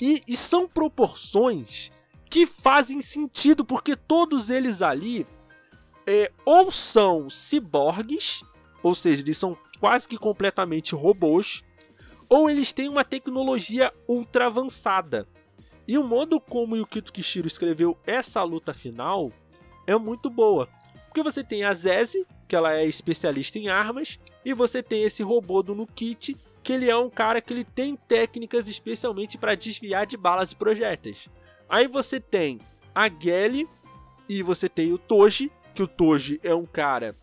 E, 0.01 0.23
e 0.27 0.37
são 0.37 0.69
proporções 0.69 1.93
que 2.31 2.47
fazem 2.47 3.01
sentido, 3.01 3.65
porque 3.65 3.95
todos 3.95 4.51
eles 4.51 4.83
ali 4.83 5.27
é, 6.07 6.31
ou 6.45 6.71
são 6.71 7.29
ciborgues, 7.29 8.43
ou 8.83 8.95
seja, 8.95 9.23
eles 9.23 9.39
são 9.39 9.57
quase 9.79 10.09
que 10.09 10.19
completamente 10.19 10.95
robôs, 10.95 11.63
ou 12.29 12.49
eles 12.49 12.73
têm 12.73 12.89
uma 12.89 13.05
tecnologia 13.05 13.93
ultra 14.09 14.47
avançada. 14.47 15.29
E 15.87 15.99
o 15.99 16.05
modo 16.05 16.41
como 16.41 16.77
Yukito 16.77 17.13
Kishiro 17.13 17.47
escreveu 17.47 17.99
essa 18.07 18.43
luta 18.43 18.73
final 18.73 19.33
é 19.87 19.97
muito 19.99 20.31
boa. 20.31 20.69
Porque 21.07 21.23
você 21.23 21.45
tem 21.45 21.65
a 21.65 21.73
Zeze, 21.73 22.27
que 22.49 22.57
ela 22.57 22.75
é 22.75 22.85
especialista 22.85 23.59
em 23.59 23.69
armas, 23.69 24.19
e 24.45 24.53
você 24.53 24.83
tem 24.83 25.03
esse 25.03 25.23
robô 25.23 25.63
do 25.63 25.75
Nukit, 25.75 26.37
que 26.63 26.73
ele 26.73 26.91
é 26.91 26.97
um 26.97 27.11
cara 27.11 27.41
que 27.41 27.53
ele 27.53 27.65
tem 27.65 27.95
técnicas 27.95 28.67
especialmente 28.69 29.39
para 29.39 29.55
desviar 29.55 30.07
de 30.07 30.17
balas 30.17 30.53
e 30.53 30.57
projéteis. 30.57 31.29
Aí 31.69 31.87
você 31.87 32.19
tem 32.19 32.61
a 32.95 33.09
Gelly 33.09 33.69
e 34.29 34.43
você 34.43 34.69
tem 34.69 34.93
o 34.93 34.99
Toji, 34.99 35.53
que 35.75 35.83
o 35.83 35.87
Toji 35.87 36.41
é 36.43 36.55
um 36.55 36.67
cara 36.67 37.15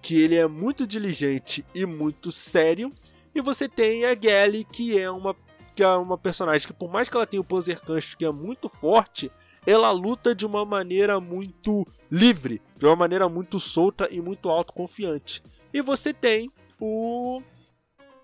que 0.00 0.20
ele 0.20 0.36
é 0.36 0.46
muito 0.46 0.86
diligente 0.86 1.64
e 1.74 1.84
muito 1.84 2.32
sério, 2.32 2.92
e 3.34 3.40
você 3.40 3.68
tem 3.68 4.04
a 4.04 4.14
Gally, 4.14 4.64
que 4.64 4.98
é 4.98 5.10
uma 5.10 5.34
que 5.78 5.82
é 5.84 5.88
uma 5.90 6.18
personagem 6.18 6.66
que 6.66 6.72
por 6.72 6.90
mais 6.90 7.08
que 7.08 7.16
ela 7.16 7.24
tenha 7.24 7.40
o 7.40 7.44
Panzerkunst 7.44 8.16
que 8.16 8.24
é 8.24 8.32
muito 8.32 8.68
forte, 8.68 9.30
ela 9.64 9.92
luta 9.92 10.34
de 10.34 10.44
uma 10.44 10.64
maneira 10.64 11.20
muito 11.20 11.86
livre, 12.10 12.60
de 12.76 12.84
uma 12.84 12.96
maneira 12.96 13.28
muito 13.28 13.60
solta 13.60 14.08
e 14.10 14.20
muito 14.20 14.48
autoconfiante. 14.48 15.40
E 15.72 15.80
você 15.80 16.12
tem 16.12 16.50
o 16.80 17.40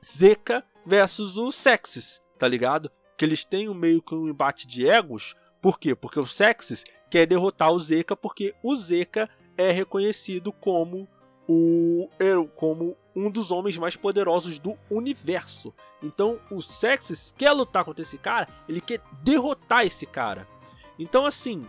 Zeka 0.04 0.64
versus 0.84 1.36
o 1.36 1.52
Sexis, 1.52 2.20
tá 2.40 2.48
ligado? 2.48 2.90
Que 3.16 3.24
eles 3.24 3.44
têm 3.44 3.68
um 3.68 3.74
meio 3.74 4.02
que 4.02 4.16
um 4.16 4.26
embate 4.26 4.66
de 4.66 4.88
egos. 4.88 5.36
Por 5.62 5.78
quê? 5.78 5.94
Porque 5.94 6.18
o 6.18 6.26
Sexis 6.26 6.82
quer 7.08 7.24
derrotar 7.24 7.70
o 7.70 7.78
Zeka 7.78 8.16
porque 8.16 8.52
o 8.64 8.74
Zeka 8.74 9.30
é 9.56 9.70
reconhecido 9.70 10.52
como 10.52 11.08
o 11.48 12.08
como 12.56 12.96
um 13.14 13.30
dos 13.30 13.50
homens 13.50 13.78
mais 13.78 13.96
poderosos 13.96 14.58
do 14.58 14.76
universo. 14.90 15.72
Então 16.02 16.40
o 16.50 16.60
Sexis 16.62 17.32
quer 17.36 17.52
lutar 17.52 17.84
contra 17.84 18.02
esse 18.02 18.18
cara, 18.18 18.48
ele 18.68 18.80
quer 18.80 19.00
derrotar 19.22 19.86
esse 19.86 20.06
cara. 20.06 20.46
Então 20.98 21.26
assim, 21.26 21.66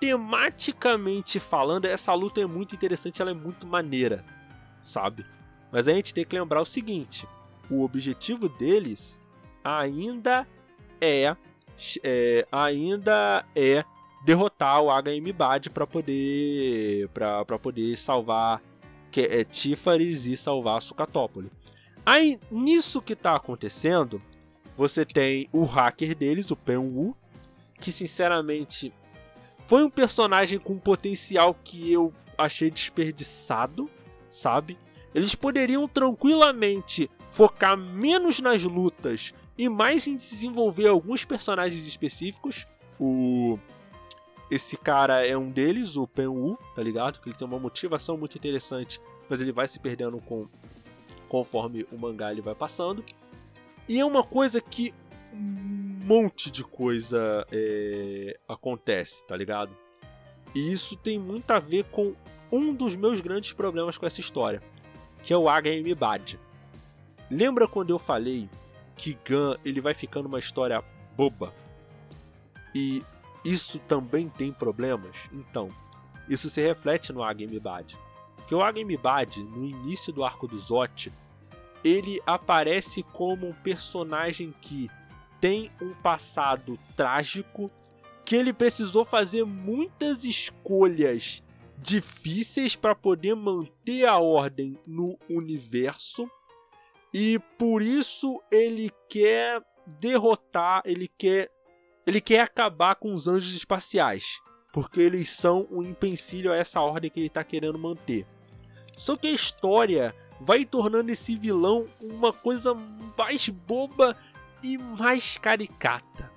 tematicamente 0.00 1.38
falando, 1.38 1.86
essa 1.86 2.12
luta 2.14 2.40
é 2.40 2.46
muito 2.46 2.74
interessante, 2.74 3.20
ela 3.20 3.30
é 3.30 3.34
muito 3.34 3.66
maneira, 3.66 4.24
sabe? 4.82 5.24
Mas 5.70 5.88
a 5.88 5.92
gente 5.92 6.14
tem 6.14 6.24
que 6.24 6.36
lembrar 6.36 6.60
o 6.60 6.66
seguinte: 6.66 7.28
o 7.70 7.82
objetivo 7.82 8.48
deles 8.48 9.22
ainda 9.62 10.46
é, 11.00 11.36
é 12.02 12.46
ainda 12.52 13.44
é 13.54 13.84
derrotar 14.24 14.80
o 14.82 14.88
HM 14.90 15.32
Bad 15.36 15.70
para 15.70 15.86
poder 15.86 17.08
para 17.08 17.58
poder 17.58 17.96
salvar 17.96 18.62
que 19.14 19.20
é 19.20 19.44
Tífares 19.44 20.26
e 20.26 20.36
salvar 20.36 20.82
Sucatópolis. 20.82 21.48
Aí 22.04 22.36
nisso 22.50 23.00
que 23.00 23.14
tá 23.14 23.36
acontecendo, 23.36 24.20
você 24.76 25.04
tem 25.04 25.46
o 25.52 25.62
hacker 25.62 26.16
deles, 26.16 26.50
o 26.50 26.56
Pen 26.56 26.78
Wu, 26.78 27.16
que 27.80 27.92
sinceramente 27.92 28.92
foi 29.66 29.84
um 29.84 29.88
personagem 29.88 30.58
com 30.58 30.76
potencial 30.80 31.54
que 31.62 31.92
eu 31.92 32.12
achei 32.36 32.72
desperdiçado, 32.72 33.88
sabe? 34.28 34.76
Eles 35.14 35.36
poderiam 35.36 35.86
tranquilamente 35.86 37.08
focar 37.30 37.78
menos 37.78 38.40
nas 38.40 38.64
lutas 38.64 39.32
e 39.56 39.68
mais 39.68 40.08
em 40.08 40.16
desenvolver 40.16 40.88
alguns 40.88 41.24
personagens 41.24 41.86
específicos. 41.86 42.66
O 42.98 43.60
esse 44.50 44.76
cara 44.76 45.26
é 45.26 45.36
um 45.36 45.50
deles, 45.50 45.96
o 45.96 46.06
Pen 46.06 46.28
Wu, 46.28 46.58
tá 46.74 46.82
ligado? 46.82 47.20
Que 47.20 47.28
ele 47.28 47.36
tem 47.36 47.46
uma 47.46 47.58
motivação 47.58 48.16
muito 48.16 48.36
interessante, 48.36 49.00
mas 49.28 49.40
ele 49.40 49.52
vai 49.52 49.66
se 49.66 49.78
perdendo 49.80 50.18
com 50.18 50.46
conforme 51.28 51.86
o 51.90 51.98
mangá 51.98 52.30
ele 52.30 52.42
vai 52.42 52.54
passando. 52.54 53.04
E 53.88 53.98
é 53.98 54.04
uma 54.04 54.22
coisa 54.22 54.60
que 54.60 54.94
um 55.32 56.04
monte 56.06 56.50
de 56.50 56.62
coisa 56.62 57.46
é, 57.50 58.38
acontece, 58.48 59.26
tá 59.26 59.36
ligado? 59.36 59.74
E 60.54 60.70
isso 60.72 60.96
tem 60.96 61.18
muito 61.18 61.50
a 61.50 61.58
ver 61.58 61.84
com 61.84 62.14
um 62.52 62.72
dos 62.72 62.94
meus 62.94 63.20
grandes 63.20 63.52
problemas 63.52 63.98
com 63.98 64.06
essa 64.06 64.20
história, 64.20 64.62
que 65.22 65.32
é 65.32 65.36
o 65.36 65.46
HM 65.46 65.94
Bad. 65.98 66.38
Lembra 67.30 67.66
quando 67.66 67.90
eu 67.90 67.98
falei 67.98 68.48
que 68.94 69.18
Gun 69.28 69.56
ele 69.64 69.80
vai 69.80 69.94
ficando 69.94 70.26
uma 70.26 70.38
história 70.38 70.82
boba? 71.16 71.52
E 72.74 73.02
isso 73.44 73.78
também 73.78 74.28
tem 74.28 74.52
problemas? 74.52 75.28
Então, 75.32 75.70
isso 76.28 76.48
se 76.48 76.60
reflete 76.60 77.12
no 77.12 77.20
HM 77.20 77.60
Bad. 77.60 77.98
Que 78.46 78.54
o 78.54 78.60
HM 78.60 78.96
Bad, 79.00 79.42
no 79.42 79.64
início 79.64 80.12
do 80.12 80.24
arco 80.24 80.46
do 80.46 80.58
Zot, 80.58 81.12
ele 81.82 82.20
aparece 82.26 83.02
como 83.02 83.48
um 83.48 83.52
personagem 83.52 84.52
que 84.60 84.88
tem 85.40 85.70
um 85.80 85.92
passado 85.94 86.78
trágico, 86.96 87.70
que 88.24 88.34
ele 88.34 88.52
precisou 88.52 89.04
fazer 89.04 89.44
muitas 89.44 90.24
escolhas 90.24 91.42
difíceis 91.76 92.74
para 92.74 92.94
poder 92.94 93.34
manter 93.34 94.06
a 94.06 94.18
ordem 94.18 94.78
no 94.86 95.18
universo 95.28 96.26
e 97.12 97.38
por 97.56 97.80
isso 97.80 98.42
ele 98.50 98.90
quer 99.08 99.62
derrotar, 100.00 100.82
ele 100.84 101.06
quer 101.06 101.48
ele 102.06 102.20
quer 102.20 102.40
acabar 102.40 102.96
com 102.96 103.12
os 103.12 103.26
anjos 103.26 103.54
espaciais, 103.54 104.40
porque 104.72 105.00
eles 105.00 105.30
são 105.30 105.66
um 105.70 105.82
empecilho 105.82 106.52
a 106.52 106.56
essa 106.56 106.80
ordem 106.80 107.10
que 107.10 107.20
ele 107.20 107.26
está 107.28 107.42
querendo 107.42 107.78
manter. 107.78 108.26
Só 108.96 109.16
que 109.16 109.26
a 109.26 109.32
história 109.32 110.14
vai 110.40 110.64
tornando 110.64 111.10
esse 111.10 111.36
vilão 111.36 111.88
uma 112.00 112.32
coisa 112.32 112.74
mais 113.16 113.48
boba 113.48 114.16
e 114.62 114.78
mais 114.78 115.36
caricata. 115.38 116.30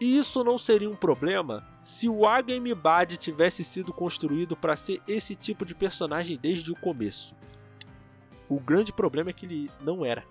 E 0.00 0.16
isso 0.16 0.42
não 0.42 0.56
seria 0.56 0.88
um 0.88 0.96
problema 0.96 1.68
se 1.82 2.08
o 2.08 2.26
Agame 2.26 2.74
Bad 2.74 3.16
tivesse 3.18 3.62
sido 3.62 3.92
construído 3.92 4.56
para 4.56 4.74
ser 4.74 5.02
esse 5.06 5.36
tipo 5.36 5.64
de 5.64 5.74
personagem 5.74 6.38
desde 6.38 6.72
o 6.72 6.76
começo. 6.76 7.36
O 8.48 8.58
grande 8.58 8.92
problema 8.92 9.30
é 9.30 9.32
que 9.32 9.44
ele 9.44 9.70
não 9.80 10.04
era. 10.04 10.26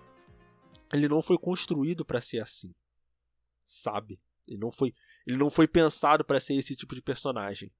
Ele 0.92 1.08
não 1.08 1.22
foi 1.22 1.38
construído 1.38 2.04
para 2.04 2.20
ser 2.20 2.40
assim. 2.40 2.74
Sabe? 3.62 4.20
Ele 4.50 4.58
não 4.58 4.70
foi, 4.70 4.92
ele 5.26 5.36
não 5.36 5.48
foi 5.48 5.68
pensado 5.68 6.24
para 6.24 6.40
ser 6.40 6.54
esse 6.54 6.74
tipo 6.74 6.94
de 6.94 7.00
personagem. 7.00 7.72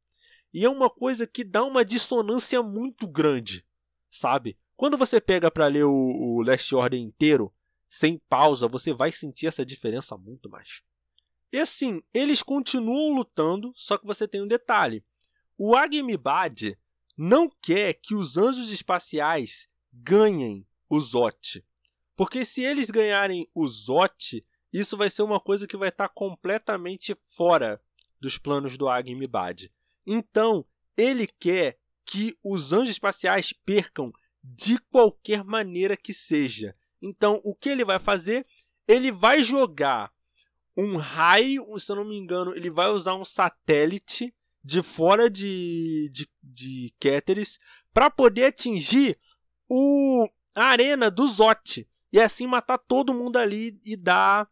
E 0.54 0.64
é 0.64 0.68
uma 0.68 0.88
coisa 0.88 1.26
que 1.26 1.44
dá 1.44 1.64
uma 1.64 1.84
dissonância 1.84 2.62
muito 2.62 3.06
grande, 3.06 3.64
sabe? 4.08 4.56
Quando 4.76 4.96
você 4.96 5.20
pega 5.20 5.50
para 5.50 5.66
ler 5.66 5.84
o, 5.84 5.92
o 5.92 6.42
Last 6.42 6.74
Order 6.74 6.98
inteiro, 6.98 7.52
sem 7.88 8.18
pausa, 8.28 8.68
você 8.68 8.92
vai 8.92 9.12
sentir 9.12 9.46
essa 9.46 9.66
diferença 9.66 10.16
muito 10.16 10.48
mais. 10.48 10.82
E 11.52 11.58
assim, 11.58 12.00
eles 12.14 12.42
continuam 12.42 13.14
lutando, 13.14 13.72
só 13.74 13.98
que 13.98 14.06
você 14.06 14.28
tem 14.28 14.40
um 14.40 14.46
detalhe. 14.46 15.04
O 15.58 15.76
Agmibad 15.76 16.78
não 17.16 17.50
quer 17.60 17.94
que 17.94 18.14
os 18.14 18.36
anjos 18.36 18.72
espaciais 18.72 19.68
ganhem 19.92 20.66
o 20.88 21.00
Zot. 21.00 21.64
Porque 22.16 22.44
se 22.44 22.62
eles 22.62 22.90
ganharem 22.90 23.46
o 23.54 23.66
Zot, 23.66 24.44
isso 24.72 24.96
vai 24.96 25.10
ser 25.10 25.22
uma 25.22 25.40
coisa 25.40 25.66
que 25.66 25.76
vai 25.76 25.88
estar 25.88 26.08
completamente 26.08 27.16
fora 27.36 27.80
dos 28.20 28.38
planos 28.38 28.76
do 28.76 28.88
Agmibad. 28.88 29.70
Então, 30.06 30.64
ele 30.96 31.26
quer 31.26 31.78
que 32.04 32.36
os 32.44 32.72
anjos 32.72 32.90
espaciais 32.90 33.52
percam 33.52 34.12
de 34.42 34.78
qualquer 34.90 35.44
maneira 35.44 35.96
que 35.96 36.12
seja. 36.12 36.74
Então, 37.00 37.40
o 37.44 37.54
que 37.54 37.68
ele 37.68 37.84
vai 37.84 37.98
fazer? 37.98 38.44
Ele 38.86 39.10
vai 39.10 39.42
jogar 39.42 40.12
um 40.76 40.96
raio, 40.96 41.78
se 41.78 41.90
eu 41.90 41.96
não 41.96 42.04
me 42.04 42.16
engano, 42.16 42.54
ele 42.54 42.70
vai 42.70 42.88
usar 42.88 43.14
um 43.14 43.24
satélite 43.24 44.34
de 44.62 44.82
fora 44.82 45.30
de, 45.30 46.10
de, 46.12 46.28
de 46.42 46.94
Keteris 46.98 47.58
para 47.92 48.10
poder 48.10 48.46
atingir 48.46 49.18
o, 49.68 50.28
a 50.54 50.64
arena 50.64 51.10
do 51.10 51.26
Zot 51.26 51.86
e 52.12 52.20
assim 52.20 52.46
matar 52.46 52.78
todo 52.78 53.14
mundo 53.14 53.36
ali 53.36 53.78
e 53.84 53.96
dar 53.96 54.48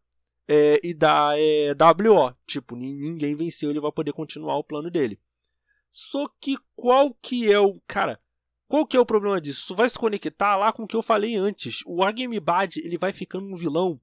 é, 0.49 0.81
e 0.83 0.95
dar 0.95 1.39
é, 1.39 1.73
WO. 1.73 2.35
Tipo, 2.47 2.75
ninguém 2.75 3.37
venceu, 3.37 3.71
ele 3.71 3.81
vai 3.81 3.93
poder 3.93 4.13
continuar 4.13 4.57
o 4.57 4.65
plano 4.65 4.91
dele. 4.91 5.21
Só 5.91 6.29
que 6.41 6.57
qual 6.75 7.15
que 7.15 7.53
é 7.53 7.61
o. 7.61 7.81
Cara, 7.87 8.21
qual 8.67 8.87
que 8.87 8.97
é 8.97 9.01
o 9.01 9.07
problema 9.07 9.41
disso? 9.41 9.61
Isso 9.61 9.75
vai 9.75 9.89
se 9.89 9.99
conectar 9.99 10.57
lá 10.57 10.73
com 10.73 10.85
o 10.85 10.87
que 10.87 10.97
eu 10.97 11.03
falei 11.03 11.37
antes. 11.37 11.83
O 11.87 12.03
Agamibad 12.03 12.77
ele 12.79 12.99
vai 12.99 13.13
ficando 13.13 13.47
um 13.47 13.57
vilão 13.57 14.01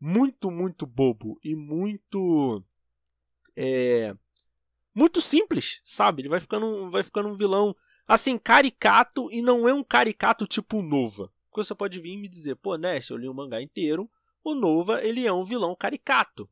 muito, 0.00 0.50
muito 0.50 0.86
bobo 0.86 1.38
e 1.44 1.54
muito. 1.56 2.62
É. 3.56 4.14
Muito 4.94 5.20
simples, 5.20 5.80
sabe? 5.84 6.22
Ele 6.22 6.28
vai 6.28 6.40
ficando, 6.40 6.90
vai 6.90 7.04
ficando 7.04 7.28
um 7.28 7.36
vilão 7.36 7.74
assim, 8.08 8.36
caricato 8.36 9.30
e 9.30 9.42
não 9.42 9.68
é 9.68 9.72
um 9.72 9.84
caricato 9.84 10.46
tipo 10.46 10.82
Nova. 10.82 11.30
Porque 11.48 11.62
você 11.62 11.74
pode 11.74 12.00
vir 12.00 12.14
e 12.14 12.16
me 12.16 12.28
dizer, 12.28 12.56
pô, 12.56 12.76
Nest, 12.76 13.10
eu 13.10 13.16
li 13.16 13.28
o 13.28 13.34
mangá 13.34 13.62
inteiro, 13.62 14.10
o 14.50 14.54
Nova 14.54 15.04
ele 15.04 15.26
é 15.26 15.32
um 15.32 15.44
vilão 15.44 15.74
caricato. 15.74 16.48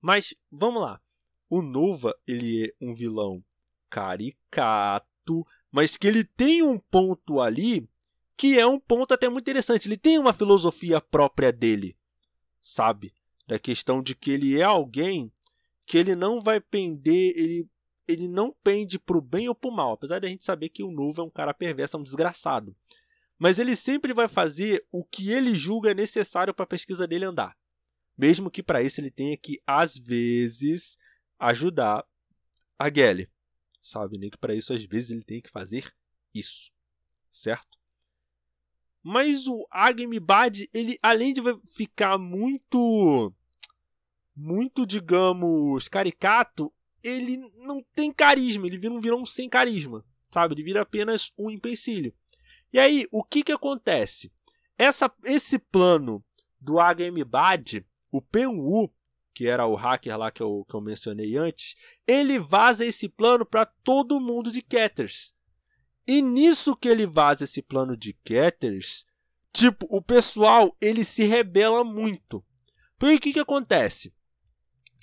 Mas 0.00 0.34
vamos 0.50 0.82
lá. 0.82 1.00
O 1.48 1.62
Nova 1.62 2.16
ele 2.26 2.66
é 2.66 2.74
um 2.80 2.94
vilão 2.94 3.42
caricato, 3.88 5.42
mas 5.70 5.96
que 5.96 6.06
ele 6.06 6.24
tem 6.24 6.62
um 6.62 6.78
ponto 6.78 7.40
ali 7.40 7.88
que 8.36 8.58
é 8.58 8.66
um 8.66 8.78
ponto 8.78 9.14
até 9.14 9.28
muito 9.28 9.42
interessante. 9.42 9.88
Ele 9.88 9.96
tem 9.96 10.18
uma 10.18 10.32
filosofia 10.32 11.00
própria 11.00 11.52
dele, 11.52 11.96
sabe? 12.60 13.14
Da 13.46 13.58
questão 13.58 14.02
de 14.02 14.14
que 14.14 14.30
ele 14.30 14.60
é 14.60 14.64
alguém 14.64 15.32
que 15.86 15.96
ele 15.96 16.14
não 16.14 16.40
vai 16.40 16.60
pender, 16.60 17.32
ele, 17.36 17.68
ele 18.06 18.28
não 18.28 18.54
pende 18.62 18.98
pro 18.98 19.22
bem 19.22 19.48
ou 19.48 19.54
pro 19.54 19.70
mal, 19.70 19.92
apesar 19.92 20.18
de 20.18 20.26
a 20.26 20.28
gente 20.28 20.44
saber 20.44 20.68
que 20.68 20.82
o 20.82 20.90
Novo 20.90 21.22
é 21.22 21.24
um 21.24 21.30
cara 21.30 21.54
perverso, 21.54 21.96
é 21.96 22.00
um 22.00 22.02
desgraçado. 22.02 22.76
Mas 23.38 23.58
ele 23.58 23.76
sempre 23.76 24.14
vai 24.14 24.28
fazer 24.28 24.84
o 24.90 25.04
que 25.04 25.30
ele 25.30 25.56
julga 25.56 25.92
necessário 25.94 26.54
para 26.54 26.64
a 26.64 26.68
pesquisa 26.68 27.06
dele 27.06 27.24
andar. 27.24 27.56
Mesmo 28.16 28.50
que 28.50 28.62
para 28.62 28.82
isso 28.82 29.00
ele 29.00 29.10
tenha 29.10 29.36
que, 29.36 29.60
às 29.66 29.96
vezes, 29.96 30.96
ajudar 31.38 32.04
a 32.78 32.92
Gelly 32.92 33.30
sabe? 33.86 34.18
Nem 34.18 34.30
que 34.30 34.38
para 34.38 34.54
isso 34.54 34.72
às 34.72 34.82
vezes 34.82 35.10
ele 35.10 35.24
tem 35.24 35.40
que 35.40 35.50
fazer 35.50 35.90
isso, 36.34 36.70
certo? 37.30 37.78
Mas 39.02 39.46
o 39.46 39.66
Agmibad, 39.70 40.68
ele 40.74 40.98
além 41.00 41.32
de 41.32 41.40
ficar 41.64 42.18
muito 42.18 43.32
muito, 44.34 44.84
digamos, 44.84 45.88
caricato, 45.88 46.70
ele 47.02 47.38
não 47.64 47.82
tem 47.94 48.12
carisma, 48.12 48.66
ele 48.66 48.76
vira 48.76 48.92
um 48.92 49.00
vilão 49.00 49.24
sem 49.24 49.48
carisma, 49.48 50.04
sabe? 50.30 50.54
Ele 50.54 50.62
vira 50.64 50.82
apenas 50.82 51.32
um 51.38 51.50
empecilho. 51.50 52.12
E 52.76 52.78
aí, 52.78 53.06
o 53.10 53.24
que 53.24 53.42
que 53.42 53.52
acontece? 53.52 54.30
Essa, 54.76 55.10
esse 55.24 55.58
plano 55.58 56.22
do 56.60 56.78
Agmibad, 56.78 57.82
o 58.12 58.20
Penwu, 58.20 58.92
que 59.32 59.48
era 59.48 59.64
o 59.64 59.74
hacker 59.74 60.18
lá 60.18 60.30
que 60.30 60.42
eu, 60.42 60.62
que 60.68 60.76
eu 60.76 60.82
mencionei 60.82 61.38
antes, 61.38 61.74
ele 62.06 62.38
vaza 62.38 62.84
esse 62.84 63.08
plano 63.08 63.46
para 63.46 63.64
todo 63.64 64.20
mundo 64.20 64.52
de 64.52 64.60
Ketters. 64.60 65.32
E 66.06 66.20
nisso 66.20 66.76
que 66.76 66.86
ele 66.86 67.06
vaza 67.06 67.44
esse 67.44 67.62
plano 67.62 67.96
de 67.96 68.12
Ketters, 68.22 69.06
tipo, 69.54 69.86
o 69.88 70.02
pessoal 70.02 70.76
ele 70.78 71.02
se 71.02 71.24
rebela 71.24 71.82
muito. 71.82 72.44
Porque 72.98 73.14
o 73.14 73.20
que, 73.20 73.32
que 73.32 73.40
acontece? 73.40 74.12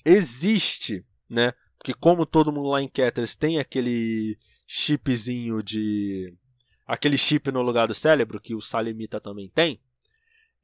Existe, 0.05 1.03
né? 1.27 1.51
Porque 1.79 1.95
como 1.95 2.23
todo 2.23 2.53
mundo 2.53 2.69
lá 2.69 2.83
em 2.83 2.87
Ketters 2.87 3.35
tem 3.35 3.57
aquele 3.57 4.37
chipzinho 4.67 5.63
de. 5.63 6.37
Aquele 6.85 7.17
chip 7.17 7.51
no 7.51 7.61
lugar 7.61 7.87
do 7.87 7.93
cérebro, 7.93 8.39
que 8.39 8.55
o 8.55 8.61
Salimita 8.61 9.19
também 9.19 9.49
tem, 9.49 9.81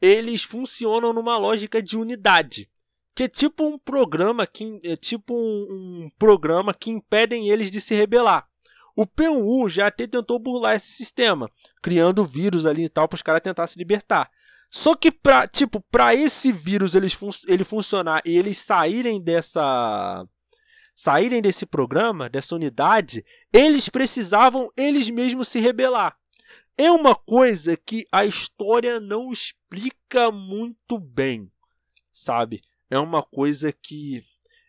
eles 0.02 0.44
funcionam 0.44 1.14
numa 1.14 1.38
lógica 1.38 1.82
de 1.82 1.98
unidade 1.98 2.70
que 3.20 3.24
é 3.24 3.28
tipo 3.28 3.68
um 3.68 3.78
programa 3.78 4.48
que 4.48 4.80
é 4.86 4.96
tipo 4.96 5.34
um, 5.36 6.06
um 6.06 6.12
programa 6.18 6.74
que 6.74 6.90
impedem 6.90 7.50
eles 7.50 7.70
de 7.70 7.82
se 7.82 7.94
rebelar. 7.94 8.48
O 8.96 9.06
PU 9.06 9.68
já 9.68 9.88
até 9.88 10.08
tentou 10.08 10.40
burlar 10.40 10.78
esse 10.78 10.94
sistema, 10.94 11.50
criando 11.82 12.24
vírus 12.24 12.66
ali 12.66 12.86
e 12.86 12.90
tal 12.90 13.10
para 13.10 13.18
os 13.18 13.22
caras 13.22 13.42
tentar 13.42 13.68
se 13.68 13.78
libertar. 13.78 14.32
Só 14.72 14.96
que 14.96 15.12
para 15.12 15.46
tipo, 15.50 15.82
para 15.92 16.16
esse 16.16 16.54
vírus 16.54 16.96
eles 16.96 17.12
fun 17.12 17.30
ele 17.50 17.66
funcionar 17.66 18.22
e 18.26 18.38
eles 18.38 18.58
saírem 18.58 19.22
dessa 19.22 20.26
saírem 21.00 21.42
desse 21.42 21.66
programa, 21.66 22.28
dessa 22.28 22.56
unidade, 22.56 23.24
eles 23.54 23.88
precisavam 23.88 24.68
eles 24.76 25.10
mesmos 25.10 25.48
se 25.48 25.60
rebelar. 25.60 26.18
É 26.78 26.92
uma 26.92 27.16
coisa 27.16 27.78
que 27.78 28.04
a 28.12 28.26
história 28.26 29.00
não 29.00 29.32
explica 29.32 30.32
muito 30.32 30.98
bem, 31.00 31.52
sabe? 32.12 32.62
é 32.90 32.98
uma 32.98 33.22
coisa 33.22 33.72
que 33.72 34.24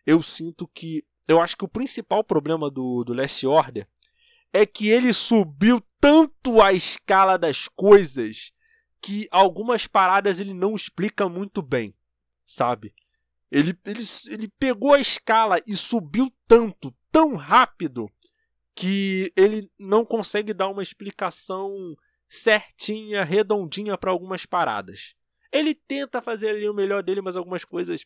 eu 0.05 0.21
sinto 0.21 0.67
que 0.67 1.03
eu 1.27 1.41
acho 1.41 1.57
que 1.57 1.65
o 1.65 1.69
principal 1.69 2.23
problema 2.23 2.69
do, 2.69 3.03
do 3.03 3.13
Last 3.13 3.45
Order 3.47 3.87
é 4.53 4.65
que 4.65 4.89
ele 4.89 5.13
subiu 5.13 5.81
tanto 5.99 6.61
a 6.61 6.73
escala 6.73 7.37
das 7.37 7.67
coisas 7.67 8.51
que 9.01 9.27
algumas 9.31 9.87
paradas 9.87 10.39
ele 10.39 10.53
não 10.53 10.75
explica 10.75 11.27
muito 11.27 11.61
bem, 11.61 11.95
sabe? 12.45 12.93
Ele, 13.51 13.77
ele, 13.85 14.03
ele 14.29 14.47
pegou 14.57 14.93
a 14.93 14.99
escala 14.99 15.59
e 15.67 15.75
subiu 15.75 16.31
tanto, 16.47 16.95
tão 17.11 17.35
rápido, 17.35 18.09
que 18.73 19.31
ele 19.35 19.69
não 19.77 20.05
consegue 20.05 20.53
dar 20.53 20.69
uma 20.69 20.81
explicação 20.81 21.69
certinha, 22.27 23.23
redondinha 23.23 23.97
para 23.97 24.11
algumas 24.11 24.45
paradas. 24.45 25.15
Ele 25.51 25.75
tenta 25.75 26.21
fazer 26.21 26.49
ali 26.49 26.69
o 26.69 26.73
melhor 26.73 27.03
dele, 27.03 27.21
mas 27.21 27.35
algumas 27.35 27.65
coisas 27.65 28.05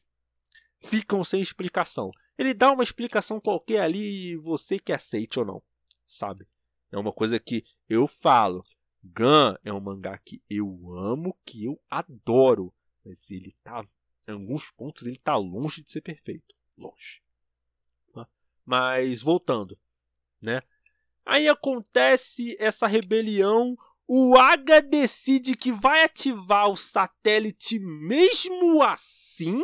ficam 0.80 1.24
sem 1.24 1.42
explicação. 1.42 2.10
Ele 2.38 2.54
dá 2.54 2.72
uma 2.72 2.84
explicação 2.84 3.40
qualquer 3.40 3.82
ali 3.82 4.32
e 4.32 4.38
você 4.38 4.80
que 4.80 4.92
aceite 4.92 5.40
ou 5.40 5.46
não, 5.46 5.62
sabe? 6.06 6.48
É 6.92 6.98
uma 6.98 7.12
coisa 7.12 7.40
que 7.40 7.64
eu 7.88 8.08
falo. 8.08 8.64
Gun 9.04 9.56
é 9.64 9.72
um 9.72 9.80
mangá 9.80 10.18
que 10.18 10.42
eu 10.50 10.90
amo, 10.90 11.38
que 11.46 11.66
eu 11.66 11.80
adoro, 11.90 12.74
mas 13.06 13.30
ele 13.30 13.52
tá 13.64 13.88
em 14.28 14.34
alguns 14.34 14.72
pontos 14.72 15.06
ele 15.06 15.18
tá 15.18 15.36
longe 15.36 15.84
de 15.84 15.92
ser 15.92 16.02
perfeito, 16.02 16.56
longe. 16.78 17.22
Mas 18.66 19.22
voltando, 19.22 19.78
né? 20.42 20.62
Aí 21.24 21.48
acontece 21.48 22.56
essa 22.60 22.88
rebelião, 22.88 23.76
o 24.08 24.38
Aga 24.38 24.82
decide 24.82 25.56
que 25.56 25.72
vai 25.72 26.04
ativar 26.04 26.70
o 26.70 26.76
satélite 26.76 27.80
mesmo 27.80 28.82
assim, 28.84 29.62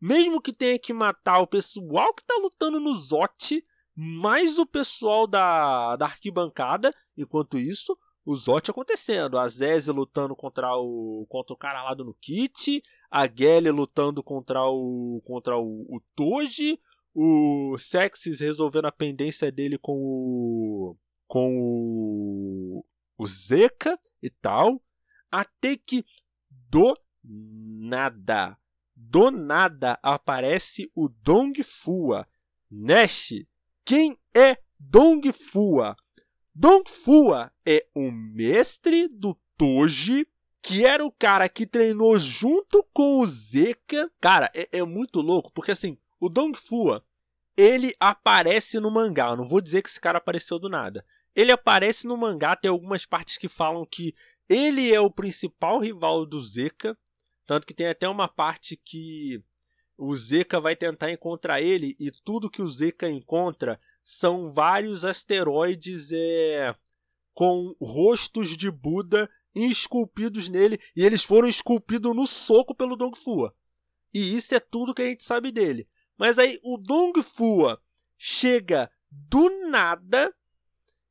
mesmo 0.00 0.40
que 0.40 0.52
tenha 0.52 0.78
que 0.78 0.92
matar 0.92 1.40
o 1.40 1.46
pessoal 1.46 2.14
que 2.14 2.24
tá 2.24 2.34
lutando 2.36 2.80
no 2.80 2.94
Zote, 2.94 3.64
mais 3.94 4.58
o 4.58 4.66
pessoal 4.66 5.26
da, 5.26 5.96
da 5.96 6.06
arquibancada. 6.06 6.90
Enquanto 7.16 7.58
isso, 7.58 7.96
o 8.24 8.36
Zot 8.36 8.70
acontecendo. 8.70 9.38
A 9.38 9.48
Zeze 9.48 9.90
lutando 9.90 10.34
contra 10.36 10.74
o, 10.76 11.26
contra 11.28 11.54
o 11.54 11.56
cara 11.56 11.82
lá 11.82 11.94
do 11.94 12.04
Nukit, 12.04 12.82
a 13.10 13.26
Gelly 13.26 13.70
lutando 13.70 14.22
contra 14.22 14.62
o, 14.64 15.20
contra 15.24 15.56
o, 15.56 15.82
o 15.88 16.00
Toji, 16.14 16.78
o 17.14 17.76
Sexis 17.78 18.40
resolvendo 18.40 18.86
a 18.86 18.92
pendência 18.92 19.50
dele 19.50 19.78
com 19.78 19.96
o. 19.96 20.96
com 21.26 21.54
o. 21.56 22.84
o 23.18 23.26
Zeka 23.26 23.98
e 24.22 24.30
tal. 24.30 24.82
Até 25.30 25.76
que 25.76 26.04
do 26.70 26.94
nada, 27.24 28.58
do 28.94 29.30
nada 29.30 29.98
aparece 30.02 30.90
o 30.94 31.08
Dong 31.08 31.62
Fua. 31.62 32.26
Nash, 32.70 33.32
quem 33.84 34.16
é 34.34 34.56
Dong 34.78 35.30
Fua? 35.32 35.94
Dong 36.54 36.88
Fua 36.90 37.50
é 37.66 37.86
o 37.94 38.10
mestre 38.10 39.08
do 39.08 39.34
Toji, 39.56 40.26
que 40.60 40.84
era 40.84 41.04
o 41.04 41.10
cara 41.10 41.48
que 41.48 41.66
treinou 41.66 42.18
junto 42.18 42.86
com 42.92 43.20
o 43.20 43.26
Zeka. 43.26 44.10
Cara, 44.20 44.50
é, 44.54 44.68
é 44.70 44.84
muito 44.84 45.22
louco, 45.22 45.50
porque 45.52 45.72
assim, 45.72 45.96
o 46.20 46.28
Dong 46.28 46.56
Fua, 46.58 47.02
ele 47.56 47.94
aparece 47.98 48.78
no 48.78 48.90
mangá. 48.90 49.30
Eu 49.30 49.36
não 49.36 49.48
vou 49.48 49.62
dizer 49.62 49.82
que 49.82 49.88
esse 49.88 50.00
cara 50.00 50.18
apareceu 50.18 50.58
do 50.58 50.68
nada. 50.68 51.04
Ele 51.34 51.50
aparece 51.50 52.06
no 52.06 52.18
mangá, 52.18 52.54
tem 52.54 52.70
algumas 52.70 53.06
partes 53.06 53.38
que 53.38 53.48
falam 53.48 53.86
que 53.86 54.14
ele 54.46 54.92
é 54.92 55.00
o 55.00 55.10
principal 55.10 55.78
rival 55.78 56.26
do 56.26 56.40
Zeka. 56.40 56.96
Tanto 57.46 57.66
que 57.66 57.74
tem 57.74 57.88
até 57.88 58.06
uma 58.06 58.28
parte 58.28 58.76
que 58.76 59.42
o 59.98 60.14
Zeka 60.16 60.60
vai 60.60 60.74
tentar 60.74 61.10
encontrar 61.10 61.60
ele 61.60 61.94
e 61.98 62.10
tudo 62.10 62.50
que 62.50 62.62
o 62.62 62.68
Zeka 62.68 63.08
encontra 63.08 63.78
são 64.02 64.50
vários 64.50 65.04
asteroides 65.04 66.10
é, 66.12 66.74
com 67.34 67.74
rostos 67.80 68.56
de 68.56 68.70
Buda 68.70 69.30
esculpidos 69.54 70.48
nele 70.48 70.78
e 70.96 71.04
eles 71.04 71.22
foram 71.22 71.46
esculpidos 71.46 72.14
no 72.16 72.26
soco 72.26 72.74
pelo 72.74 72.96
Dong 72.96 73.16
Fua. 73.16 73.54
E 74.12 74.36
isso 74.36 74.54
é 74.54 74.60
tudo 74.60 74.94
que 74.94 75.02
a 75.02 75.06
gente 75.06 75.24
sabe 75.24 75.50
dele. 75.52 75.88
Mas 76.18 76.38
aí 76.38 76.58
o 76.64 76.76
Dong 76.76 77.22
Fua 77.22 77.80
chega 78.16 78.90
do 79.10 79.68
nada 79.68 80.34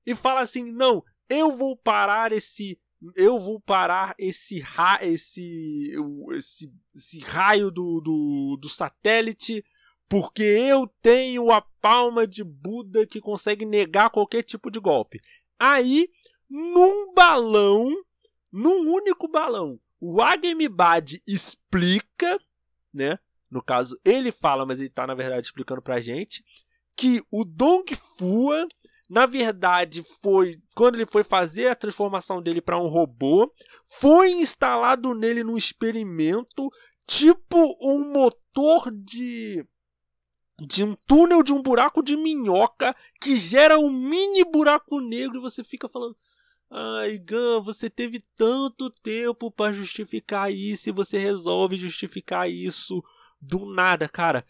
e 0.05 0.15
fala 0.15 0.41
assim: 0.41 0.71
"Não, 0.71 1.03
eu 1.29 1.55
vou 1.55 1.77
parar 1.77 2.31
esse 2.31 2.79
eu 3.15 3.39
vou 3.39 3.59
parar 3.59 4.13
esse, 4.17 4.59
ra 4.59 4.99
esse, 5.01 5.91
esse, 6.33 6.71
esse 6.95 7.19
raio 7.19 7.71
do, 7.71 7.99
do, 8.01 8.57
do 8.61 8.69
satélite 8.69 9.63
porque 10.07 10.43
eu 10.43 10.87
tenho 11.01 11.51
a 11.51 11.61
palma 11.61 12.27
de 12.27 12.43
Buda 12.43 13.07
que 13.07 13.21
consegue 13.21 13.65
negar 13.65 14.09
qualquer 14.09 14.43
tipo 14.43 14.69
de 14.69 14.77
golpe. 14.77 15.21
Aí, 15.57 16.09
num 16.49 17.13
balão, 17.13 17.89
num 18.51 18.91
único 18.91 19.29
balão, 19.29 19.79
o 20.01 20.21
Agemibad 20.21 21.21
explica, 21.25 22.37
né? 22.93 23.17
No 23.49 23.63
caso, 23.63 23.97
ele 24.03 24.33
fala, 24.33 24.65
mas 24.65 24.79
ele 24.79 24.89
está 24.89 25.07
na 25.07 25.15
verdade 25.15 25.45
explicando 25.45 25.81
pra 25.81 26.01
gente 26.01 26.43
que 26.95 27.21
o 27.31 27.45
Dong 27.45 27.95
Fua 28.17 28.67
na 29.11 29.25
verdade, 29.25 30.01
foi 30.21 30.57
quando 30.73 30.95
ele 30.95 31.05
foi 31.05 31.21
fazer 31.21 31.67
a 31.67 31.75
transformação 31.75 32.41
dele 32.41 32.61
para 32.61 32.79
um 32.79 32.87
robô, 32.87 33.51
foi 33.85 34.31
instalado 34.31 35.13
nele 35.13 35.43
num 35.43 35.57
experimento, 35.57 36.69
tipo 37.05 37.57
um 37.81 38.09
motor 38.09 38.89
de 38.89 39.67
de 40.61 40.83
um 40.85 40.95
túnel 41.07 41.43
de 41.43 41.51
um 41.51 41.61
buraco 41.61 42.01
de 42.01 42.15
minhoca 42.15 42.95
que 43.19 43.35
gera 43.35 43.77
um 43.77 43.91
mini 43.91 44.45
buraco 44.45 45.01
negro 45.01 45.39
e 45.39 45.41
você 45.41 45.61
fica 45.61 45.89
falando 45.89 46.15
Ai, 46.69 47.17
Gun, 47.17 47.61
você 47.63 47.89
teve 47.89 48.23
tanto 48.37 48.89
tempo 48.89 49.51
para 49.51 49.73
justificar 49.73 50.49
isso 50.53 50.87
e 50.87 50.93
você 50.93 51.17
resolve 51.17 51.75
justificar 51.75 52.49
isso 52.49 53.03
do 53.41 53.65
nada, 53.65 54.07
cara. 54.07 54.45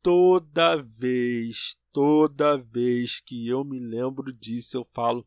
Toda 0.00 0.76
vez, 0.76 1.76
Toda 1.94 2.56
vez 2.56 3.20
que 3.20 3.46
eu 3.46 3.64
me 3.64 3.78
lembro 3.78 4.32
disso, 4.32 4.76
eu 4.76 4.82
falo: 4.82 5.24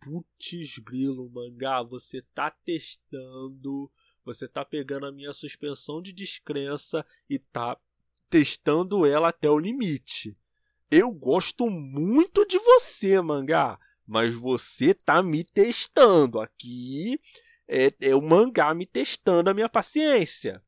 Putz, 0.00 0.78
grilo, 0.78 1.28
mangá, 1.28 1.82
você 1.82 2.22
tá 2.34 2.50
testando, 2.50 3.92
você 4.24 4.48
tá 4.48 4.64
pegando 4.64 5.04
a 5.04 5.12
minha 5.12 5.34
suspensão 5.34 6.00
de 6.00 6.14
descrença 6.14 7.04
e 7.28 7.38
tá 7.38 7.78
testando 8.30 9.04
ela 9.04 9.28
até 9.28 9.50
o 9.50 9.58
limite. 9.58 10.34
Eu 10.90 11.12
gosto 11.12 11.68
muito 11.68 12.46
de 12.46 12.58
você, 12.60 13.20
mangá, 13.20 13.78
mas 14.06 14.34
você 14.34 14.94
tá 14.94 15.22
me 15.22 15.44
testando. 15.44 16.40
Aqui 16.40 17.20
é, 17.68 17.90
é 18.00 18.14
o 18.14 18.22
mangá 18.22 18.72
me 18.72 18.86
testando 18.86 19.50
a 19.50 19.54
minha 19.54 19.68
paciência. 19.68 20.64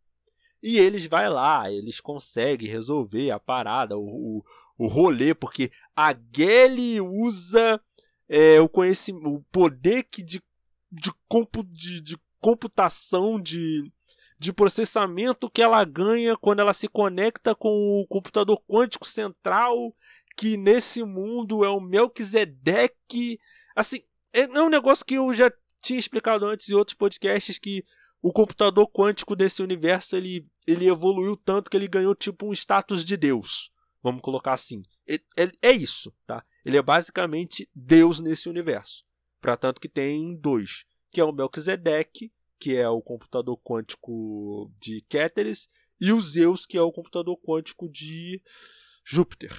E 0.63 0.79
eles 0.79 1.07
vai 1.07 1.29
lá, 1.29 1.71
eles 1.71 2.01
conseguem 2.01 2.69
resolver 2.69 3.31
a 3.31 3.39
parada, 3.39 3.97
o, 3.97 4.01
o, 4.01 4.45
o 4.77 4.87
rolê, 4.89 5.35
porque 5.35 5.71
a 5.95 6.15
Gelly 6.35 7.01
usa 7.01 7.81
é, 8.29 8.61
o 8.61 8.69
conhecimento, 8.69 9.29
o 9.29 9.43
poder 9.53 10.05
que 10.05 10.23
de, 10.23 10.43
de, 10.91 11.13
compu, 11.29 11.65
de, 11.65 12.01
de 12.01 12.19
computação, 12.41 13.41
de, 13.41 13.91
de 14.39 14.53
processamento 14.53 15.51
que 15.51 15.63
ela 15.63 15.85
ganha 15.85 16.37
quando 16.37 16.61
ela 16.61 16.73
se 16.73 16.89
conecta 16.89 17.55
com 17.55 18.01
o 18.01 18.07
computador 18.07 18.61
quântico 18.69 19.07
central, 19.07 19.75
que 20.37 20.57
nesse 20.57 21.03
mundo 21.03 21.65
é 21.65 21.69
o 21.69 21.81
Melchizedek. 21.81 23.39
Assim, 23.75 24.01
é, 24.33 24.41
é 24.41 24.63
um 24.63 24.69
negócio 24.69 25.05
que 25.05 25.15
eu 25.15 25.33
já 25.33 25.51
tinha 25.81 25.99
explicado 25.99 26.45
antes 26.47 26.69
em 26.69 26.75
outros 26.75 26.97
podcasts 26.97 27.59
que 27.59 27.83
o 28.21 28.33
computador 28.33 28.91
quântico 28.91 29.37
desse 29.37 29.63
universo 29.63 30.17
ele, 30.17 30.47
ele 30.67 30.89
evoluiu 30.89 31.37
tanto 31.37 31.71
que 31.71 31.77
ele 31.77 31.89
ganhou 31.89 32.15
tipo 32.15 32.49
um 32.49 32.53
status 32.53 33.05
de 33.05 33.17
Deus. 33.17 33.71
Vamos 34.03 34.23
colocar 34.23 34.53
assim. 34.53 34.83
É, 35.09 35.15
é, 35.37 35.53
é 35.63 35.73
isso, 35.73 36.13
tá? 36.27 36.45
Ele 36.65 36.77
é 36.77 36.83
basicamente 36.83 37.69
Deus 37.75 38.21
nesse 38.21 38.49
universo. 38.49 39.05
Para 39.41 39.57
tanto 39.57 39.81
que 39.81 39.89
tem 39.89 40.37
dois, 40.37 40.85
que 41.11 41.21
é 41.21 41.25
o 41.25 41.33
Melchizedek, 41.33 42.33
que 42.59 42.77
é 42.77 42.89
o 42.89 43.01
computador 43.01 43.57
quântico 43.59 44.73
de 44.81 45.01
Keteris, 45.03 45.69
e 46.01 46.13
o 46.13 46.21
Zeus, 46.21 46.67
que 46.67 46.77
é 46.77 46.83
o 46.83 46.93
computador 46.93 47.37
quântico 47.39 47.89
de 47.89 48.41
Júpiter. 49.05 49.53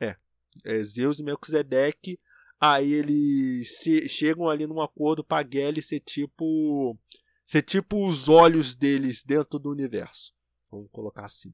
É, 0.00 0.16
é 0.64 0.82
Zeus 0.82 1.18
e 1.18 1.22
Melchizedek. 1.22 2.18
Aí 2.60 2.92
eles 2.92 3.78
se, 3.78 4.08
chegam 4.08 4.48
ali 4.48 4.66
num 4.66 4.80
acordo 4.80 5.24
para 5.24 5.46
Geli 5.48 5.82
ser 5.82 6.00
tipo 6.00 6.96
ser 7.52 7.60
tipo 7.60 8.06
os 8.08 8.30
olhos 8.30 8.74
deles 8.74 9.22
dentro 9.22 9.58
do 9.58 9.68
universo. 9.68 10.32
Vamos 10.70 10.88
colocar 10.90 11.26
assim, 11.26 11.52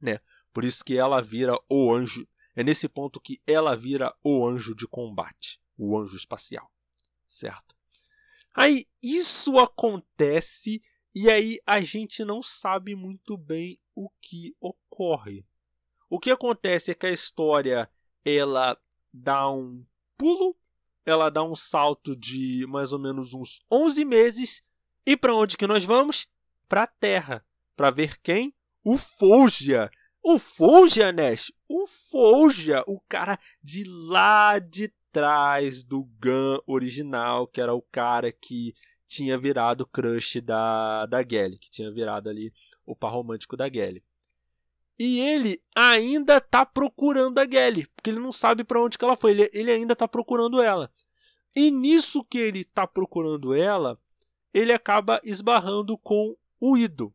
né? 0.00 0.18
Por 0.52 0.64
isso 0.64 0.84
que 0.84 0.98
ela 0.98 1.22
vira 1.22 1.56
o 1.68 1.94
anjo. 1.94 2.26
É 2.56 2.64
nesse 2.64 2.88
ponto 2.88 3.20
que 3.20 3.40
ela 3.46 3.76
vira 3.76 4.12
o 4.24 4.44
anjo 4.44 4.74
de 4.74 4.88
combate, 4.88 5.60
o 5.78 5.96
anjo 5.96 6.16
espacial, 6.16 6.68
certo? 7.24 7.76
Aí 8.56 8.86
isso 9.00 9.56
acontece 9.60 10.82
e 11.14 11.30
aí 11.30 11.60
a 11.64 11.80
gente 11.80 12.24
não 12.24 12.42
sabe 12.42 12.96
muito 12.96 13.36
bem 13.36 13.80
o 13.94 14.10
que 14.20 14.52
ocorre. 14.60 15.46
O 16.10 16.18
que 16.18 16.32
acontece 16.32 16.90
é 16.90 16.94
que 16.94 17.06
a 17.06 17.12
história 17.12 17.88
ela 18.24 18.76
dá 19.12 19.48
um 19.48 19.80
pulo, 20.18 20.56
ela 21.06 21.30
dá 21.30 21.44
um 21.44 21.54
salto 21.54 22.16
de 22.16 22.66
mais 22.66 22.92
ou 22.92 22.98
menos 22.98 23.32
uns 23.32 23.60
11 23.70 24.04
meses 24.04 24.60
e 25.06 25.16
para 25.16 25.34
onde 25.34 25.56
que 25.56 25.66
nós 25.66 25.84
vamos? 25.84 26.26
Para 26.68 26.84
a 26.84 26.86
Terra, 26.86 27.44
para 27.76 27.90
ver 27.90 28.18
quem? 28.22 28.54
O 28.82 28.96
Folgia. 28.96 29.90
O 30.22 30.38
Folgia, 30.38 31.12
Nash, 31.12 31.52
o 31.68 31.86
Folgia, 31.86 32.82
o 32.86 32.98
cara 33.08 33.38
de 33.62 33.84
lá 33.84 34.58
de 34.58 34.90
trás 35.12 35.84
do 35.84 36.04
Gun 36.18 36.58
original, 36.66 37.46
que 37.46 37.60
era 37.60 37.74
o 37.74 37.82
cara 37.82 38.32
que 38.32 38.74
tinha 39.06 39.36
virado 39.36 39.86
crush 39.86 40.40
da, 40.40 41.04
da 41.06 41.22
Gelly, 41.22 41.58
que 41.58 41.70
tinha 41.70 41.92
virado 41.92 42.30
ali 42.30 42.52
o 42.86 42.96
par 42.96 43.12
romântico 43.12 43.56
da 43.56 43.70
Gelly. 43.70 44.02
E 44.98 45.20
ele 45.20 45.60
ainda 45.74 46.40
tá 46.40 46.64
procurando 46.64 47.38
a 47.38 47.44
Gelly, 47.44 47.86
porque 47.94 48.10
ele 48.10 48.18
não 48.18 48.32
sabe 48.32 48.64
para 48.64 48.82
onde 48.82 48.96
que 48.96 49.04
ela 49.04 49.16
foi, 49.16 49.32
ele, 49.32 49.50
ele 49.52 49.70
ainda 49.70 49.94
tá 49.94 50.08
procurando 50.08 50.62
ela. 50.62 50.90
E 51.54 51.70
nisso 51.70 52.24
que 52.24 52.38
ele 52.38 52.64
tá 52.64 52.86
procurando 52.86 53.54
ela, 53.54 54.00
ele 54.54 54.72
acaba 54.72 55.20
esbarrando 55.24 55.98
com 55.98 56.36
o 56.60 56.76
Ido. 56.78 57.12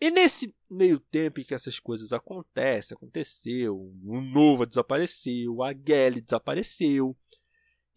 E 0.00 0.10
nesse 0.10 0.54
meio 0.70 1.00
tempo 1.00 1.40
em 1.40 1.44
que 1.44 1.54
essas 1.54 1.80
coisas 1.80 2.12
acontecem, 2.12 2.94
aconteceu, 2.94 3.76
o 3.76 4.20
Nova 4.20 4.64
desapareceu, 4.64 5.62
a 5.62 5.72
Gelly 5.72 6.20
desapareceu. 6.20 7.16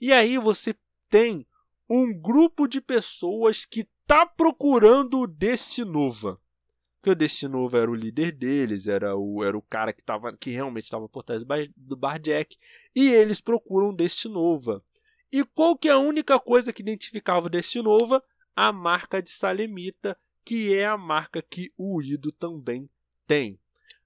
E 0.01 0.11
aí 0.11 0.37
você 0.37 0.75
tem 1.09 1.45
um 1.89 2.11
grupo 2.11 2.67
de 2.67 2.81
pessoas 2.81 3.65
que 3.65 3.87
tá 4.05 4.25
procurando 4.25 5.19
o 5.19 5.27
Destinova. 5.27 6.39
Que 7.03 7.11
o 7.11 7.15
Destinova 7.15 7.77
era 7.77 7.91
o 7.91 7.95
líder 7.95 8.31
deles, 8.31 8.87
era 8.87 9.15
o, 9.15 9.43
era 9.43 9.57
o 9.57 9.61
cara 9.61 9.93
que, 9.93 10.03
tava, 10.03 10.35
que 10.35 10.49
realmente 10.49 10.85
estava 10.85 11.07
por 11.07 11.23
trás 11.23 11.43
do 11.75 11.95
Barjack. 11.95 12.57
E 12.95 13.09
eles 13.09 13.39
procuram 13.39 13.89
o 13.89 13.95
Destinova. 13.95 14.83
E 15.31 15.43
qual 15.43 15.77
que 15.77 15.89
é 15.89 15.91
a 15.91 15.99
única 15.99 16.39
coisa 16.39 16.73
que 16.73 16.81
identificava 16.81 17.47
o 17.47 17.49
Destinova? 17.49 18.23
A 18.59 18.71
marca 18.71 19.21
de 19.21 19.29
Salemita, 19.29 20.17
que 20.43 20.73
é 20.73 20.87
a 20.87 20.97
marca 20.97 21.43
que 21.43 21.69
o 21.77 22.01
Ido 22.01 22.31
também 22.31 22.87
tem. 23.27 23.59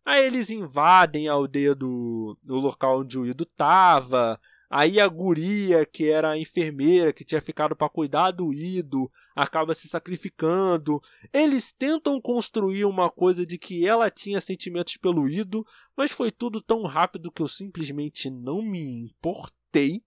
Aí 0.04 0.26
eles 0.26 0.50
invadem 0.50 1.30
a 1.30 1.34
aldeia 1.34 1.74
do 1.74 2.38
local 2.44 3.00
onde 3.00 3.18
o 3.18 3.26
Ido 3.26 3.44
estava. 3.44 4.38
Aí 4.70 5.00
a 5.00 5.08
guria, 5.08 5.86
que 5.86 6.10
era 6.10 6.32
a 6.32 6.38
enfermeira 6.38 7.14
que 7.14 7.24
tinha 7.24 7.40
ficado 7.40 7.78
para 7.78 7.88
cuidar 7.88 8.32
do 8.32 8.52
Ido, 8.52 9.10
acaba 9.34 9.74
se 9.74 9.88
sacrificando. 9.88 11.00
Eles 11.32 11.72
tentam 11.72 12.20
construir 12.20 12.84
uma 12.84 13.10
coisa 13.10 13.46
de 13.46 13.58
que 13.58 13.88
ela 13.88 14.12
tinha 14.12 14.42
sentimentos 14.42 14.98
pelo 14.98 15.30
Ido, 15.30 15.66
mas 15.96 16.12
foi 16.12 16.30
tudo 16.30 16.60
tão 16.60 16.82
rápido 16.84 17.32
que 17.32 17.42
eu 17.42 17.48
simplesmente 17.48 18.30
não 18.30 18.62
me 18.62 19.06
importei, 19.06 20.04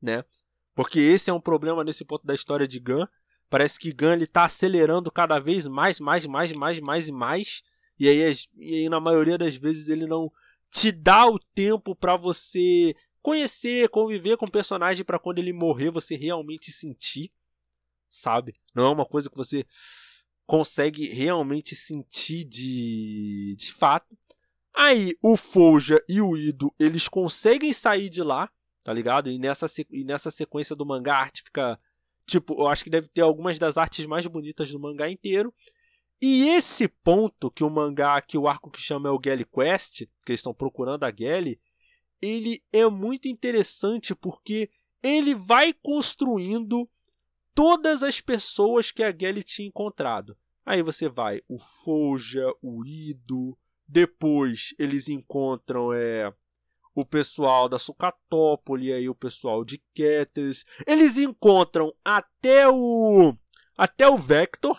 né? 0.00 0.24
Porque 0.72 1.00
esse 1.00 1.30
é 1.30 1.32
um 1.32 1.40
problema 1.40 1.82
nesse 1.82 2.04
ponto 2.04 2.24
da 2.24 2.34
história 2.34 2.66
de 2.66 2.78
Gun. 2.78 3.06
Parece 3.50 3.80
que 3.80 3.92
Gun 3.92 4.14
está 4.18 4.44
acelerando 4.44 5.10
cada 5.10 5.40
vez 5.40 5.66
mais, 5.66 5.98
mais, 5.98 6.24
mais, 6.24 6.52
mais, 6.52 6.78
mais 6.78 7.08
e 7.08 7.12
mais. 7.12 7.62
E 7.98 8.08
aí, 8.08 8.32
e 8.56 8.74
aí, 8.76 8.88
na 8.88 9.00
maioria 9.00 9.36
das 9.36 9.56
vezes, 9.56 9.88
ele 9.88 10.06
não 10.06 10.30
te 10.70 10.92
dá 10.92 11.26
o 11.26 11.38
tempo 11.52 11.94
para 11.96 12.16
você 12.16 12.94
conhecer, 13.20 13.88
conviver 13.88 14.36
com 14.36 14.46
o 14.46 14.50
personagem 14.50 15.04
para 15.04 15.18
quando 15.18 15.40
ele 15.40 15.52
morrer 15.52 15.90
você 15.90 16.16
realmente 16.16 16.70
sentir, 16.70 17.32
sabe? 18.08 18.54
Não 18.72 18.86
é 18.86 18.88
uma 18.88 19.04
coisa 19.04 19.28
que 19.28 19.36
você 19.36 19.66
consegue 20.46 21.08
realmente 21.08 21.74
sentir 21.74 22.44
de, 22.44 23.56
de 23.58 23.72
fato. 23.72 24.16
Aí 24.74 25.12
o 25.20 25.36
Folja 25.36 26.02
e 26.08 26.20
o 26.20 26.36
Ido, 26.36 26.72
eles 26.78 27.08
conseguem 27.08 27.72
sair 27.72 28.08
de 28.08 28.22
lá, 28.22 28.48
tá 28.84 28.92
ligado? 28.92 29.28
E 29.28 29.38
nessa, 29.38 29.66
e 29.90 30.04
nessa 30.04 30.30
sequência 30.30 30.76
do 30.76 30.86
mangá 30.86 31.16
a 31.16 31.20
arte 31.20 31.42
fica 31.42 31.78
Tipo, 32.30 32.54
eu 32.62 32.68
acho 32.68 32.84
que 32.84 32.90
deve 32.90 33.08
ter 33.08 33.22
algumas 33.22 33.58
das 33.58 33.76
artes 33.76 34.06
mais 34.06 34.24
bonitas 34.24 34.70
do 34.70 34.78
mangá 34.78 35.10
inteiro. 35.10 35.52
E 36.22 36.48
esse 36.50 36.86
ponto 36.86 37.50
que 37.50 37.64
o 37.64 37.70
mangá, 37.70 38.20
que 38.22 38.38
o 38.38 38.46
arco 38.46 38.70
que 38.70 38.80
chama 38.80 39.08
é 39.08 39.12
o 39.12 39.18
Gally 39.18 39.44
Quest, 39.44 40.06
que 40.24 40.30
eles 40.30 40.38
estão 40.38 40.54
procurando 40.54 41.02
a 41.02 41.10
Gally, 41.10 41.60
ele 42.22 42.62
é 42.72 42.88
muito 42.88 43.26
interessante 43.26 44.14
porque 44.14 44.70
ele 45.02 45.34
vai 45.34 45.72
construindo 45.72 46.88
todas 47.52 48.04
as 48.04 48.20
pessoas 48.20 48.92
que 48.92 49.02
a 49.02 49.10
Gally 49.10 49.42
tinha 49.42 49.66
encontrado. 49.66 50.36
Aí 50.64 50.82
você 50.82 51.08
vai 51.08 51.40
o 51.48 51.58
Foja, 51.58 52.46
o 52.62 52.84
Ido, 52.84 53.58
depois 53.88 54.72
eles 54.78 55.08
encontram 55.08 55.92
é, 55.92 56.32
o 57.00 57.06
pessoal 57.06 57.68
da 57.68 57.78
Sucatópole, 57.78 58.92
aí 58.92 59.08
o 59.08 59.14
pessoal 59.14 59.64
de 59.64 59.82
Ketters. 59.94 60.64
Eles 60.86 61.16
encontram 61.16 61.92
até 62.04 62.68
o 62.68 63.34
até 63.76 64.06
o 64.06 64.18
Vector, 64.18 64.78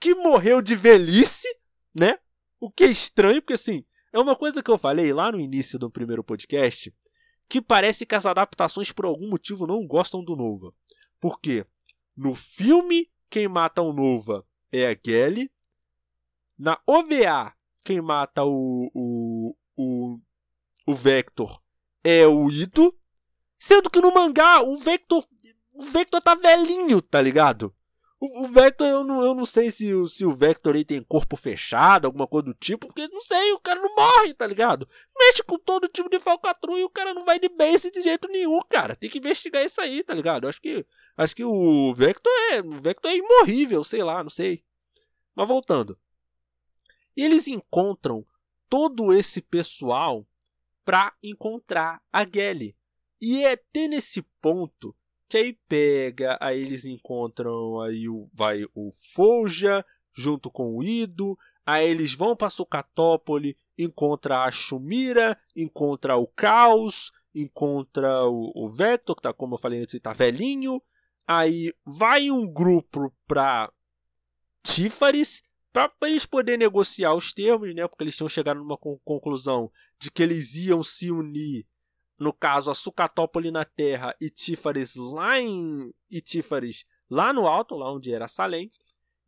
que 0.00 0.14
morreu 0.14 0.60
de 0.60 0.74
velhice, 0.74 1.48
né? 1.94 2.18
O 2.58 2.70
que 2.70 2.84
é 2.84 2.88
estranho, 2.88 3.40
porque 3.40 3.54
assim, 3.54 3.84
é 4.12 4.18
uma 4.18 4.34
coisa 4.34 4.62
que 4.62 4.70
eu 4.70 4.78
falei 4.78 5.12
lá 5.12 5.30
no 5.30 5.38
início 5.38 5.78
do 5.78 5.90
primeiro 5.90 6.24
podcast, 6.24 6.92
que 7.48 7.62
parece 7.62 8.04
que 8.04 8.14
as 8.14 8.26
adaptações 8.26 8.90
por 8.90 9.04
algum 9.04 9.28
motivo 9.28 9.66
não 9.66 9.86
gostam 9.86 10.24
do 10.24 10.34
Nova. 10.34 10.72
Por 11.20 11.40
quê? 11.40 11.64
No 12.16 12.34
filme, 12.34 13.08
quem 13.30 13.46
mata 13.46 13.82
o 13.82 13.92
Nova 13.92 14.44
é 14.72 14.88
a 14.88 14.96
Kelly. 14.96 15.50
Na 16.58 16.80
OVA, 16.86 17.54
quem 17.84 18.00
mata 18.00 18.44
o, 18.44 18.90
o, 18.92 19.56
o 19.76 20.20
o 20.86 20.94
Vector 20.94 21.60
é 22.04 22.26
o 22.26 22.48
Ido, 22.48 22.96
sendo 23.58 23.90
que 23.90 24.00
no 24.00 24.12
mangá 24.14 24.62
o 24.62 24.76
Vector 24.78 25.26
o 25.74 25.82
Vector 25.82 26.22
tá 26.22 26.34
velhinho, 26.34 27.02
tá 27.02 27.20
ligado? 27.20 27.74
O, 28.18 28.44
o 28.44 28.48
Vector, 28.48 28.86
eu 28.86 29.04
não, 29.04 29.22
eu 29.22 29.34
não 29.34 29.44
sei 29.44 29.70
se, 29.70 29.92
se 30.08 30.24
o 30.24 30.34
Vector 30.34 30.74
aí 30.74 30.84
tem 30.84 31.02
corpo 31.02 31.36
fechado, 31.36 32.06
alguma 32.06 32.26
coisa 32.26 32.46
do 32.46 32.54
tipo, 32.54 32.86
porque 32.86 33.06
não 33.08 33.20
sei, 33.20 33.52
o 33.52 33.60
cara 33.60 33.78
não 33.80 33.94
morre, 33.94 34.32
tá 34.32 34.46
ligado? 34.46 34.88
Mexe 35.18 35.42
com 35.42 35.58
todo 35.58 35.88
tipo 35.88 36.08
de 36.08 36.18
falcatrua 36.18 36.78
e 36.78 36.84
o 36.84 36.88
cara 36.88 37.12
não 37.12 37.26
vai 37.26 37.38
de 37.38 37.48
base 37.50 37.90
de 37.90 38.00
jeito 38.00 38.26
nenhum, 38.28 38.58
cara. 38.70 38.96
Tem 38.96 39.10
que 39.10 39.18
investigar 39.18 39.62
isso 39.64 39.80
aí, 39.82 40.02
tá 40.02 40.14
ligado? 40.14 40.48
Acho 40.48 40.62
que, 40.62 40.86
acho 41.16 41.36
que 41.36 41.44
o 41.44 41.92
Vector 41.94 42.32
é, 42.52 42.60
o 42.60 42.80
Vector 42.80 43.10
é 43.10 43.16
imorrível, 43.16 43.84
sei 43.84 44.02
lá, 44.02 44.22
não 44.22 44.30
sei. 44.30 44.64
Mas 45.34 45.46
voltando. 45.46 45.98
Eles 47.14 47.46
encontram 47.48 48.24
todo 48.68 49.12
esse 49.12 49.42
pessoal 49.42 50.26
para 50.86 51.12
encontrar 51.20 52.00
a 52.12 52.24
Gelly. 52.24 52.76
E 53.20 53.44
é 53.44 53.52
até 53.52 53.88
nesse 53.88 54.22
ponto 54.40 54.94
que 55.28 55.36
aí 55.36 55.58
pega, 55.68 56.38
aí 56.40 56.60
eles 56.60 56.84
encontram 56.84 57.80
aí 57.80 58.08
o 58.08 58.24
vai 58.32 58.64
o 58.72 58.90
Folja 59.12 59.84
junto 60.14 60.48
com 60.48 60.76
o 60.76 60.84
Ido, 60.84 61.36
aí 61.66 61.90
eles 61.90 62.14
vão 62.14 62.36
para 62.36 62.48
Sucatópole, 62.48 63.56
encontra 63.76 64.44
a 64.44 64.50
Shumira, 64.50 65.36
encontra 65.54 66.16
o 66.16 66.26
Caos, 66.28 67.10
encontra 67.34 68.24
o, 68.24 68.52
o 68.54 68.68
Vector, 68.68 69.16
que 69.16 69.22
tá 69.22 69.32
como 69.32 69.54
eu 69.54 69.58
falei 69.58 69.82
antes, 69.82 70.00
tá 70.00 70.12
velhinho, 70.12 70.80
aí 71.26 71.70
vai 71.84 72.30
um 72.30 72.46
grupo 72.46 73.12
para 73.26 73.70
Tífares, 74.62 75.42
para 75.76 76.08
eles 76.08 76.24
poderem 76.24 76.58
negociar 76.58 77.14
os 77.14 77.34
termos, 77.34 77.74
né? 77.74 77.86
Porque 77.86 78.02
eles 78.02 78.16
tinham 78.16 78.28
chegado 78.28 78.58
numa 78.58 78.78
conclusão 78.78 79.70
de 79.98 80.10
que 80.10 80.22
eles 80.22 80.54
iam 80.54 80.82
se 80.82 81.10
unir, 81.10 81.66
no 82.18 82.32
caso, 82.32 82.70
a 82.70 82.74
Sucatópole 82.74 83.50
na 83.50 83.64
Terra 83.64 84.16
e 84.18 84.30
Tífares 84.30 84.96
lá 84.96 85.38
em 85.38 85.92
e 86.10 86.20
Tífares 86.22 86.86
lá 87.10 87.30
no 87.32 87.46
alto, 87.46 87.74
lá 87.76 87.92
onde 87.92 88.10
era 88.10 88.26
Salem, 88.26 88.70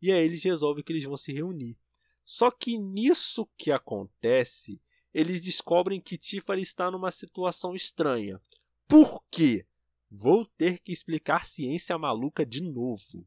e 0.01 0.11
aí 0.11 0.25
eles 0.25 0.43
resolvem 0.43 0.83
que 0.83 0.91
eles 0.91 1.03
vão 1.03 1.15
se 1.15 1.31
reunir. 1.31 1.77
Só 2.25 2.49
que 2.49 2.77
nisso 2.79 3.47
que 3.55 3.71
acontece, 3.71 4.81
eles 5.13 5.39
descobrem 5.39 6.01
que 6.01 6.17
Tífares 6.17 6.69
está 6.69 6.89
numa 6.89 7.11
situação 7.11 7.75
estranha. 7.75 8.41
Por 8.87 9.23
quê? 9.29 9.67
Vou 10.09 10.45
ter 10.57 10.79
que 10.79 10.91
explicar 10.91 11.45
ciência 11.45 11.95
maluca 11.97 12.43
de 12.43 12.63
novo 12.63 13.23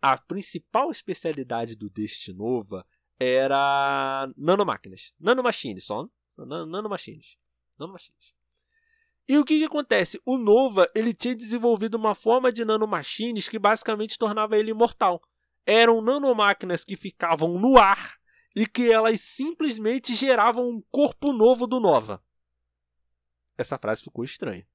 a 0.00 0.16
principal 0.18 0.90
especialidade 0.90 1.76
do 1.76 1.90
Destinova 1.90 2.86
era 3.18 4.32
nanomáquinas, 4.36 5.12
nanomachines, 5.20 5.84
só 5.84 6.08
nanomachines, 6.38 7.36
nanomachines. 7.78 8.34
E 9.28 9.38
o 9.38 9.44
que, 9.44 9.58
que 9.58 9.64
acontece? 9.64 10.20
O 10.24 10.36
Nova 10.36 10.90
ele 10.94 11.14
tinha 11.14 11.36
desenvolvido 11.36 11.96
uma 11.96 12.14
forma 12.14 12.50
de 12.50 12.64
nanomachines 12.64 13.48
que 13.48 13.58
basicamente 13.58 14.18
tornava 14.18 14.56
ele 14.56 14.70
imortal. 14.70 15.20
Eram 15.64 16.00
nanomáquinas 16.00 16.82
que 16.82 16.96
ficavam 16.96 17.58
no 17.58 17.78
ar 17.78 18.18
e 18.56 18.66
que 18.66 18.90
elas 18.90 19.20
simplesmente 19.20 20.14
geravam 20.14 20.68
um 20.68 20.82
corpo 20.90 21.32
novo 21.32 21.66
do 21.66 21.78
Nova. 21.78 22.20
Essa 23.56 23.78
frase 23.78 24.02
ficou 24.02 24.24
estranha. 24.24 24.66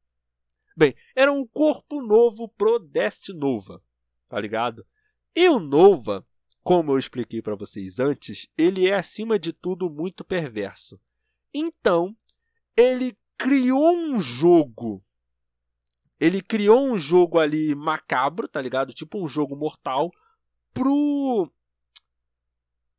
Bem, 0.77 0.93
era 1.15 1.31
um 1.31 1.45
corpo 1.45 2.01
novo 2.01 2.47
pro 2.47 2.79
Destinova, 2.79 3.83
tá 4.27 4.39
ligado? 4.39 4.85
E 5.35 5.49
o 5.49 5.59
Nova, 5.59 6.25
como 6.63 6.93
eu 6.93 6.99
expliquei 6.99 7.41
para 7.41 7.55
vocês 7.55 7.99
antes, 7.99 8.47
ele 8.57 8.87
é 8.87 8.95
acima 8.95 9.37
de 9.37 9.51
tudo 9.51 9.89
muito 9.89 10.23
perverso. 10.23 10.99
Então, 11.53 12.15
ele 12.75 13.17
criou 13.37 13.95
um 13.95 14.19
jogo. 14.19 15.03
Ele 16.19 16.41
criou 16.41 16.85
um 16.85 16.97
jogo 16.97 17.37
ali 17.37 17.75
macabro, 17.75 18.47
tá 18.47 18.61
ligado? 18.61 18.93
Tipo 18.93 19.23
um 19.23 19.27
jogo 19.27 19.55
mortal 19.55 20.09
pro 20.73 21.51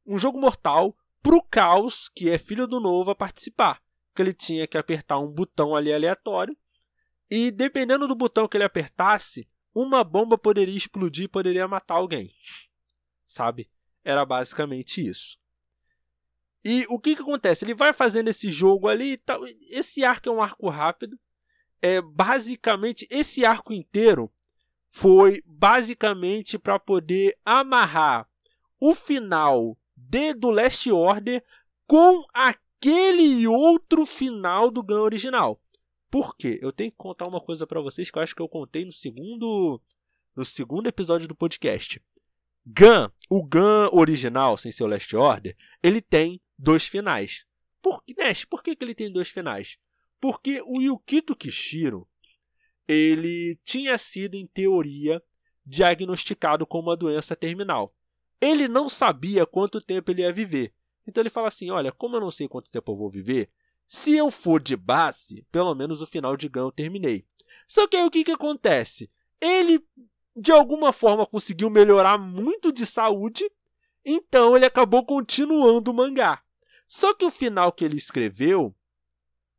um 0.07 0.18
jogo 0.18 0.39
mortal 0.39 0.97
pro 1.22 1.43
Caos, 1.43 2.09
que 2.09 2.30
é 2.30 2.39
filho 2.39 2.66
do 2.66 2.78
Nova, 2.78 3.14
participar. 3.14 3.82
Que 4.14 4.22
ele 4.22 4.32
tinha 4.32 4.66
que 4.66 4.78
apertar 4.78 5.18
um 5.18 5.28
botão 5.28 5.74
ali 5.74 5.93
aleatório 5.93 6.57
e 7.30 7.51
dependendo 7.51 8.07
do 8.07 8.14
botão 8.14 8.47
que 8.47 8.57
ele 8.57 8.64
apertasse, 8.64 9.49
uma 9.77 10.03
bomba 10.03 10.39
poderia 10.39 10.74
explodir 10.74 11.24
e 11.24 11.29
poderia 11.29 11.68
matar 11.68 11.97
alguém. 11.97 12.33
Sabe? 13.27 13.68
Era 14.03 14.24
basicamente 14.24 15.07
isso. 15.07 15.37
E 16.64 16.87
o 16.89 16.99
que, 16.99 17.14
que 17.14 17.20
acontece? 17.20 17.62
Ele 17.62 17.74
vai 17.74 17.93
fazendo 17.93 18.29
esse 18.29 18.51
jogo 18.51 18.89
ali 18.89 19.12
e 19.12 19.16
tal. 19.18 19.47
Esse 19.70 20.03
arco 20.03 20.31
é 20.31 20.33
um 20.33 20.43
arco 20.43 20.70
rápido. 20.70 21.18
É 21.83 22.01
basicamente 22.01 23.07
esse 23.11 23.45
arco 23.45 23.70
inteiro 23.70 24.33
foi 24.89 25.43
basicamente 25.45 26.59
para 26.59 26.79
poder 26.79 27.37
amarrar 27.45 28.27
o 28.81 28.95
final 28.95 29.77
de 29.95 30.33
do 30.33 30.51
Last 30.51 30.91
Order 30.91 31.45
com 31.87 32.24
aquele 32.33 33.47
outro 33.47 34.07
final 34.07 34.70
do 34.70 34.83
Gun 34.83 35.01
original. 35.01 35.61
Por 36.16 36.34
quê? 36.34 36.58
Eu 36.62 36.72
tenho 36.72 36.90
que 36.90 36.96
contar 36.96 37.28
uma 37.28 37.42
coisa 37.42 37.66
para 37.66 37.78
vocês 37.78 38.10
que 38.10 38.16
eu 38.16 38.22
acho 38.22 38.34
que 38.34 38.40
eu 38.40 38.48
contei 38.48 38.86
no 38.86 38.92
segundo 38.92 39.78
no 40.34 40.46
segundo 40.46 40.86
episódio 40.86 41.28
do 41.28 41.34
podcast. 41.34 42.02
Gun, 42.64 43.10
o 43.28 43.42
Gun 43.42 43.90
original, 43.92 44.56
sem 44.56 44.72
ser 44.72 44.84
o 44.84 44.86
Last 44.86 45.14
Order, 45.14 45.54
ele 45.82 46.00
tem 46.00 46.40
dois 46.56 46.86
finais. 46.86 47.44
Por, 47.82 48.02
Nash, 48.16 48.46
por 48.46 48.62
que, 48.62 48.74
que 48.74 48.82
ele 48.82 48.94
tem 48.94 49.12
dois 49.12 49.28
finais? 49.28 49.76
Porque 50.18 50.62
o 50.64 50.80
Yukito 50.80 51.36
Kishiro, 51.36 52.08
ele 52.88 53.60
tinha 53.62 53.98
sido, 53.98 54.36
em 54.36 54.46
teoria, 54.46 55.22
diagnosticado 55.66 56.66
com 56.66 56.80
uma 56.80 56.96
doença 56.96 57.36
terminal. 57.36 57.94
Ele 58.40 58.68
não 58.68 58.88
sabia 58.88 59.44
quanto 59.44 59.82
tempo 59.82 60.10
ele 60.10 60.22
ia 60.22 60.32
viver. 60.32 60.72
Então 61.06 61.20
ele 61.20 61.28
fala 61.28 61.48
assim: 61.48 61.70
olha, 61.70 61.92
como 61.92 62.16
eu 62.16 62.20
não 62.22 62.30
sei 62.30 62.48
quanto 62.48 62.70
tempo 62.70 62.90
eu 62.90 62.96
vou 62.96 63.10
viver, 63.10 63.50
se 63.87 64.16
eu 64.16 64.30
for 64.30 64.61
de 64.61 64.76
base, 64.76 65.47
pelo 65.53 65.74
menos 65.74 66.03
o 66.03 66.07
final 66.07 66.37
de 66.37 66.49
Gun 66.49 66.61
eu 66.61 66.72
terminei. 66.72 67.24
Só 67.68 67.87
que 67.87 67.97
aí 67.97 68.05
o 68.05 68.11
que, 68.11 68.24
que 68.24 68.32
acontece? 68.32 69.09
Ele, 69.41 69.80
de 70.34 70.51
alguma 70.51 70.93
forma, 70.93 71.26
conseguiu 71.26 71.70
melhorar 71.70 72.18
muito 72.18 72.72
de 72.72 72.84
saúde, 72.84 73.49
então 74.05 74.57
ele 74.57 74.64
acabou 74.64 75.05
continuando 75.05 75.91
o 75.91 75.95
mangá. 75.95 76.43
Só 76.89 77.14
que 77.14 77.24
o 77.24 77.30
final 77.30 77.72
que 77.72 77.84
ele 77.84 77.97
escreveu, 77.97 78.74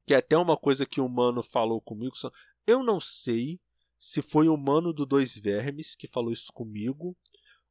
que 0.06 0.14
é 0.14 0.18
até 0.18 0.38
uma 0.38 0.58
coisa 0.58 0.86
que 0.86 1.02
o 1.02 1.08
Mano 1.08 1.42
falou 1.42 1.82
comigo, 1.82 2.16
eu 2.66 2.84
não 2.84 3.00
sei 3.00 3.60
se 3.98 4.22
foi 4.22 4.48
o 4.48 4.58
Mano 4.58 4.94
do 4.94 5.06
Dois 5.06 5.38
Vermes 5.38 5.96
que 5.96 6.08
falou 6.08 6.32
isso 6.32 6.52
comigo, 6.54 7.18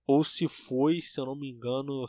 ou 0.07 0.23
se 0.23 0.49
foi, 0.49 1.01
se 1.01 1.21
eu 1.21 1.27
não 1.27 1.35
me 1.35 1.51
engano, 1.51 2.07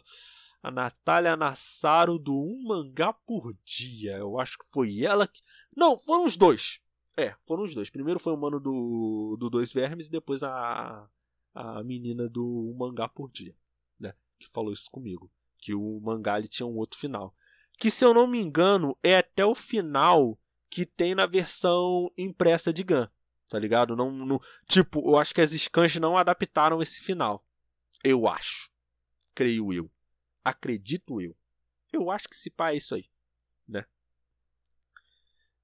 a 0.61 0.71
Natália 0.71 1.35
Nassaro 1.35 2.17
do 2.17 2.35
Um 2.35 2.63
Mangá 2.63 3.13
por 3.13 3.53
Dia. 3.63 4.17
Eu 4.17 4.39
acho 4.39 4.57
que 4.57 4.65
foi 4.71 5.03
ela 5.03 5.27
que. 5.27 5.41
Não, 5.75 5.97
foram 5.97 6.25
os 6.25 6.35
dois. 6.35 6.81
É, 7.15 7.35
foram 7.45 7.63
os 7.63 7.73
dois. 7.73 7.89
Primeiro 7.89 8.19
foi 8.19 8.33
o 8.33 8.37
mano 8.37 8.59
do, 8.59 9.37
do 9.39 9.49
Dois 9.49 9.73
Vermes 9.73 10.07
e 10.07 10.11
depois 10.11 10.43
a, 10.43 11.09
a 11.53 11.83
menina 11.83 12.27
do 12.29 12.45
Um 12.45 12.77
Mangá 12.77 13.07
por 13.07 13.31
Dia, 13.31 13.55
né? 13.99 14.13
Que 14.39 14.47
falou 14.47 14.71
isso 14.71 14.89
comigo. 14.91 15.31
Que 15.59 15.73
o 15.73 15.99
mangá 16.01 16.37
ele 16.37 16.47
tinha 16.47 16.67
um 16.67 16.77
outro 16.77 16.99
final. 16.99 17.35
Que 17.79 17.89
se 17.89 18.05
eu 18.05 18.13
não 18.13 18.27
me 18.27 18.39
engano, 18.39 18.95
é 19.01 19.17
até 19.17 19.43
o 19.43 19.55
final 19.55 20.39
que 20.69 20.85
tem 20.85 21.15
na 21.15 21.25
versão 21.25 22.11
impressa 22.17 22.71
de 22.71 22.83
Gun. 22.83 23.07
Tá 23.49 23.57
ligado? 23.57 23.95
Não, 23.95 24.11
não, 24.11 24.39
tipo, 24.67 25.01
eu 25.09 25.17
acho 25.17 25.33
que 25.33 25.41
as 25.41 25.51
scans 25.51 25.95
não 25.95 26.17
adaptaram 26.17 26.81
esse 26.81 27.01
final. 27.01 27.43
Eu 28.03 28.27
acho. 28.27 28.69
Creio 29.33 29.73
eu. 29.73 29.89
Acredito 30.47 31.19
eu. 31.19 31.35
Eu 31.91 32.09
acho 32.09 32.29
que 32.29 32.35
se 32.35 32.49
pá 32.49 32.71
é 32.71 32.77
isso 32.77 32.95
aí, 32.95 33.03
né? 33.67 33.83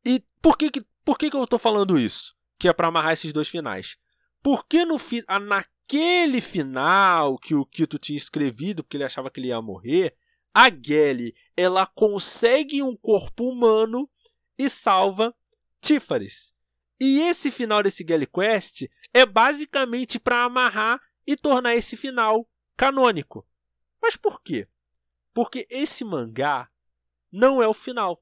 E 0.06 0.22
por 0.42 0.58
que, 0.58 0.70
que, 0.70 0.82
por 1.06 1.18
que, 1.18 1.30
que 1.30 1.38
eu 1.38 1.48
tô 1.48 1.58
falando 1.58 1.98
isso? 1.98 2.36
Que 2.60 2.68
é 2.68 2.74
para 2.74 2.90
amarrar 2.90 3.14
esses 3.14 3.32
dois 3.32 3.48
finais. 3.48 3.98
Porque 4.42 4.84
no 4.84 5.00
fi, 5.00 5.24
naquele 5.48 6.42
final 6.42 7.38
que 7.38 7.56
o 7.56 7.66
Kito 7.66 7.98
tinha 7.98 8.18
escrevido, 8.18 8.84
porque 8.84 8.98
ele 8.98 9.06
achava 9.06 9.32
que 9.32 9.40
ele 9.40 9.48
ia 9.48 9.62
morrer, 9.62 10.18
a 10.54 10.70
Gelly, 10.70 11.34
ela 11.56 11.88
consegue 11.88 12.84
um 12.84 12.94
corpo 12.98 13.50
humano 13.50 14.10
e 14.58 14.70
salva 14.70 15.34
Tífares. 15.80 16.54
E 17.00 17.22
esse 17.22 17.50
final 17.50 17.82
desse 17.82 18.06
Gelly 18.06 18.28
Quest 18.28 18.84
é 19.14 19.26
basicamente 19.26 20.20
para 20.20 20.44
amarrar 20.44 21.00
e 21.26 21.38
tornar 21.38 21.74
esse 21.74 21.96
final 21.96 22.46
canônico. 22.76 23.48
Mas 24.02 24.18
por 24.18 24.42
quê? 24.42 24.68
Porque 25.34 25.66
esse 25.70 26.04
mangá 26.04 26.70
não 27.32 27.62
é 27.62 27.68
o 27.68 27.74
final. 27.74 28.22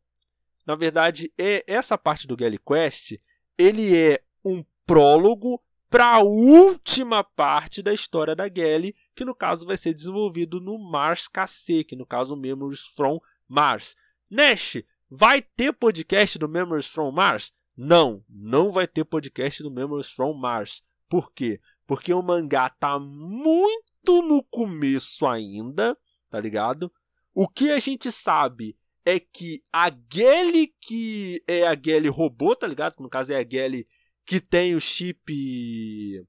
Na 0.65 0.75
verdade, 0.75 1.33
é 1.37 1.63
essa 1.67 1.97
parte 1.97 2.27
do 2.27 2.37
Galley 2.37 2.59
Quest, 2.59 3.13
ele 3.57 3.97
é 3.97 4.23
um 4.43 4.63
prólogo 4.85 5.61
para 5.89 6.15
a 6.15 6.19
última 6.23 7.21
parte 7.21 7.83
da 7.83 7.93
história 7.93 8.33
da 8.33 8.47
Gally, 8.47 8.95
que 9.13 9.25
no 9.25 9.35
caso 9.35 9.65
vai 9.65 9.75
ser 9.75 9.93
desenvolvido 9.93 10.61
no 10.61 10.79
Mars 10.79 11.27
KC, 11.27 11.83
que 11.83 11.97
no 11.97 12.05
caso 12.05 12.37
Memories 12.37 12.79
from 12.79 13.19
Mars. 13.45 13.97
Nash, 14.29 14.77
vai 15.09 15.41
ter 15.41 15.73
podcast 15.73 16.39
do 16.39 16.47
Memories 16.47 16.87
from 16.87 17.11
Mars? 17.11 17.51
Não, 17.75 18.23
não 18.29 18.71
vai 18.71 18.87
ter 18.87 19.03
podcast 19.03 19.61
do 19.61 19.69
Memories 19.69 20.09
from 20.09 20.33
Mars. 20.33 20.81
Por 21.09 21.33
quê? 21.33 21.59
Porque 21.85 22.13
o 22.13 22.21
mangá 22.21 22.69
tá 22.69 22.97
muito 22.97 24.21
no 24.23 24.41
começo 24.45 25.27
ainda, 25.27 25.97
tá 26.29 26.39
ligado? 26.39 26.89
O 27.33 27.47
que 27.47 27.71
a 27.71 27.79
gente 27.79 28.11
sabe 28.11 28.77
é 29.05 29.19
que 29.19 29.61
a 29.71 29.91
Gelly 30.11 30.73
que 30.79 31.43
é 31.47 31.65
a 31.65 31.73
Gelly 31.73 32.09
robô, 32.09 32.55
tá 32.55 32.67
ligado? 32.67 32.95
No 32.99 33.09
caso 33.09 33.33
é 33.33 33.37
a 33.37 33.47
Gelly 33.49 33.87
que 34.25 34.39
tem 34.39 34.75
o 34.75 34.79
chip 34.79 36.25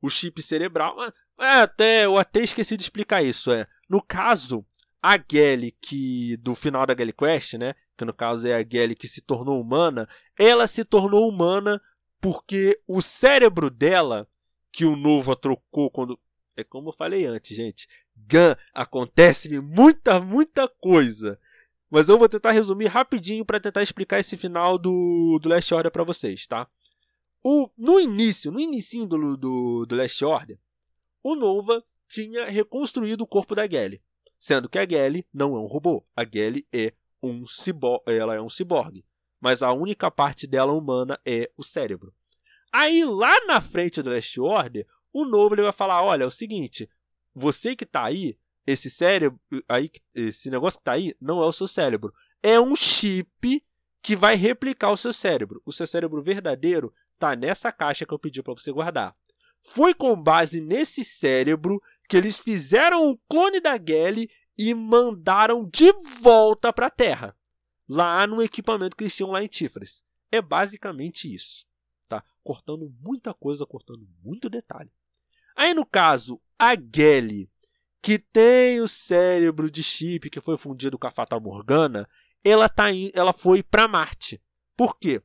o 0.00 0.10
chip 0.10 0.42
cerebral. 0.42 0.96
É, 1.40 1.46
até 1.62 2.04
eu 2.04 2.18
até 2.18 2.40
esqueci 2.40 2.76
de 2.76 2.82
explicar 2.82 3.22
isso, 3.22 3.50
é. 3.50 3.64
No 3.88 4.02
caso, 4.02 4.64
a 5.02 5.18
Gelly 5.18 5.76
que 5.82 6.36
do 6.38 6.54
final 6.54 6.86
da 6.86 6.94
Gelly 6.94 7.12
Quest, 7.12 7.54
né, 7.54 7.74
que 7.96 8.04
no 8.04 8.14
caso 8.14 8.46
é 8.46 8.54
a 8.54 8.66
Gelly 8.66 8.94
que 8.94 9.08
se 9.08 9.20
tornou 9.20 9.60
humana, 9.60 10.08
ela 10.38 10.66
se 10.66 10.84
tornou 10.84 11.28
humana 11.28 11.80
porque 12.20 12.76
o 12.88 13.02
cérebro 13.02 13.68
dela 13.68 14.28
que 14.72 14.84
o 14.84 14.96
Nova 14.96 15.36
trocou 15.36 15.90
quando 15.90 16.18
é 16.56 16.64
como 16.64 16.88
eu 16.88 16.92
falei 16.92 17.26
antes, 17.26 17.56
gente. 17.56 17.88
Gun 18.16 18.54
acontece 18.72 19.60
muita, 19.60 20.20
muita 20.20 20.68
coisa. 20.68 21.38
Mas 21.90 22.08
eu 22.08 22.18
vou 22.18 22.28
tentar 22.28 22.50
resumir 22.50 22.86
rapidinho 22.86 23.44
para 23.44 23.60
tentar 23.60 23.82
explicar 23.82 24.18
esse 24.18 24.36
final 24.36 24.78
do, 24.78 25.38
do 25.40 25.48
Last 25.48 25.72
Order 25.72 25.92
para 25.92 26.04
vocês, 26.04 26.46
tá? 26.46 26.68
O, 27.42 27.68
no 27.76 28.00
início, 28.00 28.50
no 28.50 28.58
início 28.58 29.04
do, 29.04 29.36
do, 29.36 29.86
do 29.86 29.94
Last 29.94 30.24
Order, 30.24 30.58
o 31.22 31.36
Nova 31.36 31.84
tinha 32.08 32.48
reconstruído 32.48 33.22
o 33.22 33.26
corpo 33.26 33.54
da 33.54 33.68
Gelly. 33.68 34.02
Sendo 34.38 34.68
que 34.68 34.78
a 34.78 34.88
Gelly 34.88 35.26
não 35.32 35.54
é 35.54 35.60
um 35.60 35.66
robô. 35.66 36.06
A 36.16 36.24
Gelly 36.24 36.66
é 36.72 36.94
um 37.22 37.46
cibor, 37.46 38.02
ela 38.06 38.34
é 38.34 38.40
um 38.40 38.48
ciborgue. 38.48 39.04
Mas 39.40 39.62
a 39.62 39.72
única 39.72 40.10
parte 40.10 40.46
dela 40.46 40.72
humana 40.72 41.20
é 41.24 41.50
o 41.56 41.62
cérebro. 41.62 42.14
Aí 42.72 43.04
lá 43.04 43.44
na 43.46 43.60
frente 43.60 44.02
do 44.02 44.10
Last 44.10 44.40
Order, 44.40 44.86
o 45.12 45.24
novo 45.24 45.54
ele 45.54 45.62
vai 45.62 45.72
falar: 45.72 46.02
olha, 46.02 46.24
é 46.24 46.26
o 46.26 46.30
seguinte, 46.30 46.88
você 47.34 47.74
que 47.74 47.84
está 47.84 48.04
aí, 48.04 48.38
esse 48.66 48.88
cérebro, 48.88 49.38
aí, 49.68 49.90
esse 50.14 50.50
negócio 50.50 50.78
que 50.78 50.82
está 50.82 50.92
aí, 50.92 51.14
não 51.20 51.42
é 51.42 51.46
o 51.46 51.52
seu 51.52 51.68
cérebro. 51.68 52.12
É 52.42 52.58
um 52.60 52.74
chip 52.74 53.64
que 54.02 54.14
vai 54.14 54.36
replicar 54.36 54.90
o 54.90 54.96
seu 54.96 55.12
cérebro. 55.12 55.62
O 55.64 55.72
seu 55.72 55.86
cérebro 55.86 56.22
verdadeiro 56.22 56.92
está 57.14 57.34
nessa 57.34 57.72
caixa 57.72 58.06
que 58.06 58.12
eu 58.12 58.18
pedi 58.18 58.42
para 58.42 58.54
você 58.54 58.70
guardar. 58.70 59.14
Foi 59.60 59.94
com 59.94 60.14
base 60.14 60.60
nesse 60.60 61.02
cérebro 61.02 61.80
que 62.08 62.16
eles 62.16 62.38
fizeram 62.38 63.10
o 63.10 63.18
clone 63.28 63.60
da 63.60 63.78
Gelly 63.78 64.28
e 64.58 64.74
mandaram 64.74 65.68
de 65.68 65.90
volta 66.20 66.72
para 66.72 66.86
a 66.86 66.90
Terra. 66.90 67.34
Lá 67.88 68.26
no 68.26 68.42
equipamento 68.42 68.96
que 68.96 69.04
eles 69.04 69.16
tinham 69.16 69.30
lá 69.30 69.42
em 69.42 69.46
Tifres. 69.46 70.04
É 70.30 70.42
basicamente 70.42 71.32
isso. 71.32 71.66
Tá? 72.06 72.22
Cortando 72.42 72.92
muita 73.00 73.32
coisa, 73.32 73.64
cortando 73.64 74.06
muito 74.22 74.50
detalhe. 74.50 74.92
Aí, 75.56 75.72
no 75.74 75.86
caso, 75.86 76.40
a 76.58 76.74
Gelly, 76.74 77.48
que 78.02 78.18
tem 78.18 78.80
o 78.80 78.88
cérebro 78.88 79.70
de 79.70 79.82
chip 79.82 80.28
que 80.28 80.40
foi 80.40 80.56
fundido 80.56 80.98
com 80.98 81.06
a 81.06 81.10
Fata 81.10 81.38
Morgana, 81.40 82.08
ela, 82.44 82.68
tá 82.68 82.86
ela 83.14 83.32
foi 83.32 83.62
para 83.62 83.88
Marte. 83.88 84.40
Por 84.76 84.98
quê? 84.98 85.22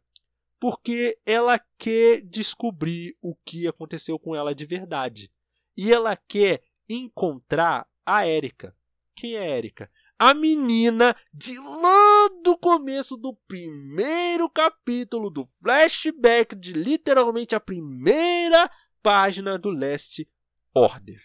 Porque 0.59 1.17
ela 1.25 1.59
quer 1.77 2.21
descobrir 2.21 3.13
o 3.21 3.35
que 3.45 3.67
aconteceu 3.67 4.17
com 4.17 4.35
ela 4.35 4.55
de 4.55 4.65
verdade. 4.65 5.31
E 5.75 5.93
ela 5.93 6.15
quer 6.15 6.61
encontrar 6.87 7.87
a 8.05 8.27
Erika, 8.27 8.75
Quem 9.15 9.35
é 9.35 9.57
Erika? 9.57 9.89
A 10.17 10.33
menina 10.33 11.15
de 11.33 11.57
lá 11.57 12.29
do 12.43 12.57
começo 12.57 13.15
do 13.17 13.33
primeiro 13.47 14.49
capítulo 14.49 15.29
do 15.29 15.45
flashback 15.61 16.55
de 16.55 16.73
literalmente 16.73 17.55
a 17.55 17.59
primeira 17.59 18.69
página 19.01 19.57
do 19.57 19.71
Last 19.71 20.27
Order. 20.73 21.21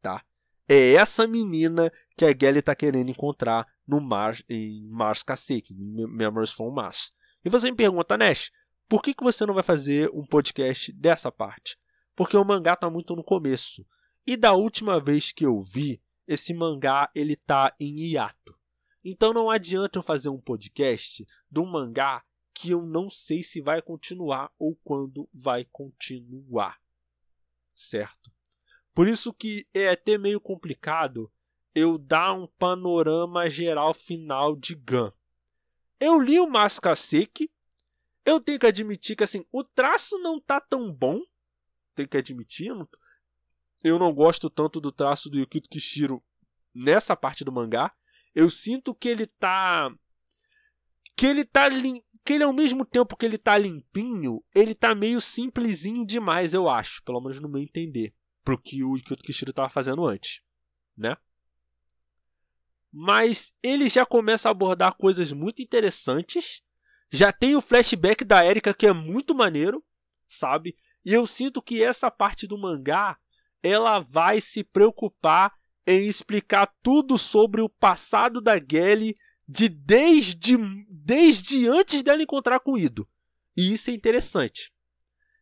Tá? 0.00 0.24
É 0.68 0.92
essa 0.92 1.26
menina 1.26 1.90
que 2.16 2.24
a 2.24 2.32
Gelly 2.32 2.60
está 2.60 2.74
querendo 2.74 3.10
encontrar 3.10 3.66
no 3.86 4.00
Mars, 4.00 4.42
em 4.48 4.86
Mars 4.88 5.22
Kasek, 5.22 5.72
em 5.72 6.06
Memories 6.06 6.52
from 6.52 6.70
Mars. 6.70 7.12
E 7.44 7.48
você 7.48 7.70
me 7.70 7.76
pergunta, 7.76 8.16
Nash, 8.16 8.50
por 8.88 9.02
que, 9.02 9.14
que 9.14 9.24
você 9.24 9.44
não 9.46 9.54
vai 9.54 9.62
fazer 9.62 10.10
um 10.12 10.24
podcast 10.24 10.92
dessa 10.92 11.30
parte? 11.32 11.76
Porque 12.14 12.36
o 12.36 12.44
mangá 12.44 12.74
está 12.74 12.90
muito 12.90 13.16
no 13.16 13.24
começo. 13.24 13.86
E 14.26 14.36
da 14.36 14.52
última 14.52 15.00
vez 15.00 15.32
que 15.32 15.44
eu 15.44 15.60
vi, 15.60 16.00
esse 16.26 16.54
mangá 16.54 17.10
ele 17.14 17.34
tá 17.34 17.74
em 17.80 17.98
hiato. 18.00 18.58
Então 19.04 19.32
não 19.32 19.50
adianta 19.50 19.98
eu 19.98 20.02
fazer 20.02 20.28
um 20.28 20.40
podcast 20.40 21.26
de 21.50 21.60
um 21.60 21.66
mangá 21.66 22.22
que 22.60 22.70
eu 22.70 22.84
não 22.84 23.08
sei 23.08 23.42
se 23.42 23.62
vai 23.62 23.80
continuar 23.80 24.52
ou 24.58 24.76
quando 24.84 25.26
vai 25.32 25.64
continuar. 25.64 26.78
Certo? 27.74 28.30
Por 28.92 29.08
isso 29.08 29.32
que 29.32 29.66
é 29.72 29.88
até 29.88 30.18
meio 30.18 30.38
complicado 30.38 31.32
eu 31.74 31.96
dar 31.96 32.34
um 32.34 32.46
panorama 32.46 33.48
geral 33.48 33.94
final 33.94 34.54
de 34.54 34.74
Gun. 34.74 35.10
Eu 35.98 36.20
li 36.20 36.38
o 36.38 36.46
Mascasek, 36.46 37.50
eu 38.26 38.38
tenho 38.38 38.58
que 38.58 38.66
admitir 38.66 39.16
que 39.16 39.24
assim, 39.24 39.42
o 39.50 39.64
traço 39.64 40.18
não 40.18 40.38
tá 40.38 40.60
tão 40.60 40.92
bom, 40.92 41.18
tenho 41.94 42.08
que 42.10 42.18
admitir, 42.18 42.74
eu 43.82 43.98
não, 43.98 44.12
gosto 44.12 44.50
tanto 44.50 44.82
do 44.82 44.92
traço 44.92 45.30
do 45.30 45.38
Yukito 45.38 45.70
Kishiro 45.70 46.22
nessa 46.74 47.16
parte 47.16 47.42
do 47.42 47.52
mangá. 47.52 47.90
Eu 48.34 48.50
sinto 48.50 48.94
que 48.94 49.08
ele 49.08 49.26
tá 49.26 49.90
que 51.20 51.26
ele 51.26 51.44
tá 51.44 51.68
lim... 51.68 52.02
que 52.24 52.32
ele 52.32 52.44
ao 52.44 52.52
mesmo 52.52 52.82
tempo 52.82 53.14
que 53.14 53.26
ele 53.26 53.36
tá 53.36 53.58
limpinho, 53.58 54.42
ele 54.54 54.74
tá 54.74 54.94
meio 54.94 55.20
simplesinho 55.20 56.06
demais, 56.06 56.54
eu 56.54 56.66
acho, 56.66 57.02
pelo 57.04 57.20
menos 57.20 57.38
no 57.38 57.46
meu 57.46 57.60
entender, 57.60 58.14
pro 58.42 58.56
que 58.56 58.82
o 58.82 58.96
Yukito 58.96 59.22
Kishiro 59.22 59.52
tava 59.52 59.68
fazendo 59.68 60.06
antes, 60.06 60.40
né? 60.96 61.14
Mas 62.90 63.52
ele 63.62 63.86
já 63.86 64.06
começa 64.06 64.48
a 64.48 64.52
abordar 64.52 64.96
coisas 64.96 65.30
muito 65.30 65.60
interessantes. 65.60 66.62
Já 67.10 67.30
tem 67.30 67.54
o 67.54 67.60
flashback 67.60 68.24
da 68.24 68.42
Erika 68.42 68.72
que 68.72 68.86
é 68.86 68.92
muito 68.94 69.34
maneiro, 69.34 69.84
sabe? 70.26 70.74
E 71.04 71.12
eu 71.12 71.26
sinto 71.26 71.60
que 71.60 71.82
essa 71.82 72.10
parte 72.10 72.46
do 72.46 72.56
mangá 72.56 73.18
ela 73.62 73.98
vai 73.98 74.40
se 74.40 74.64
preocupar 74.64 75.52
em 75.86 76.06
explicar 76.06 76.66
tudo 76.82 77.18
sobre 77.18 77.60
o 77.60 77.68
passado 77.68 78.40
da 78.40 78.58
Gelly 78.58 79.14
de 79.50 79.68
desde, 79.68 80.56
desde 80.88 81.66
antes 81.66 82.04
dela 82.04 82.22
encontrar 82.22 82.60
com 82.60 82.72
o 82.72 82.78
Ido. 82.78 83.06
E 83.56 83.72
isso 83.72 83.90
é 83.90 83.92
interessante. 83.92 84.72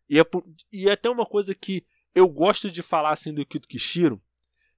E 0.09 0.18
é, 0.18 0.24
e 0.72 0.88
é 0.88 0.92
até 0.92 1.11
uma 1.11 1.26
coisa 1.26 1.54
que 1.54 1.84
eu 2.14 2.26
gosto 2.26 2.70
de 2.70 2.82
falar 2.82 3.11
assim 3.11 3.34
do 3.34 3.44
Kito 3.44 3.68
Kishiro, 3.68 4.18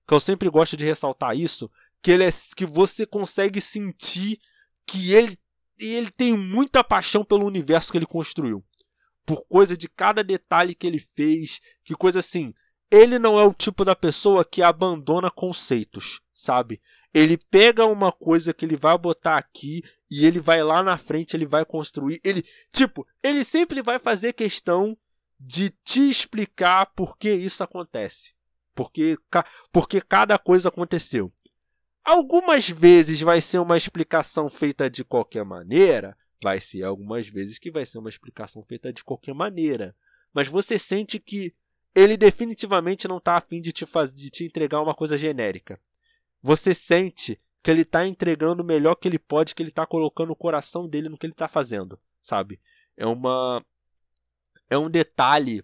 que 0.07 0.13
eu 0.13 0.19
sempre 0.19 0.51
gosto 0.51 0.77
de 0.77 0.85
ressaltar 0.85 1.39
isso, 1.39 1.71
que 2.03 2.11
ele 2.11 2.25
é, 2.25 2.31
que 2.57 2.67
você 2.67 3.07
consegue 3.07 3.61
sentir 3.61 4.41
que 4.85 5.13
ele 5.13 5.39
ele 5.79 6.11
tem 6.11 6.37
muita 6.37 6.85
paixão 6.85 7.25
pelo 7.25 7.47
universo 7.47 7.91
que 7.91 7.97
ele 7.97 8.05
construiu. 8.05 8.63
Por 9.25 9.47
coisa 9.47 9.77
de 9.77 9.89
cada 9.89 10.23
detalhe 10.23 10.75
que 10.75 10.87
ele 10.87 10.99
fez, 10.99 11.61
que 11.85 11.95
coisa 11.95 12.19
assim, 12.19 12.53
ele 12.91 13.19
não 13.19 13.39
é 13.39 13.45
o 13.45 13.55
tipo 13.55 13.85
da 13.85 13.95
pessoa 13.95 14.45
que 14.45 14.63
abandona 14.63 15.31
conceitos, 15.31 16.21
sabe? 16.33 16.81
Ele 17.15 17.37
pega 17.37 17.87
uma 17.87 18.11
coisa 18.11 18.53
que 18.53 18.65
ele 18.65 18.77
vai 18.77 18.97
botar 18.99 19.37
aqui 19.37 19.83
e 20.11 20.27
ele 20.27 20.41
vai 20.41 20.63
lá 20.63 20.83
na 20.83 20.99
frente, 20.99 21.37
ele 21.37 21.47
vai 21.47 21.65
construir. 21.65 22.21
Ele, 22.25 22.43
tipo, 22.73 23.07
ele 23.23 23.45
sempre 23.45 23.81
vai 23.83 23.99
fazer 23.99 24.33
questão 24.33 24.97
de 25.39 25.71
te 25.85 26.11
explicar 26.11 26.87
por 26.95 27.17
que 27.17 27.31
isso 27.31 27.63
acontece. 27.63 28.35
Porque, 28.75 29.17
porque 29.73 30.01
cada 30.01 30.39
coisa 30.39 30.69
aconteceu. 30.69 31.33
Algumas 32.05 32.69
vezes 32.69 33.21
vai 33.21 33.41
ser 33.41 33.59
uma 33.59 33.77
explicação 33.77 34.49
feita 34.49 34.89
de 34.89 35.05
qualquer 35.05 35.45
maneira, 35.45 36.17
vai 36.43 36.61
ser 36.61 36.83
algumas 36.83 37.29
vezes 37.29 37.59
que 37.59 37.71
vai 37.71 37.85
ser 37.85 37.99
uma 37.99 38.09
explicação 38.09 38.63
feita 38.63 38.93
de 38.93 39.05
qualquer 39.05 39.35
maneira. 39.35 39.95
Mas 40.33 40.49
você 40.49 40.79
sente 40.79 41.19
que 41.19 41.55
ele 41.95 42.17
definitivamente 42.17 43.09
não 43.09 43.19
está 43.19 43.37
afim 43.37 43.61
de 43.61 43.73
te, 43.73 43.87
faz... 43.87 44.15
de 44.15 44.31
te 44.31 44.45
entregar 44.45 44.81
uma 44.81 44.95
coisa 44.95 45.19
genérica. 45.19 45.79
Você 46.43 46.75
sente 46.75 47.39
que 47.63 47.71
ele 47.71 47.83
está 47.83 48.07
entregando 48.07 48.63
o 48.63 48.67
melhor 48.67 48.95
que 48.95 49.07
ele 49.07 49.19
pode, 49.19 49.55
que 49.55 49.63
ele 49.63 49.71
está 49.71 49.87
colocando 49.87 50.31
o 50.31 50.37
coração 50.37 50.89
dele 50.89 51.09
no 51.09 51.19
que 51.19 51.27
ele 51.27 51.33
está 51.33 51.49
fazendo, 51.49 52.01
sabe? 52.21 52.61
É 52.97 53.07
uma. 53.07 53.65
É 54.69 54.79
um 54.79 54.91
detalhe 54.91 55.63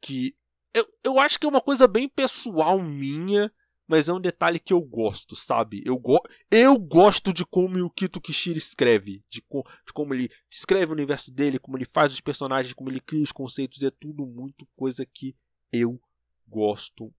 que. 0.00 0.36
Eu, 0.72 0.86
eu 1.02 1.18
acho 1.18 1.38
que 1.38 1.46
é 1.46 1.48
uma 1.48 1.60
coisa 1.60 1.88
bem 1.88 2.08
pessoal 2.08 2.78
minha, 2.78 3.52
mas 3.90 4.08
é 4.08 4.12
um 4.12 4.20
detalhe 4.20 4.60
que 4.60 4.72
eu 4.72 4.80
gosto, 4.80 5.34
sabe? 5.34 5.82
Eu, 5.84 5.98
go 5.98 6.20
eu 6.48 6.78
gosto 6.78 7.32
de 7.32 7.44
como 7.44 7.76
o 7.84 7.90
Kito 7.90 8.20
Kishiro 8.20 8.56
escreve, 8.56 9.20
de, 9.28 9.42
co 9.42 9.64
de, 9.84 9.92
como 9.92 10.14
ele 10.14 10.30
escreve 10.48 10.92
o 10.92 10.94
universo 10.94 11.32
dele, 11.32 11.58
como 11.58 11.76
ele 11.76 11.84
faz 11.84 12.12
os 12.12 12.20
personagens, 12.20 12.72
como 12.72 12.88
ele 12.88 13.00
cria 13.00 13.24
os 13.24 13.32
conceitos, 13.32 13.82
é 13.82 13.90
tudo 13.90 14.24
muito 14.24 14.64
coisa 14.76 15.04
que 15.04 15.34
eu 15.72 16.00
gosto 16.46 17.12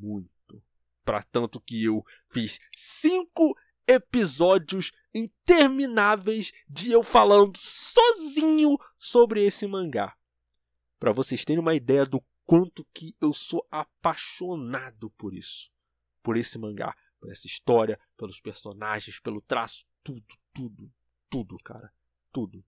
muito. 0.00 0.60
Para 1.04 1.22
tanto 1.22 1.60
que 1.60 1.84
eu 1.84 2.02
fiz 2.28 2.58
cinco 2.74 3.56
episódios 3.86 4.90
intermináveis 5.14 6.50
de 6.68 6.90
eu 6.90 7.04
falando 7.04 7.56
sozinho 7.56 8.76
sobre 8.98 9.44
esse 9.44 9.64
mangá. 9.64 10.12
Para 10.98 11.12
vocês 11.12 11.44
terem 11.44 11.60
uma 11.60 11.74
ideia 11.74 12.04
do 12.04 12.20
quanto 12.44 12.84
que 12.92 13.14
eu 13.22 13.32
sou 13.32 13.64
apaixonado 13.70 15.08
por 15.10 15.32
isso 15.32 15.70
por 16.22 16.36
esse 16.36 16.58
mangá, 16.58 16.94
por 17.18 17.30
essa 17.30 17.46
história, 17.46 17.98
pelos 18.16 18.40
personagens, 18.40 19.20
pelo 19.20 19.40
traço, 19.40 19.84
tudo, 20.02 20.24
tudo, 20.52 20.92
tudo, 21.28 21.56
cara, 21.64 21.92
tudo. 22.32 22.64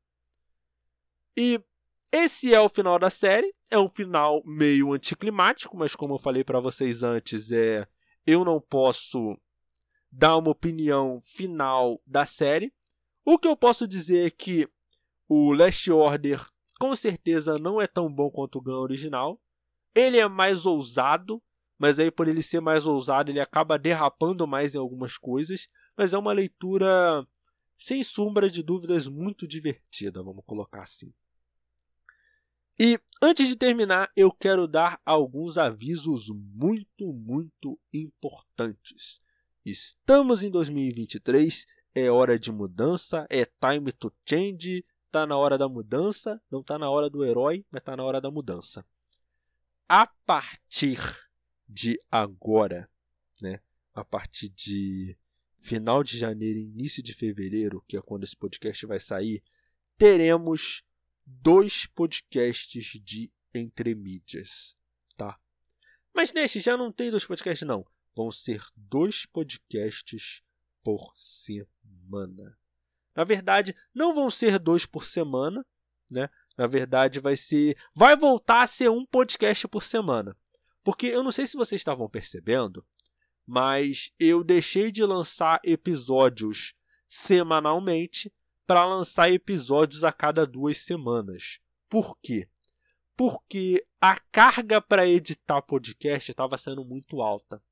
E 1.37 1.63
esse 2.11 2.53
é 2.53 2.61
o 2.61 2.69
final 2.69 2.99
da 2.99 3.09
série, 3.09 3.53
é 3.71 3.79
um 3.79 3.89
final 3.89 4.43
meio 4.45 4.93
anticlimático, 4.93 5.77
mas 5.77 5.97
como 5.97 6.15
eu 6.15 6.19
falei 6.19 6.45
para 6.45 6.61
vocês 6.61 7.03
antes, 7.03 7.51
é 7.53 7.87
eu 8.27 8.45
não 8.45 8.61
posso 8.61 9.37
dar 10.11 10.37
uma 10.37 10.51
opinião 10.51 11.19
final 11.21 12.01
da 12.07 12.27
série. 12.27 12.73
O 13.25 13.39
que 13.39 13.49
eu 13.49 13.57
posso 13.57 13.87
dizer 13.89 14.27
é 14.27 14.31
que 14.31 14.69
o 15.29 15.55
Last 15.55 15.91
Order 15.91 16.45
com 16.79 16.95
certeza 16.95 17.59
não 17.59 17.81
é 17.81 17.87
tão 17.87 18.13
bom 18.13 18.31
quanto 18.31 18.59
o 18.59 18.61
Gun 18.61 18.73
original. 18.73 19.41
Ele 19.95 20.19
é 20.19 20.29
mais 20.29 20.67
ousado, 20.67 21.43
mas 21.83 21.99
aí 21.99 22.13
por 22.13 22.29
ele 22.29 22.45
ser 22.45 22.61
mais 22.61 22.87
ousado, 22.87 23.33
ele 23.33 23.41
acaba 23.41 23.77
derrapando 23.77 24.47
mais 24.47 24.77
em 24.77 24.79
algumas 24.79 25.19
coisas, 25.19 25.67
mas 25.97 26.15
é 26.15 26.19
uma 26.19 26.33
leitura 26.33 27.27
sem 27.77 28.05
sombra 28.05 28.49
de 28.49 28.63
dúvidas 28.63 29.09
muito 29.09 29.49
divertida, 29.49 30.23
vamos 30.23 30.45
colocar 30.47 30.85
assim. 30.85 31.13
E 32.79 33.01
antes 33.21 33.49
de 33.49 33.57
terminar, 33.57 34.09
eu 34.17 34.31
quero 34.31 34.69
dar 34.69 35.01
alguns 35.05 35.59
avisos 35.59 36.29
muito, 36.31 37.13
muito 37.13 37.77
importantes. 37.93 39.19
Estamos 39.67 40.45
em 40.45 40.51
2023, 40.53 41.67
é 41.97 42.09
hora 42.09 42.39
de 42.39 42.53
mudança, 42.53 43.27
é 43.29 43.45
time 43.45 43.91
to 43.91 44.13
change, 44.25 44.85
tá 45.11 45.27
na 45.27 45.37
hora 45.37 45.59
da 45.59 45.69
mudança, 45.69 46.41
não 46.49 46.63
tá 46.63 46.79
na 46.79 46.89
hora 46.89 47.11
do 47.11 47.25
herói, 47.25 47.67
mas 47.73 47.83
tá 47.83 47.97
na 47.97 48.05
hora 48.05 48.21
da 48.21 48.31
mudança. 48.31 48.87
A 49.89 50.07
partir 50.25 50.97
de 51.73 51.99
agora, 52.11 52.89
né, 53.41 53.59
a 53.95 54.05
partir 54.05 54.49
de 54.51 55.17
final 55.57 56.03
de 56.03 56.19
janeiro 56.19 56.59
e 56.59 56.65
início 56.65 57.03
de 57.03 57.15
fevereiro, 57.15 57.83
que 57.89 57.97
é 57.97 58.03
quando 58.03 58.25
esse 58.25 58.37
podcast 58.37 58.85
vai 58.85 59.01
sair, 59.01 59.43
teremos 59.97 60.83
dois 61.25 61.87
podcasts 61.87 63.01
de 63.03 63.33
entremídias, 63.55 64.77
tá? 65.17 65.39
Mas 66.15 66.33
neste 66.33 66.61
já 66.61 66.77
não 66.77 66.93
tem 66.93 67.11
dois 67.11 67.25
podcasts 67.25 67.67
não, 67.67 67.87
vão 68.15 68.31
ser 68.31 68.63
dois 68.77 69.25
podcasts 69.25 70.43
por 70.83 71.13
semana. 71.17 72.59
Na 73.15 73.25
verdade, 73.25 73.75
não 73.95 74.15
vão 74.15 74.31
ser 74.31 74.59
dois 74.59 74.85
por 74.85 75.05
semana, 75.05 75.65
né? 76.11 76.29
Na 76.57 76.67
verdade, 76.67 77.21
vai 77.21 77.37
ser, 77.37 77.77
vai 77.95 78.17
voltar 78.17 78.63
a 78.63 78.67
ser 78.67 78.91
um 78.91 79.07
podcast 79.07 79.67
por 79.69 79.83
semana. 79.83 80.37
Porque 80.83 81.07
eu 81.07 81.23
não 81.23 81.31
sei 81.31 81.47
se 81.47 81.57
vocês 81.57 81.81
estavam 81.81 82.09
percebendo, 82.09 82.85
mas 83.47 84.13
eu 84.19 84.43
deixei 84.43 84.91
de 84.91 85.05
lançar 85.05 85.61
episódios 85.65 86.75
semanalmente 87.07 88.33
para 88.67 88.87
lançar 88.87 89.31
episódios 89.31 90.05
a 90.05 90.13
cada 90.13 90.47
duas 90.47 90.79
semanas. 90.79 91.61
Por 91.89 92.17
quê? 92.23 92.49
Porque 93.17 93.85
a 94.01 94.19
carga 94.19 94.81
para 94.81 95.07
editar 95.07 95.61
podcast 95.63 96.31
estava 96.31 96.57
sendo 96.57 96.85
muito 96.85 97.21
alta. 97.21 97.63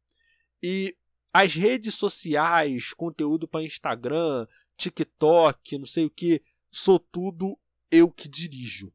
E 0.63 0.95
as 1.33 1.55
redes 1.55 1.95
sociais, 1.95 2.93
conteúdo 2.93 3.49
para 3.49 3.65
Instagram, 3.65 4.47
TikTok, 4.77 5.79
não 5.79 5.87
sei 5.87 6.05
o 6.05 6.11
que, 6.11 6.43
sou 6.71 6.99
tudo 6.99 7.59
eu 7.91 8.11
que 8.11 8.29
dirijo, 8.29 8.93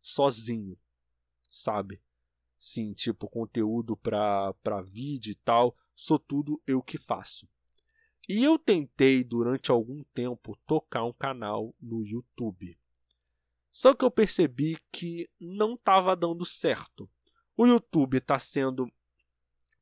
sozinho, 0.00 0.78
sabe? 1.50 2.00
Sim, 2.68 2.92
tipo 2.92 3.26
conteúdo 3.26 3.96
para 3.96 4.82
vídeo 4.84 5.32
e 5.32 5.34
tal, 5.36 5.74
sou 5.94 6.18
tudo 6.18 6.60
eu 6.66 6.82
que 6.82 6.98
faço. 6.98 7.48
E 8.28 8.44
eu 8.44 8.58
tentei 8.58 9.24
durante 9.24 9.70
algum 9.70 10.02
tempo 10.12 10.54
tocar 10.66 11.02
um 11.04 11.12
canal 11.14 11.74
no 11.80 12.04
YouTube. 12.04 12.78
Só 13.70 13.94
que 13.94 14.04
eu 14.04 14.10
percebi 14.10 14.76
que 14.92 15.26
não 15.40 15.76
estava 15.76 16.14
dando 16.14 16.44
certo. 16.44 17.08
O 17.56 17.66
YouTube 17.66 18.18
está 18.18 18.38
sendo 18.38 18.86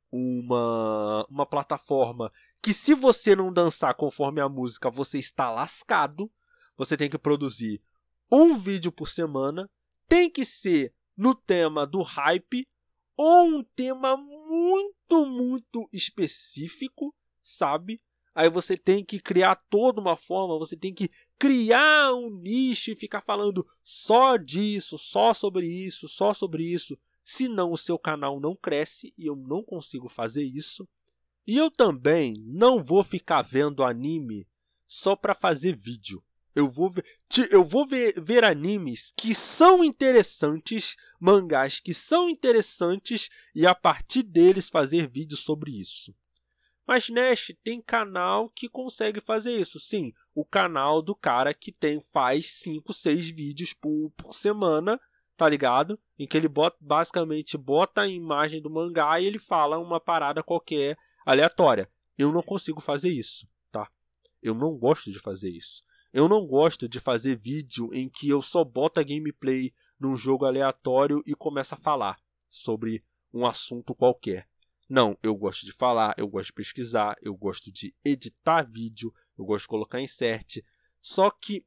uma, 0.08 1.26
uma 1.28 1.44
plataforma 1.44 2.30
que, 2.62 2.72
se 2.72 2.94
você 2.94 3.34
não 3.34 3.52
dançar 3.52 3.96
conforme 3.96 4.40
a 4.40 4.48
música, 4.48 4.88
você 4.88 5.18
está 5.18 5.50
lascado. 5.50 6.30
Você 6.76 6.96
tem 6.96 7.10
que 7.10 7.18
produzir 7.18 7.82
um 8.30 8.56
vídeo 8.56 8.92
por 8.92 9.08
semana, 9.08 9.68
tem 10.08 10.30
que 10.30 10.44
ser 10.44 10.94
no 11.16 11.34
tema 11.34 11.84
do 11.84 12.00
hype 12.00 12.64
ou 13.16 13.44
um 13.46 13.64
tema 13.64 14.16
muito, 14.16 15.26
muito 15.26 15.88
específico, 15.92 17.14
sabe? 17.40 18.00
Aí 18.34 18.50
você 18.50 18.76
tem 18.76 19.02
que 19.02 19.18
criar 19.18 19.56
toda 19.70 19.98
uma 19.98 20.14
forma, 20.14 20.58
você 20.58 20.76
tem 20.76 20.92
que 20.92 21.08
criar 21.38 22.14
um 22.14 22.30
nicho 22.30 22.90
e 22.90 22.96
ficar 22.96 23.22
falando 23.22 23.64
só 23.82 24.36
disso, 24.36 24.98
só 24.98 25.32
sobre 25.32 25.66
isso, 25.66 26.06
só 26.06 26.34
sobre 26.34 26.62
isso. 26.62 26.98
Senão 27.24 27.72
o 27.72 27.78
seu 27.78 27.98
canal 27.98 28.38
não 28.38 28.54
cresce 28.54 29.14
e 29.16 29.26
eu 29.26 29.34
não 29.34 29.62
consigo 29.62 30.06
fazer 30.06 30.44
isso. 30.44 30.86
E 31.46 31.56
eu 31.56 31.70
também 31.70 32.34
não 32.46 32.82
vou 32.82 33.02
ficar 33.02 33.40
vendo 33.40 33.82
anime 33.82 34.46
só 34.86 35.16
para 35.16 35.32
fazer 35.32 35.74
vídeo. 35.74 36.22
Eu 36.56 36.70
vou 36.70 36.88
ver, 36.88 37.04
eu 37.52 37.62
vou 37.62 37.86
ver, 37.86 38.18
ver 38.18 38.42
animes 38.42 39.12
que 39.14 39.34
são 39.34 39.84
interessantes, 39.84 40.96
mangás 41.20 41.78
que 41.80 41.92
são 41.92 42.30
interessantes 42.30 43.28
e 43.54 43.66
a 43.66 43.74
partir 43.74 44.22
deles 44.22 44.70
fazer 44.70 45.06
vídeos 45.06 45.40
sobre 45.40 45.70
isso. 45.70 46.14
Mas 46.86 47.10
Nash 47.10 47.52
tem 47.62 47.82
canal 47.82 48.48
que 48.48 48.70
consegue 48.70 49.20
fazer 49.20 49.54
isso. 49.54 49.78
Sim, 49.78 50.12
o 50.34 50.46
canal 50.46 51.02
do 51.02 51.14
cara 51.14 51.52
que 51.52 51.70
tem 51.70 52.00
faz 52.00 52.46
5, 52.52 52.90
6 52.90 53.28
vídeos 53.28 53.74
por, 53.74 54.10
por 54.16 54.32
semana 54.34 54.98
tá 55.36 55.48
ligado? 55.48 56.00
Em 56.18 56.26
que 56.26 56.36
ele 56.36 56.48
bota, 56.48 56.76
basicamente 56.80 57.58
bota 57.58 58.02
a 58.02 58.08
imagem 58.08 58.62
do 58.62 58.70
mangá 58.70 59.20
e 59.20 59.26
ele 59.26 59.38
fala 59.38 59.78
uma 59.78 60.00
parada 60.00 60.42
qualquer 60.42 60.96
aleatória. 61.24 61.90
Eu 62.16 62.32
não 62.32 62.42
consigo 62.42 62.80
fazer 62.80 63.10
isso, 63.10 63.46
tá? 63.70 63.90
Eu 64.42 64.54
não 64.54 64.74
gosto 64.76 65.12
de 65.12 65.18
fazer 65.18 65.50
isso. 65.50 65.82
Eu 66.12 66.28
não 66.28 66.46
gosto 66.46 66.88
de 66.88 67.00
fazer 67.00 67.36
vídeo 67.36 67.88
em 67.92 68.08
que 68.08 68.28
eu 68.28 68.40
só 68.40 68.64
boto 68.64 69.00
a 69.00 69.02
gameplay 69.02 69.72
num 69.98 70.16
jogo 70.16 70.44
aleatório 70.44 71.22
e 71.26 71.34
começo 71.34 71.74
a 71.74 71.78
falar 71.78 72.18
sobre 72.48 73.04
um 73.32 73.44
assunto 73.44 73.94
qualquer. 73.94 74.48
Não, 74.88 75.16
eu 75.22 75.34
gosto 75.34 75.66
de 75.66 75.72
falar, 75.72 76.14
eu 76.16 76.28
gosto 76.28 76.48
de 76.48 76.54
pesquisar, 76.54 77.16
eu 77.20 77.34
gosto 77.34 77.72
de 77.72 77.94
editar 78.04 78.62
vídeo, 78.62 79.12
eu 79.36 79.44
gosto 79.44 79.64
de 79.64 79.68
colocar 79.68 80.00
insert. 80.00 80.62
Só 81.00 81.30
que 81.30 81.66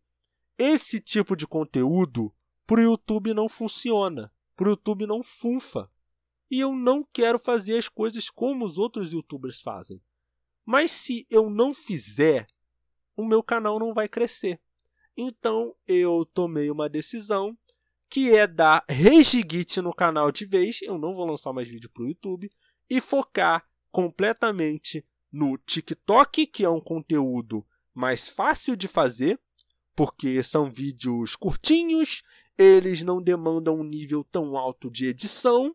esse 0.58 1.00
tipo 1.00 1.36
de 1.36 1.46
conteúdo 1.46 2.34
Pro 2.70 2.80
YouTube 2.80 3.34
não 3.34 3.50
funciona. 3.50 4.32
Pro 4.56 4.70
YouTube 4.70 5.08
não 5.08 5.24
funfa. 5.24 5.92
E 6.52 6.60
eu 6.60 6.72
não 6.76 7.04
quero 7.12 7.40
fazer 7.40 7.76
as 7.76 7.90
coisas 7.90 8.30
como 8.30 8.64
os 8.64 8.78
outros 8.78 9.12
youtubers 9.12 9.60
fazem. 9.60 10.00
Mas 10.64 10.92
se 10.92 11.26
eu 11.32 11.50
não 11.50 11.74
fizer, 11.74 12.46
o 13.20 13.26
meu 13.26 13.44
canal 13.44 13.80
não 13.80 13.92
vai 13.92 14.08
crescer. 14.08 14.60
Então 15.18 15.74
eu 15.88 16.26
tomei 16.34 16.72
uma 16.72 16.88
decisão 16.88 17.58
que 18.10 18.32
é 18.32 18.48
dar 18.48 18.84
regigite 18.88 19.82
no 19.82 19.94
canal 19.94 20.32
de 20.32 20.46
vez. 20.46 20.82
Eu 20.82 20.98
não 20.98 21.14
vou 21.14 21.26
lançar 21.26 21.54
mais 21.54 21.68
vídeo 21.68 21.90
para 21.94 22.04
o 22.04 22.08
YouTube 22.08 22.50
e 22.90 23.00
focar 23.02 23.68
completamente 23.92 25.06
no 25.32 25.58
TikTok, 25.58 26.48
que 26.48 26.64
é 26.64 26.70
um 26.70 26.82
conteúdo 26.82 27.66
mais 27.94 28.28
fácil 28.28 28.76
de 28.76 28.88
fazer, 28.88 29.40
porque 29.96 30.42
são 30.42 30.70
vídeos 30.70 31.36
curtinhos 31.36 32.24
eles 32.60 33.06
não 33.06 33.22
demandam 33.22 33.80
um 33.80 33.86
nível 33.86 34.22
tão 34.22 34.58
alto 34.58 34.92
de 34.92 35.08
edição 35.08 35.74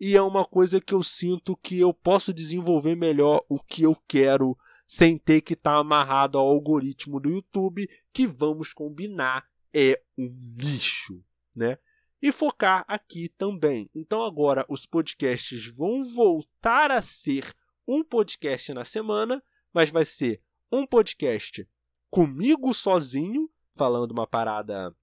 e 0.00 0.16
é 0.16 0.22
uma 0.22 0.44
coisa 0.44 0.80
que 0.80 0.94
eu 0.94 1.02
sinto 1.02 1.56
que 1.56 1.80
eu 1.80 1.92
posso 1.92 2.32
desenvolver 2.32 2.94
melhor 2.94 3.44
o 3.48 3.58
que 3.58 3.82
eu 3.82 3.96
quero 4.06 4.56
sem 4.86 5.18
ter 5.18 5.40
que 5.40 5.54
estar 5.54 5.72
tá 5.72 5.78
amarrado 5.78 6.38
ao 6.38 6.48
algoritmo 6.48 7.18
do 7.18 7.30
YouTube, 7.30 7.88
que 8.12 8.26
vamos 8.26 8.72
combinar 8.72 9.46
é 9.72 10.00
um 10.16 10.32
lixo, 10.56 11.22
né? 11.56 11.78
E 12.22 12.30
focar 12.30 12.84
aqui 12.86 13.28
também. 13.28 13.90
Então 13.94 14.22
agora 14.22 14.64
os 14.68 14.86
podcasts 14.86 15.66
vão 15.66 16.04
voltar 16.04 16.90
a 16.90 17.00
ser 17.00 17.52
um 17.86 18.02
podcast 18.02 18.72
na 18.72 18.84
semana, 18.84 19.42
mas 19.72 19.90
vai 19.90 20.04
ser 20.04 20.40
um 20.70 20.86
podcast 20.86 21.68
comigo 22.08 22.72
sozinho, 22.72 23.50
falando 23.76 24.12
uma 24.12 24.26
parada 24.26 24.94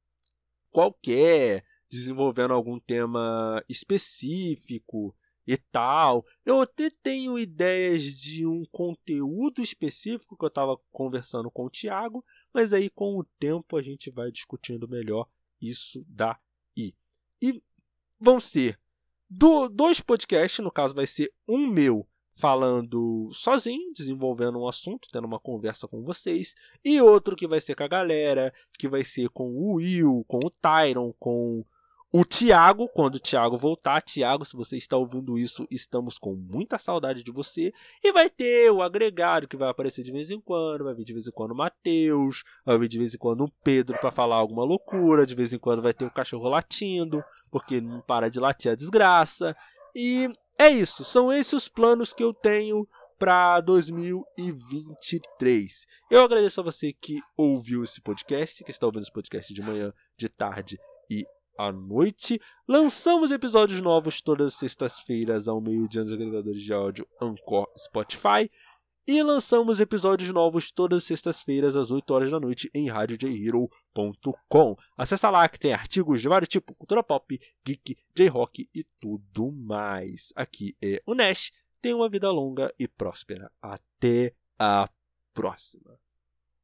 qualquer, 0.72 1.64
desenvolvendo 1.90 2.54
algum 2.54 2.80
tema 2.80 3.62
específico 3.68 5.14
e 5.46 5.58
tal. 5.58 6.26
Eu 6.46 6.62
até 6.62 6.90
tenho 7.02 7.38
ideias 7.38 8.04
de 8.04 8.46
um 8.46 8.64
conteúdo 8.72 9.62
específico 9.62 10.38
que 10.38 10.46
eu 10.46 10.50
estava 10.50 10.78
conversando 10.92 11.50
com 11.50 11.66
o 11.66 11.70
Tiago, 11.70 12.24
mas 12.54 12.74
aí 12.74 12.90
com 12.90 13.18
o 13.18 13.24
tempo 13.40 13.78
a 13.78 13.82
gente 13.82 14.10
vai 14.10 14.32
discutindo 14.32 14.88
melhor 14.88 15.28
isso 15.62 16.06
daí. 16.08 16.96
E 17.42 17.62
vão 18.20 18.40
ser 18.40 18.80
do, 19.30 19.70
dois 19.70 20.02
podcasts, 20.02 20.64
no 20.64 20.72
caso 20.72 20.94
vai 20.94 21.08
ser 21.08 21.32
um 21.48 21.68
meu 21.68 22.08
falando 22.32 23.30
sozinho, 23.34 23.92
desenvolvendo 23.94 24.60
um 24.60 24.68
assunto, 24.68 25.08
tendo 25.12 25.26
uma 25.26 25.40
conversa 25.40 25.88
com 25.88 26.04
vocês, 26.04 26.56
e 26.84 27.02
outro 27.02 27.36
que 27.36 27.48
vai 27.48 27.60
ser 27.60 27.76
com 27.76 27.84
a 27.84 27.88
galera, 27.88 28.54
que 28.78 28.88
vai 28.88 29.04
ser 29.04 29.30
com 29.30 29.50
o 29.52 29.76
Will, 29.76 30.26
com 30.28 30.38
o 30.38 30.50
Tyron, 30.50 31.14
com 31.20 31.66
o 32.14 32.26
Thiago, 32.26 32.90
quando 32.90 33.16
o 33.16 33.20
Thiago 33.20 33.58
voltar. 33.58 34.02
Thiago, 34.02 34.44
se 34.44 34.56
você 34.56 34.76
está 34.76 34.98
ouvindo 34.98 35.38
isso, 35.38 35.66
estamos 35.72 36.18
com 36.18 36.36
muita 36.36 36.78
saudade 36.78 37.24
de 37.24 37.32
você. 37.32 37.72
E 38.04 38.12
vai 38.12 38.30
ter 38.30 38.70
o 38.70 38.82
agregado 38.82 39.48
que 39.48 39.56
vai 39.56 39.70
aparecer 39.70 40.04
de 40.04 40.12
vez 40.12 40.30
em 40.30 40.42
quando, 40.42 40.84
vai 40.84 40.94
vir 40.94 41.06
de 41.06 41.14
vez 41.14 41.28
em 41.28 41.32
quando 41.32 41.52
o 41.52 41.56
Matheus, 41.56 42.44
vai 42.66 42.78
vir 42.78 42.90
de 42.90 42.98
vez 42.98 43.14
em 43.14 43.18
quando 43.18 43.46
o 43.46 43.52
Pedro 43.64 43.98
para 44.00 44.12
falar 44.12 44.36
alguma 44.36 44.66
loucura, 44.66 45.26
de 45.26 45.36
vez 45.36 45.54
em 45.54 45.58
quando 45.58 45.82
vai 45.82 45.94
ter 45.94 46.04
o 46.04 46.12
cachorro 46.12 46.50
latindo, 46.50 47.24
porque 47.50 47.80
não 47.80 48.02
para 48.02 48.30
de 48.30 48.40
latir 48.40 48.72
a 48.72 48.76
desgraça. 48.76 49.56
E 49.96 50.30
é 50.58 50.70
isso, 50.70 51.06
são 51.06 51.32
esses 51.32 51.54
os 51.54 51.70
planos 51.70 52.14
que 52.14 52.24
eu 52.24 52.34
tenho 52.34 52.86
para 53.18 53.62
2023. 53.62 55.86
Eu 56.10 56.24
agradeço 56.24 56.60
a 56.60 56.64
você 56.64 56.92
que 56.92 57.22
ouviu 57.38 57.84
esse 57.84 58.02
podcast, 58.02 58.64
que 58.64 58.72
está 58.72 58.86
ouvindo 58.86 59.04
esse 59.04 59.12
podcast 59.12 59.54
de 59.54 59.62
manhã, 59.62 59.94
de 60.18 60.28
tarde 60.28 60.80
e 61.10 61.26
à 61.58 61.72
noite. 61.72 62.40
Lançamos 62.68 63.32
episódios 63.32 63.82
novos 63.82 64.22
todas 64.22 64.48
as 64.48 64.54
sextas-feiras 64.56 65.48
ao 65.48 65.62
meio-dia 65.62 66.04
nos 66.04 66.14
agregadores 66.14 66.62
de 66.62 66.74
áudio 66.74 67.08
Anchor, 67.22 67.68
Spotify. 67.78 68.50
E 69.08 69.24
lançamos 69.24 69.80
episódios 69.80 70.32
novos 70.32 70.72
todas 70.72 71.00
as 71.00 71.04
sextas-feiras 71.06 71.76
às 71.76 71.90
8 71.90 72.14
horas 72.14 72.32
da 72.32 72.40
noite 72.40 72.70
em 72.74 72.88
radiojhero.com. 72.88 74.76
Acesse 74.96 75.28
lá 75.28 75.50
que 75.50 75.60
tem 75.60 75.74
artigos 75.74 76.22
de 76.22 76.28
vários 76.28 76.48
tipos, 76.48 76.76
cultura 76.78 77.04
pop, 77.04 77.40
geek, 77.66 77.96
J-rock 78.16 78.70
e 78.74 78.84
tudo 79.00 79.52
mais. 79.52 80.32
Aqui 80.36 80.76
é 80.82 81.02
o 81.06 81.16
Nash. 81.16 81.52
Tenha 81.82 81.96
uma 81.96 82.08
vida 82.08 82.30
longa 82.30 82.72
e 82.80 82.88
próspera. 82.88 83.52
Até 83.60 84.36
a 84.60 84.88
próxima. 85.34 85.98